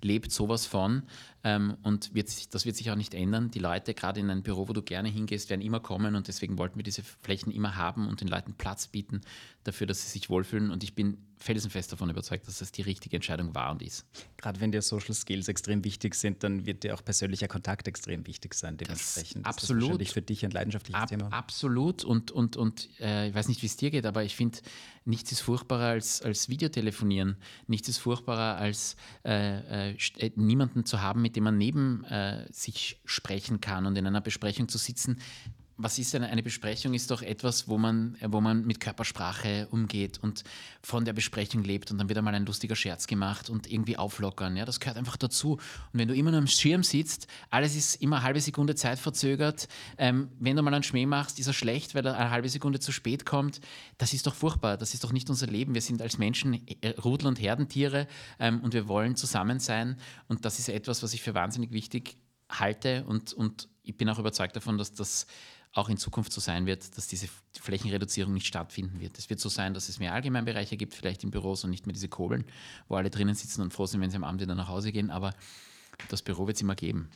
lebt 0.03 0.33
sowas 0.33 0.67
von 0.67 1.03
ähm, 1.45 1.77
und 1.83 2.15
wird 2.15 2.29
sich, 2.29 2.49
das 2.49 2.67
wird 2.67 2.77
sich 2.77 2.91
auch 2.91 2.97
nicht 2.97 3.15
ändern. 3.15 3.51
Die 3.51 3.59
Leute, 3.59 3.95
gerade 3.95 4.21
in 4.21 4.31
ein 4.31 4.43
Büro, 4.43 4.69
wo 4.69 4.73
du 4.73 4.83
gerne 4.83 5.09
hingehst, 5.09 5.51
werden 5.51 5.61
immer 5.61 5.81
kommen 5.81 6.15
und 6.15 6.29
deswegen 6.29 6.59
wollten 6.59 6.77
wir 6.77 6.83
diese 6.83 7.03
Flächen 7.03 7.53
immer 7.53 7.77
haben 7.77 8.09
und 8.09 8.21
den 8.21 8.29
Leuten 8.29 8.55
Platz 8.55 8.89
bieten 8.89 9.21
dafür, 9.65 9.87
dass 9.87 10.03
sie 10.03 10.09
sich 10.09 10.31
wohlfühlen 10.31 10.71
und 10.71 10.83
ich 10.83 10.95
bin 10.95 11.19
felsenfest 11.39 11.93
davon 11.93 12.11
überzeugt, 12.11 12.47
dass 12.49 12.59
das 12.59 12.73
die 12.73 12.83
richtige 12.83 13.17
Entscheidung 13.17 13.55
war 13.55 13.71
und 13.71 13.83
ist. 13.83 14.05
Gerade 14.37 14.61
wenn 14.61 14.73
dir 14.73 14.83
Social 14.83 15.15
Skills 15.15 15.49
extrem 15.49 15.85
wichtig 15.85 16.15
sind, 16.15 16.43
dann 16.43 16.67
wird 16.67 16.83
dir 16.83 16.95
auch 16.95 17.05
persönlicher 17.05 17.49
Kontakt 17.49 17.87
extrem 17.87 18.27
wichtig 18.27 18.55
sein. 18.55 18.77
Dementsprechend 18.77 19.47
das 19.47 19.55
absolut. 19.55 19.83
ist 19.83 19.89
wahrscheinlich 19.89 20.13
für 20.13 20.23
dich 20.23 20.45
ein 20.45 20.51
leidenschaftliches 20.51 21.03
Ab, 21.03 21.09
Thema. 21.09 21.29
Absolut 21.29 22.05
und, 22.05 22.31
und, 22.31 22.57
und 22.57 22.89
äh, 23.01 23.29
ich 23.29 23.35
weiß 23.35 23.49
nicht, 23.49 23.63
wie 23.63 23.67
es 23.67 23.77
dir 23.77 23.91
geht, 23.91 24.07
aber 24.07 24.25
ich 24.25 24.35
finde, 24.35 24.59
nichts 25.05 25.33
ist 25.33 25.41
furchtbarer 25.41 25.87
als, 25.87 26.23
als 26.23 26.49
Videotelefonieren. 26.49 27.37
Nichts 27.67 27.89
ist 27.89 27.99
furchtbarer 27.99 28.59
als 28.59 28.97
äh, 29.25 29.91
äh, 29.91 29.97
äh 30.19 30.33
niemanden 30.37 30.85
zu 30.85 31.01
haben, 31.01 31.23
mit 31.29 31.37
dem 31.37 31.45
man 31.45 31.59
neben 31.59 32.05
äh, 32.05 32.47
sich 32.51 33.03
sprechen 33.05 33.61
kann 33.61 33.85
und 33.85 33.97
in 33.99 34.07
einer 34.07 34.23
Besprechung 34.23 34.67
zu 34.67 34.79
sitzen, 34.79 35.21
was 35.79 35.97
ist 35.99 36.13
denn 36.13 36.25
eine 36.25 36.43
Besprechung? 36.43 36.93
Ist 36.93 37.11
doch 37.13 37.23
etwas, 37.23 37.69
wo 37.69 37.79
man, 37.79 38.17
wo 38.27 38.41
man 38.41 38.67
mit 38.67 38.81
Körpersprache 38.81 39.69
umgeht 39.71 40.19
und 40.19 40.43
von 40.83 41.05
der 41.05 41.13
Besprechung 41.13 41.63
lebt 41.63 41.93
und 41.93 41.99
dann 41.99 42.09
wird 42.09 42.19
einmal 42.19 42.35
ein 42.35 42.45
lustiger 42.45 42.75
Scherz 42.75 43.07
gemacht 43.07 43.49
und 43.49 43.71
irgendwie 43.71 43.97
auflockern. 43.97 44.57
Ja, 44.57 44.65
das 44.65 44.81
gehört 44.81 44.99
einfach 44.99 45.17
dazu. 45.17 45.53
Und 45.53 45.61
wenn 45.93 46.09
du 46.09 46.15
immer 46.15 46.33
nur 46.33 46.41
am 46.41 46.49
Schirm 46.49 46.83
sitzt, 46.83 47.29
alles 47.49 47.77
ist 47.77 48.03
immer 48.03 48.17
eine 48.17 48.25
halbe 48.25 48.41
Sekunde 48.41 48.75
Zeit 48.75 48.99
verzögert. 48.99 49.69
Ähm, 49.99 50.31
wenn 50.41 50.57
du 50.57 50.63
mal 50.63 50.75
einen 50.75 50.83
Schmäh 50.83 51.07
machst, 51.07 51.39
ist 51.39 51.47
er 51.47 51.53
schlecht, 51.53 51.95
weil 51.95 52.05
er 52.05 52.19
eine 52.19 52.31
halbe 52.31 52.49
Sekunde 52.49 52.81
zu 52.81 52.91
spät 52.91 53.25
kommt. 53.25 53.61
Das 53.99 54.13
ist 54.13 54.27
doch 54.27 54.35
furchtbar. 54.35 54.79
Das 54.79 54.95
ist 54.95 55.05
doch 55.05 55.13
nicht 55.13 55.31
unser 55.31 55.47
Leben. 55.47 55.75
Wir 55.75 55.83
sind 55.83 56.03
als 56.03 56.19
Menschen 56.19 56.67
äh, 56.83 56.89
Rudel- 56.99 57.29
und 57.29 57.41
Herdentiere 57.41 58.09
ähm, 58.41 58.61
und 58.63 58.75
wir 58.75 58.89
wollen 58.89 59.15
zusammen 59.15 59.61
sein. 59.61 59.97
Und 60.27 60.45
das 60.45 60.59
ist 60.59 60.69
etwas, 60.69 61.05
was 61.05 61.15
ich 61.15 61.23
für 61.23 61.35
wahnsinnig 61.35 61.71
wichtig 61.71 62.17
halte 62.51 63.05
und, 63.05 63.33
und 63.33 63.69
ich 63.83 63.97
bin 63.97 64.09
auch 64.09 64.19
überzeugt 64.19 64.55
davon, 64.55 64.79
dass 64.79 64.93
das 64.93 65.27
auch 65.79 65.89
in 65.89 65.97
Zukunft 65.97 66.33
so 66.33 66.41
sein 66.41 66.67
wird, 66.67 66.97
dass 66.97 67.07
diese 67.07 67.29
Flächenreduzierung 67.59 68.35
nicht 68.35 68.47
stattfinden 68.47 69.01
wird. 69.01 69.17
Es 69.19 69.31
wird 69.31 69.41
so 69.41 69.49
sein, 69.49 69.75
dass 69.75 69.89
es 69.89 69.99
mehr 69.99 70.13
Allgemeinbereiche 70.13 70.77
gibt, 70.77 70.95
vielleicht 70.95 71.23
in 71.23 71.31
Büros 71.31 71.65
und 71.65 71.71
nicht 71.71 71.87
mehr 71.87 71.93
diese 71.93 72.09
Kobeln, 72.09 72.45
wo 72.89 72.97
alle 72.97 73.11
drinnen 73.11 73.35
sitzen 73.35 73.63
und 73.63 73.73
froh 73.73 73.87
sind, 73.87 74.01
wenn 74.01 74.11
sie 74.11 74.17
am 74.17 74.25
Abend 74.25 74.41
wieder 74.41 74.55
nach 74.55 74.69
Hause 74.69 74.91
gehen. 74.93 75.11
Aber 75.11 75.33
das 76.09 76.23
Büro 76.23 76.47
wird 76.47 76.57
es 76.57 76.63
immer 76.63 76.75
geben. 76.75 77.09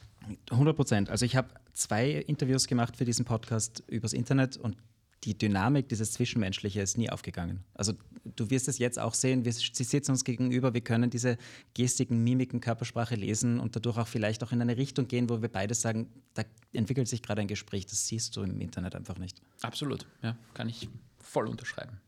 100 0.51 0.77
Prozent. 0.77 1.11
Also 1.11 1.27
ich 1.27 1.35
habe 1.35 1.49
zwei 1.73 2.11
Interviews 2.11 2.69
gemacht 2.69 2.97
für 2.97 3.05
diesen 3.05 3.25
Podcast 3.25 3.83
übers 3.89 4.13
Internet 4.13 4.57
und 4.57 4.77
die 5.25 5.39
Dynamik, 5.39 5.89
dieses 5.89 6.13
Zwischenmenschliche 6.13 6.81
ist 6.81 6.99
nie 6.99 7.09
aufgegangen. 7.11 7.63
Also 7.75 7.93
du 8.25 8.51
wirst 8.51 8.69
es 8.69 8.79
jetzt 8.79 8.99
auch 8.99 9.15
sehen, 9.15 9.45
wir, 9.45 9.53
sie 9.53 9.85
sitzen 9.85 10.13
uns 10.13 10.25
gegenüber, 10.25 10.75
wir 10.75 10.81
können 10.81 11.11
diese 11.11 11.39
Gestiken, 11.75 12.25
Mimiken, 12.25 12.61
Körpersprache 12.61 13.15
lesen 13.15 13.61
und 13.61 13.77
dadurch 13.77 13.99
auch 13.99 14.09
vielleicht 14.09 14.43
auch 14.43 14.53
in 14.53 14.61
eine 14.61 14.77
Richtung 14.77 15.07
gehen, 15.07 15.29
wo 15.29 15.41
wir 15.41 15.49
beide 15.49 15.75
sagen, 15.75 16.09
da 16.35 16.43
entwickelt 16.73 17.07
sich 17.09 17.23
gerade 17.23 17.41
ein 17.41 17.47
Gespräch, 17.47 17.87
das 17.87 18.07
siehst 18.09 18.37
du 18.37 18.43
im 18.43 18.61
Internet 18.61 18.97
einfach 18.97 19.19
nicht. 19.19 19.41
Absolut, 19.61 20.07
ja, 20.23 20.37
kann 20.55 20.69
ich 20.69 20.89
voll 21.21 21.47
unterschreiben. 21.47 22.01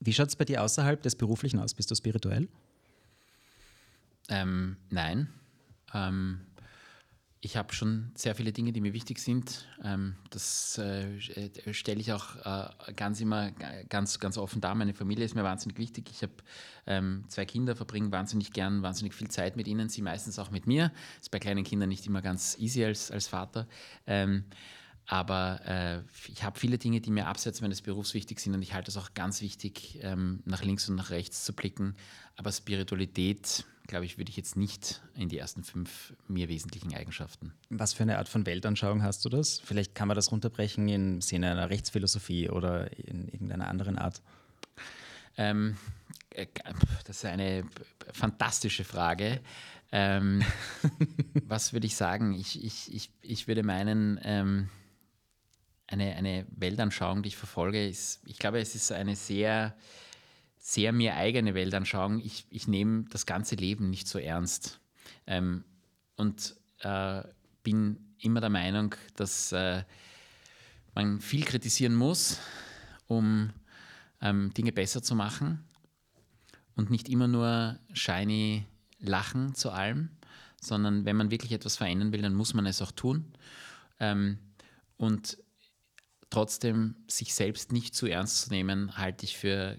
Wie 0.00 0.12
schaut 0.12 0.28
es 0.28 0.36
bei 0.36 0.44
dir 0.44 0.62
außerhalb 0.62 1.02
des 1.02 1.16
Beruflichen 1.16 1.58
aus? 1.58 1.72
Bist 1.72 1.90
du 1.90 1.94
spirituell? 1.94 2.48
Ähm, 4.28 4.76
nein. 4.90 5.28
Ähm, 5.94 6.40
ich 7.46 7.56
habe 7.56 7.72
schon 7.72 8.10
sehr 8.16 8.34
viele 8.34 8.52
Dinge, 8.52 8.72
die 8.72 8.80
mir 8.80 8.92
wichtig 8.92 9.20
sind. 9.20 9.68
Ähm, 9.84 10.16
das 10.30 10.78
äh, 10.78 11.20
stelle 11.72 12.00
ich 12.00 12.12
auch 12.12 12.34
äh, 12.44 12.92
ganz 12.94 13.20
immer 13.20 13.52
ganz, 13.88 14.18
ganz 14.18 14.36
offen 14.36 14.60
dar. 14.60 14.74
Meine 14.74 14.94
Familie 14.94 15.24
ist 15.24 15.36
mir 15.36 15.44
wahnsinnig 15.44 15.78
wichtig. 15.78 16.10
Ich 16.10 16.22
habe 16.22 16.32
ähm, 16.88 17.24
zwei 17.28 17.44
Kinder, 17.44 17.76
verbringe 17.76 18.10
wahnsinnig 18.10 18.52
gern, 18.52 18.82
wahnsinnig 18.82 19.14
viel 19.14 19.28
Zeit 19.28 19.56
mit 19.56 19.68
ihnen, 19.68 19.88
sie 19.88 20.02
meistens 20.02 20.40
auch 20.40 20.50
mit 20.50 20.66
mir. 20.66 20.90
Ist 21.20 21.30
bei 21.30 21.38
kleinen 21.38 21.62
Kindern 21.62 21.88
nicht 21.88 22.04
immer 22.08 22.20
ganz 22.20 22.58
easy 22.58 22.84
als, 22.84 23.12
als 23.12 23.28
Vater. 23.28 23.68
Ähm, 24.08 24.44
aber 25.06 25.60
äh, 25.64 26.02
ich 26.32 26.42
habe 26.42 26.58
viele 26.58 26.78
Dinge, 26.78 27.00
die 27.00 27.12
mir 27.12 27.28
abseits 27.28 27.60
meines 27.60 27.80
Berufs 27.80 28.12
wichtig 28.12 28.40
sind 28.40 28.54
und 28.54 28.62
ich 28.62 28.74
halte 28.74 28.90
es 28.90 28.96
auch 28.96 29.14
ganz 29.14 29.40
wichtig, 29.40 30.00
ähm, 30.02 30.42
nach 30.46 30.64
links 30.64 30.88
und 30.88 30.96
nach 30.96 31.10
rechts 31.10 31.44
zu 31.44 31.52
blicken. 31.52 31.94
Aber 32.34 32.50
Spiritualität, 32.50 33.64
glaube 33.86 34.04
ich, 34.04 34.18
würde 34.18 34.30
ich 34.30 34.36
jetzt 34.36 34.56
nicht 34.56 35.02
in 35.14 35.28
die 35.28 35.38
ersten 35.38 35.64
fünf 35.64 36.14
mir 36.28 36.48
wesentlichen 36.48 36.94
Eigenschaften. 36.94 37.52
Was 37.70 37.92
für 37.92 38.02
eine 38.02 38.18
Art 38.18 38.28
von 38.28 38.46
Weltanschauung 38.46 39.02
hast 39.02 39.24
du 39.24 39.28
das? 39.28 39.60
Vielleicht 39.60 39.94
kann 39.94 40.08
man 40.08 40.14
das 40.14 40.32
runterbrechen 40.32 40.88
im 40.88 41.20
Sinne 41.20 41.50
einer 41.50 41.70
Rechtsphilosophie 41.70 42.50
oder 42.50 42.96
in 42.98 43.28
irgendeiner 43.28 43.68
anderen 43.68 43.98
Art. 43.98 44.22
Ähm, 45.36 45.76
äh, 46.30 46.46
das 47.04 47.18
ist 47.18 47.24
eine 47.24 47.64
fantastische 48.12 48.84
Frage. 48.84 49.40
Ähm, 49.92 50.42
was 51.46 51.72
würde 51.72 51.86
ich 51.86 51.96
sagen? 51.96 52.34
Ich, 52.34 52.62
ich, 52.62 52.92
ich, 52.92 53.10
ich 53.22 53.48
würde 53.48 53.62
meinen, 53.62 54.18
ähm, 54.22 54.68
eine, 55.86 56.16
eine 56.16 56.46
Weltanschauung, 56.50 57.22
die 57.22 57.28
ich 57.28 57.36
verfolge, 57.36 57.86
ist, 57.86 58.20
ich 58.26 58.38
glaube, 58.38 58.60
es 58.60 58.74
ist 58.74 58.90
eine 58.90 59.14
sehr, 59.14 59.76
sehr 60.66 60.90
mir 60.90 61.14
eigene 61.14 61.54
Weltanschauung. 61.54 62.18
Ich, 62.18 62.44
ich 62.50 62.66
nehme 62.66 63.04
das 63.10 63.24
ganze 63.24 63.54
Leben 63.54 63.88
nicht 63.88 64.08
so 64.08 64.18
ernst 64.18 64.80
ähm, 65.28 65.62
und 66.16 66.56
äh, 66.80 67.22
bin 67.62 68.16
immer 68.18 68.40
der 68.40 68.50
Meinung, 68.50 68.92
dass 69.14 69.52
äh, 69.52 69.84
man 70.92 71.20
viel 71.20 71.44
kritisieren 71.44 71.94
muss, 71.94 72.40
um 73.06 73.52
ähm, 74.20 74.52
Dinge 74.54 74.72
besser 74.72 75.04
zu 75.04 75.14
machen 75.14 75.64
und 76.74 76.90
nicht 76.90 77.08
immer 77.08 77.28
nur 77.28 77.78
shiny 77.92 78.66
lachen 78.98 79.54
zu 79.54 79.70
allem, 79.70 80.10
sondern 80.60 81.04
wenn 81.04 81.14
man 81.14 81.30
wirklich 81.30 81.52
etwas 81.52 81.76
verändern 81.76 82.10
will, 82.10 82.22
dann 82.22 82.34
muss 82.34 82.54
man 82.54 82.66
es 82.66 82.82
auch 82.82 82.90
tun. 82.90 83.32
Ähm, 84.00 84.38
und 84.96 85.38
trotzdem 86.28 86.96
sich 87.06 87.34
selbst 87.34 87.70
nicht 87.70 87.94
zu 87.94 88.08
ernst 88.08 88.42
zu 88.42 88.50
nehmen, 88.50 88.98
halte 88.98 89.24
ich 89.26 89.36
für, 89.36 89.78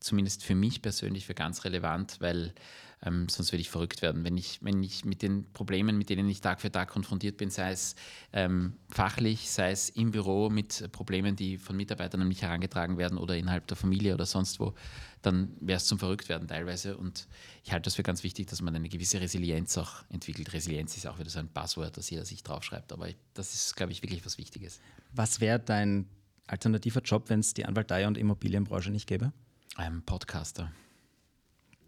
zumindest 0.00 0.44
für 0.44 0.54
mich 0.54 0.82
persönlich, 0.82 1.26
für 1.26 1.34
ganz 1.34 1.64
relevant, 1.64 2.16
weil 2.20 2.54
ähm, 3.02 3.28
sonst 3.28 3.52
würde 3.52 3.60
ich 3.60 3.70
verrückt 3.70 4.02
werden. 4.02 4.24
Wenn 4.24 4.36
ich, 4.36 4.58
wenn 4.62 4.82
ich 4.82 5.04
mit 5.04 5.22
den 5.22 5.50
Problemen, 5.52 5.96
mit 5.96 6.10
denen 6.10 6.28
ich 6.28 6.40
Tag 6.40 6.60
für 6.60 6.70
Tag 6.70 6.88
konfrontiert 6.88 7.36
bin, 7.38 7.50
sei 7.50 7.70
es 7.70 7.94
ähm, 8.32 8.74
fachlich, 8.90 9.50
sei 9.50 9.70
es 9.70 9.88
im 9.90 10.10
Büro 10.10 10.50
mit 10.50 10.90
Problemen, 10.92 11.34
die 11.34 11.56
von 11.56 11.76
Mitarbeitern 11.76 12.20
an 12.20 12.28
mich 12.28 12.42
herangetragen 12.42 12.98
werden 12.98 13.16
oder 13.16 13.36
innerhalb 13.36 13.66
der 13.68 13.76
Familie 13.76 14.14
oder 14.14 14.26
sonst 14.26 14.60
wo, 14.60 14.74
dann 15.22 15.56
wäre 15.60 15.78
es 15.78 15.86
zum 15.86 15.98
Verrücktwerden 15.98 16.48
teilweise. 16.48 16.96
Und 16.96 17.26
ich 17.64 17.72
halte 17.72 17.84
das 17.84 17.94
für 17.94 18.02
ganz 18.02 18.22
wichtig, 18.22 18.48
dass 18.48 18.60
man 18.60 18.74
eine 18.74 18.88
gewisse 18.88 19.20
Resilienz 19.20 19.78
auch 19.78 20.04
entwickelt. 20.10 20.52
Resilienz 20.52 20.96
ist 20.96 21.06
auch 21.06 21.18
wieder 21.18 21.30
so 21.30 21.38
ein 21.38 21.48
Passwort, 21.48 21.96
das 21.96 22.10
jeder 22.10 22.26
sich 22.26 22.42
draufschreibt. 22.42 22.92
Aber 22.92 23.08
das 23.32 23.54
ist, 23.54 23.76
glaube 23.76 23.92
ich, 23.92 24.02
wirklich 24.02 24.24
was 24.26 24.36
Wichtiges. 24.36 24.78
Was 25.12 25.40
wäre 25.40 25.58
dein 25.58 26.06
alternativer 26.46 27.00
Job, 27.00 27.30
wenn 27.30 27.40
es 27.40 27.54
die 27.54 27.64
Anwaltei 27.64 28.06
und 28.06 28.18
Immobilienbranche 28.18 28.90
nicht 28.90 29.06
gäbe? 29.06 29.32
Ein 29.76 30.02
Podcaster. 30.02 30.72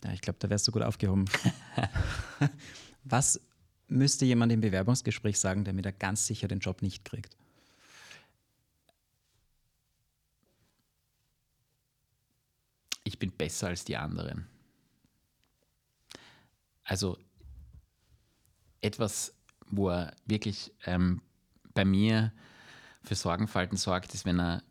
Ja, 0.04 0.12
ich 0.12 0.20
glaube, 0.20 0.38
da 0.38 0.50
wärst 0.50 0.66
du 0.66 0.72
gut 0.72 0.82
aufgehoben. 0.82 1.26
Was 3.04 3.40
müsste 3.88 4.24
jemand 4.24 4.52
im 4.52 4.60
Bewerbungsgespräch 4.60 5.38
sagen, 5.38 5.64
damit 5.64 5.86
er 5.86 5.92
ganz 5.92 6.26
sicher 6.26 6.48
den 6.48 6.60
Job 6.60 6.82
nicht 6.82 7.04
kriegt? 7.04 7.36
Ich 13.04 13.18
bin 13.18 13.32
besser 13.32 13.68
als 13.68 13.84
die 13.84 13.96
anderen. 13.96 14.46
Also 16.84 17.18
etwas, 18.80 19.34
wo 19.68 19.88
er 19.90 20.14
wirklich 20.26 20.72
ähm, 20.84 21.22
bei 21.74 21.84
mir 21.84 22.32
für 23.02 23.14
Sorgenfalten 23.14 23.76
sorgt, 23.76 24.14
ist, 24.14 24.24
wenn 24.24 24.40
er, 24.40 24.62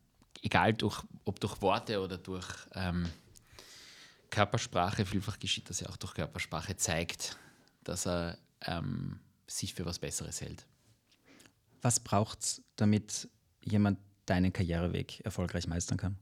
egal 0.41 0.73
durch, 0.73 1.03
ob 1.25 1.39
durch 1.39 1.61
Worte 1.61 2.01
oder 2.01 2.17
durch 2.17 2.47
ähm, 2.73 3.07
Körpersprache, 4.29 5.05
vielfach 5.05 5.39
geschieht 5.39 5.69
das 5.69 5.81
ja 5.81 5.89
auch 5.89 5.97
durch 5.97 6.13
Körpersprache, 6.13 6.75
zeigt, 6.75 7.37
dass 7.83 8.07
er 8.07 8.37
ähm, 8.65 9.19
sich 9.47 9.73
für 9.73 9.85
was 9.85 9.99
Besseres 9.99 10.41
hält. 10.41 10.65
Was 11.81 11.99
braucht 11.99 12.41
es, 12.41 12.61
damit 12.75 13.29
jemand 13.61 13.99
deinen 14.25 14.53
Karriereweg 14.53 15.19
erfolgreich 15.21 15.67
meistern 15.67 15.97
kann? 15.97 16.17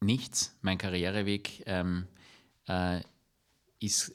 Nichts. 0.00 0.54
Mein 0.60 0.78
Karriereweg 0.78 1.62
ähm, 1.66 2.06
äh, 2.66 3.00
ist 3.78 4.12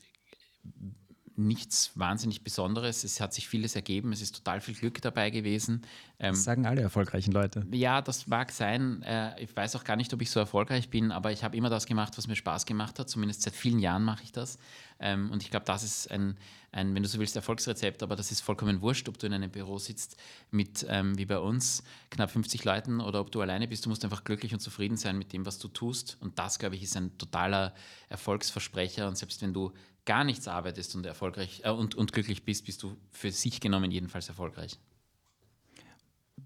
nichts 1.40 1.92
wahnsinnig 1.96 2.44
Besonderes. 2.44 3.04
Es 3.04 3.20
hat 3.22 3.34
sich 3.34 3.48
vieles 3.48 3.76
ergeben. 3.76 4.12
Es 4.12 4.22
ist 4.22 4.36
total 4.36 4.62
viel 4.62 4.76
Glück 4.76 5.02
dabei 5.02 5.30
gewesen. 5.30 5.82
Ähm, 6.20 6.34
das 6.34 6.44
sagen 6.44 6.66
alle 6.66 6.82
erfolgreichen 6.82 7.32
Leute. 7.32 7.66
Ja, 7.72 8.02
das 8.02 8.28
mag 8.28 8.52
sein. 8.52 9.02
Äh, 9.04 9.42
ich 9.42 9.56
weiß 9.56 9.76
auch 9.76 9.84
gar 9.84 9.96
nicht, 9.96 10.14
ob 10.14 10.22
ich 10.22 10.30
so 10.30 10.40
erfolgreich 10.40 10.90
bin, 10.90 11.12
aber 11.12 11.32
ich 11.32 11.44
habe 11.44 11.56
immer 11.56 11.70
das 11.70 11.86
gemacht, 11.86 12.18
was 12.18 12.28
mir 12.28 12.36
Spaß 12.36 12.66
gemacht 12.66 13.00
hat. 13.00 13.10
Zumindest 13.10 13.42
seit 13.42 13.56
vielen 13.56 13.80
Jahren 13.80 14.04
mache 14.04 14.24
ich 14.24 14.32
das. 14.32 14.60
Ähm, 15.00 15.32
und 15.32 15.42
ich 15.42 15.50
glaube, 15.50 15.66
das 15.66 15.84
ist 15.84 16.12
ein, 16.12 16.38
ein, 16.72 16.94
wenn 16.94 17.04
du 17.04 17.10
so 17.10 17.20
willst, 17.20 17.36
Erfolgsrezept, 17.36 18.04
aber 18.04 18.16
das 18.16 18.32
ist 18.32 18.42
vollkommen 18.42 18.82
wurscht, 18.82 19.08
ob 19.08 19.18
du 19.18 19.28
in 19.28 19.34
einem 19.34 19.50
Büro 19.50 19.78
sitzt 19.78 20.18
mit, 20.52 20.86
ähm, 20.90 21.18
wie 21.18 21.26
bei 21.26 21.40
uns, 21.40 21.84
knapp 22.10 22.32
50 22.32 22.66
Leuten 22.66 23.00
oder 23.00 23.22
ob 23.22 23.32
du 23.32 23.40
alleine 23.40 23.68
bist. 23.68 23.86
Du 23.86 23.90
musst 23.90 24.04
einfach 24.04 24.26
glücklich 24.26 24.54
und 24.54 24.60
zufrieden 24.60 24.98
sein 24.98 25.18
mit 25.18 25.32
dem, 25.32 25.46
was 25.46 25.58
du 25.58 25.70
tust. 25.70 26.18
Und 26.20 26.38
das, 26.38 26.60
glaube 26.60 26.76
ich, 26.76 26.84
ist 26.84 26.98
ein 26.98 27.18
totaler 27.18 27.74
Erfolgsversprecher. 28.10 29.08
Und 29.08 29.18
selbst 29.18 29.42
wenn 29.42 29.54
du 29.54 29.72
gar 30.10 30.24
nichts 30.24 30.48
arbeitest 30.48 30.96
und 30.96 31.06
erfolgreich 31.06 31.62
äh, 31.66 31.70
und, 31.70 31.94
und 31.94 32.12
glücklich 32.14 32.44
bist, 32.44 32.66
bist 32.66 32.82
du 32.82 32.98
für 33.12 33.30
sich 33.32 33.62
genommen 33.62 33.92
jedenfalls 33.92 34.28
erfolgreich. 34.28 34.80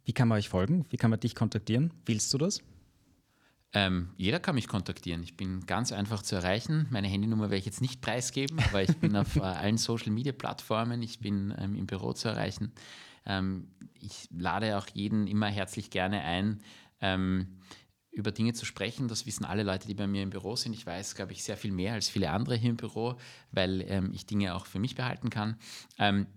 Wie 0.04 0.12
kann 0.12 0.28
man 0.28 0.38
euch 0.38 0.50
folgen? 0.50 0.86
Wie 0.90 0.98
kann 0.98 1.10
man 1.10 1.22
dich 1.22 1.34
kontaktieren? 1.34 1.94
Willst 2.06 2.34
du 2.34 2.38
das? 2.38 2.62
Ähm, 3.72 4.10
jeder 4.18 4.42
kann 4.42 4.56
mich 4.56 4.68
kontaktieren. 4.68 5.24
Ich 5.24 5.38
bin 5.38 5.66
ganz 5.66 5.94
einfach 5.94 6.24
zu 6.24 6.36
erreichen. 6.36 6.88
Meine 6.90 7.08
Handynummer 7.08 7.44
werde 7.44 7.56
ich 7.56 7.66
jetzt 7.66 7.80
nicht 7.80 8.02
preisgeben, 8.02 8.60
aber 8.60 8.84
ich 8.84 8.98
bin 8.98 9.16
auf 9.16 9.36
äh, 9.38 9.40
allen 9.40 9.78
Social 9.78 10.12
Media 10.12 10.34
Plattformen. 10.34 11.02
Ich 11.02 11.22
bin 11.22 11.56
ähm, 11.58 11.76
im 11.76 11.88
Büro 11.88 12.12
zu 12.12 12.28
erreichen. 12.28 12.74
Ähm, 13.26 13.70
ich 14.02 14.28
lade 14.30 14.78
auch 14.78 14.88
jeden 14.94 15.26
immer 15.26 15.48
herzlich 15.48 15.90
gerne 15.90 16.22
ein, 16.22 16.60
ähm, 17.00 17.60
über 18.14 18.32
Dinge 18.32 18.54
zu 18.54 18.66
sprechen. 18.66 19.08
Das 19.08 19.26
wissen 19.26 19.46
alle 19.46 19.64
Leute, 19.64 19.88
die 19.88 19.94
bei 19.94 20.08
mir 20.08 20.24
im 20.24 20.30
Büro 20.30 20.56
sind. 20.56 20.74
Ich 20.74 20.86
weiß, 20.86 21.16
glaube 21.16 21.34
ich, 21.34 21.44
sehr 21.44 21.58
viel 21.58 21.72
mehr 21.72 21.94
als 21.94 22.10
viele 22.10 22.30
andere 22.30 22.56
hier 22.56 22.70
im 22.70 22.78
Büro, 22.78 23.16
weil 23.52 23.84
ähm, 23.88 24.12
ich 24.14 24.26
Dinge 24.26 24.56
auch 24.56 24.66
für 24.66 24.80
mich 24.80 24.96
behalten 24.96 25.30
kann. 25.30 25.58
Ähm, 25.98 26.28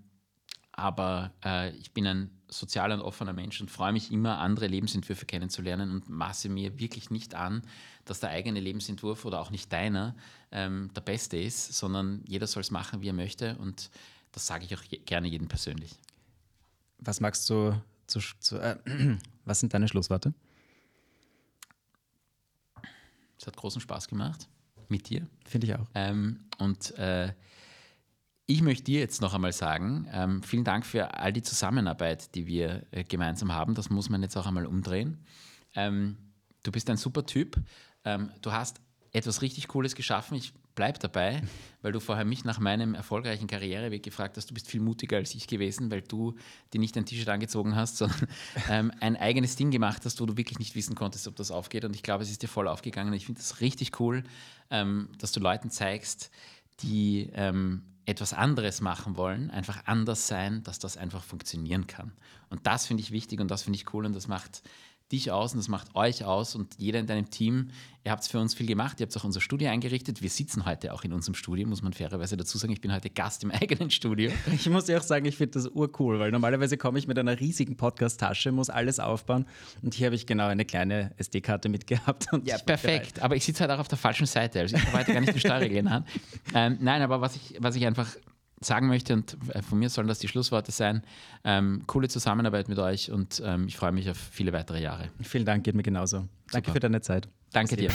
aber 0.73 1.33
äh, 1.45 1.71
ich 1.77 1.93
bin 1.93 2.07
ein 2.07 2.31
sozialer 2.49 2.95
und 2.95 3.01
offener 3.01 3.33
Mensch 3.33 3.61
und 3.61 3.71
freue 3.71 3.93
mich 3.93 4.13
immer, 4.13 4.39
andere 4.39 4.67
Lebensentwürfe 4.67 5.27
kennenzulernen 5.27 5.91
und 5.91 6.09
maße 6.09 6.49
mir 6.49 6.79
wirklich 6.79 7.11
nicht 7.11 7.35
an, 7.35 7.63
dass 8.05 8.21
der 8.21 8.31
eigene 8.31 8.61
Lebensentwurf 8.61 9.25
oder 9.25 9.41
auch 9.41 9.51
nicht 9.51 9.73
deiner 9.73 10.15
ähm, 10.53 10.91
der 10.95 11.01
beste 11.01 11.39
ist, 11.39 11.73
sondern 11.73 12.23
jeder 12.27 12.47
soll 12.47 12.61
es 12.61 12.71
machen, 12.71 13.01
wie 13.01 13.09
er 13.09 13.15
möchte 13.15 13.57
und 13.57 13.91
das 14.33 14.47
sage 14.47 14.67
ich 14.67 14.77
auch 14.77 14.83
je 14.83 14.99
gerne 14.99 15.29
jedem 15.29 15.49
persönlich. 15.49 15.93
Was 16.99 17.21
magst 17.21 17.49
du, 17.49 17.81
zu, 18.07 18.21
zu, 18.39 18.59
äh, 18.59 18.77
was 19.45 19.61
sind 19.61 19.75
deine 19.75 19.89
Schlussworte? 19.89 20.35
Es 23.39 23.47
hat 23.47 23.57
großen 23.57 23.81
Spaß 23.81 24.09
gemacht 24.09 24.49
mit 24.89 25.09
dir. 25.09 25.27
Finde 25.45 25.67
ich 25.67 25.75
auch. 25.75 25.87
Ähm, 25.95 26.41
und 26.59 26.97
äh, 26.99 27.33
ich 28.47 28.63
möchte 28.63 28.85
dir 28.85 29.01
jetzt 29.01 29.21
noch 29.21 29.35
einmal 29.35 29.53
sagen, 29.53 30.09
ähm, 30.13 30.43
vielen 30.43 30.65
Dank 30.65 30.87
für 30.87 31.15
all 31.15 31.33
die 31.33 31.43
Zusammenarbeit, 31.43 32.35
die 32.35 32.47
wir 32.47 32.87
äh, 32.93 33.03
gemeinsam 33.03 33.53
haben. 33.53 33.75
Das 33.75 33.91
muss 33.91 34.09
man 34.09 34.23
jetzt 34.23 34.37
auch 34.37 34.47
einmal 34.47 34.67
umdrehen. 34.67 35.19
Ähm, 35.75 36.17
du 36.63 36.71
bist 36.71 36.89
ein 36.89 36.97
super 36.97 37.27
Typ. 37.27 37.61
Ähm, 38.05 38.31
du 38.43 38.53
hast 38.53 38.81
etwas 39.13 39.43
richtig 39.43 39.67
Cooles 39.69 39.95
geschaffen. 39.95 40.37
Ich 40.37 40.53
bleibe 40.77 41.01
dabei, 41.01 41.43
weil 41.83 41.91
du 41.91 41.99
vorher 41.99 42.25
mich 42.25 42.45
nach 42.45 42.61
meinem 42.61 42.95
erfolgreichen 42.95 43.49
Karriereweg 43.49 44.03
gefragt 44.03 44.37
hast. 44.37 44.49
Du 44.49 44.55
bist 44.55 44.69
viel 44.69 44.81
mutiger 44.81 45.17
als 45.17 45.35
ich 45.35 45.49
gewesen, 45.49 45.91
weil 45.91 46.03
du 46.03 46.37
dir 46.73 46.79
nicht 46.79 46.97
ein 46.97 47.05
T-Shirt 47.05 47.29
angezogen 47.29 47.75
hast, 47.75 47.97
sondern 47.97 48.29
ähm, 48.69 48.93
ein 49.01 49.17
eigenes 49.17 49.57
Ding 49.57 49.73
gemacht 49.73 50.05
hast, 50.05 50.21
wo 50.21 50.27
du 50.27 50.37
wirklich 50.37 50.61
nicht 50.61 50.77
wissen 50.77 50.95
konntest, 50.95 51.27
ob 51.27 51.35
das 51.35 51.51
aufgeht. 51.51 51.85
Und 51.85 51.97
ich 51.97 52.05
glaube, 52.05 52.23
es 52.23 52.31
ist 52.31 52.43
dir 52.43 52.49
voll 52.49 52.69
aufgegangen. 52.69 53.13
Ich 53.15 53.27
finde 53.27 53.41
das 53.41 53.61
richtig 53.61 53.99
cool, 53.99 54.23
ähm, 54.71 55.09
dass 55.19 55.33
du 55.33 55.41
Leuten 55.41 55.71
zeigst, 55.71 56.31
die 56.81 57.31
ähm, 57.33 57.83
etwas 58.05 58.33
anderes 58.33 58.81
machen 58.81 59.17
wollen, 59.17 59.51
einfach 59.51 59.83
anders 59.87 60.29
sein, 60.29 60.63
dass 60.63 60.79
das 60.79 60.97
einfach 60.97 61.25
funktionieren 61.25 61.89
kann. 61.89 62.13
Und 62.51 62.67
das 62.67 62.87
finde 62.87 63.03
ich 63.03 63.11
wichtig 63.11 63.41
und 63.41 63.51
das 63.51 63.63
finde 63.63 63.79
ich 63.79 63.93
cool 63.93 64.07
und 64.07 64.15
das 64.15 64.29
macht 64.29 64.63
dich 65.13 65.31
aus 65.31 65.53
und 65.53 65.59
das 65.59 65.69
macht 65.69 65.95
euch 65.95 66.25
aus 66.25 66.55
und 66.55 66.75
jeder 66.79 66.99
in 66.99 67.07
deinem 67.07 67.31
Team. 67.31 67.71
Ihr 68.05 68.13
habt 68.13 68.23
es 68.23 68.29
für 68.29 68.39
uns 68.39 68.55
viel 68.55 68.67
gemacht, 68.67 69.01
ihr 69.01 69.07
habt 69.07 69.17
auch 69.17 69.25
unser 69.25 69.41
Studio 69.41 69.69
eingerichtet. 69.69 70.23
Wir 70.23 70.31
sitzen 70.31 70.65
heute 70.65 70.93
auch 70.93 71.05
in 71.05 71.13
unserem 71.13 71.35
Studio, 71.35 71.67
muss 71.67 71.83
man 71.83 71.93
fairerweise 71.93 72.37
dazu 72.37 72.59
sagen. 72.59 72.73
Ich 72.73 72.81
bin 72.81 72.93
heute 72.93 73.11
Gast 73.11 73.45
im 73.45 73.51
eigenen 73.53 73.91
Studio. 73.91 74.31
Ich 74.53 74.69
muss 74.69 74.87
dir 74.87 74.99
auch 74.99 75.03
sagen, 75.03 75.27
ich 75.27 75.37
finde 75.37 75.53
das 75.53 75.69
urcool, 75.69 76.19
weil 76.19 76.31
normalerweise 76.31 76.77
komme 76.77 76.99
ich 76.99 77.07
mit 77.07 77.19
einer 77.19 77.39
riesigen 77.39 77.77
Podcast-Tasche, 77.77 78.53
muss 78.53 78.71
alles 78.71 79.01
aufbauen 79.01 79.47
und 79.83 79.95
hier 79.95 80.07
habe 80.07 80.17
ich 80.17 80.27
genau 80.27 80.47
eine 80.47 80.65
kleine 80.65 81.13
SD-Karte 81.19 81.69
mitgehabt. 81.69 82.27
ja, 82.45 82.59
perfekt. 82.59 83.23
Aber 83.23 83.37
ich 83.37 83.45
sitze 83.45 83.61
halt 83.61 83.71
auch 83.71 83.79
auf 83.79 83.89
der 83.89 83.99
falschen 83.99 84.27
Seite, 84.27 84.61
also 84.61 84.77
ich 84.77 84.85
habe 84.85 84.99
heute 84.99 85.13
gar 85.13 85.21
nicht 85.21 85.35
die 85.35 85.41
Steuerregeln 85.41 85.89
an. 85.89 86.05
Ähm, 86.55 86.79
nein, 86.81 87.03
aber 87.03 87.21
was 87.21 87.37
ich, 87.37 87.57
was 87.61 87.77
ich 87.77 87.87
einfach 87.87 88.09
sagen 88.61 88.89
möchte, 88.89 89.15
und 89.15 89.37
äh, 89.51 89.63
von 89.63 89.79
mir 89.79 89.89
sollen 89.89 90.09
das 90.09 90.19
die 90.19 90.29
Schlussworte 90.29 90.73
sein, 90.73 91.03
ähm, 91.45 91.83
coole 91.87 92.09
Zusammenarbeit 92.09 92.69
mit 92.69 92.79
euch 92.79 93.11
und 93.11 93.43
ähm, 93.45 93.69
ich 93.69 93.77
freue 93.77 93.93
mich 93.93 94.09
auf 94.11 94.17
viele 94.17 94.53
weitere 94.53 94.81
Jahre. 94.81 95.11
Vielen 95.23 95.45
Dank, 95.45 95.65
geht 95.65 95.75
mir 95.75 95.83
genauso. 95.83 96.29
Danke 96.51 96.69
Super. 96.69 96.73
für 96.73 96.81
deine 96.81 97.01
Zeit. 97.01 97.29
Danke 97.53 97.77
dir. 97.77 97.91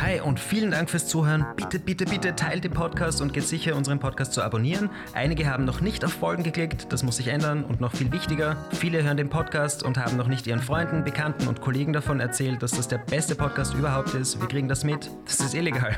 Hi 0.00 0.20
und 0.20 0.40
vielen 0.40 0.70
Dank 0.70 0.88
fürs 0.88 1.06
Zuhören. 1.06 1.44
Bitte, 1.56 1.78
bitte, 1.78 2.04
bitte 2.06 2.34
teilt 2.34 2.64
den 2.64 2.72
Podcast 2.72 3.20
und 3.20 3.32
geht 3.32 3.46
sicher, 3.46 3.76
unseren 3.76 3.98
Podcast 3.98 4.32
zu 4.32 4.42
abonnieren. 4.42 4.88
Einige 5.14 5.46
haben 5.46 5.64
noch 5.64 5.80
nicht 5.80 6.04
auf 6.04 6.12
Folgen 6.12 6.42
geklickt, 6.42 6.92
das 6.92 7.02
muss 7.02 7.16
sich 7.16 7.28
ändern 7.28 7.64
und 7.64 7.80
noch 7.80 7.94
viel 7.94 8.10
wichtiger, 8.12 8.56
viele 8.72 9.02
hören 9.02 9.16
den 9.16 9.28
Podcast 9.28 9.82
und 9.82 9.98
haben 9.98 10.16
noch 10.16 10.28
nicht 10.28 10.46
ihren 10.46 10.60
Freunden, 10.60 11.04
Bekannten 11.04 11.48
und 11.48 11.60
Kollegen 11.60 11.92
davon 11.92 12.20
erzählt, 12.20 12.62
dass 12.62 12.72
das 12.72 12.88
der 12.88 12.98
beste 12.98 13.34
Podcast 13.34 13.74
überhaupt 13.74 14.14
ist. 14.14 14.40
Wir 14.40 14.48
kriegen 14.48 14.68
das 14.68 14.84
mit. 14.84 15.10
Das 15.24 15.40
ist 15.40 15.54
illegal. 15.54 15.96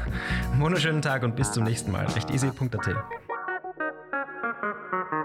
Wunderschönen 0.59 1.03
Tag 1.03 1.23
und 1.23 1.37
bis 1.37 1.53
zum 1.53 1.65
nächsten 1.65 1.93
Mal. 1.93 2.07
Echt 2.17 2.31
easy.at. 2.31 3.24
Música 4.65 5.24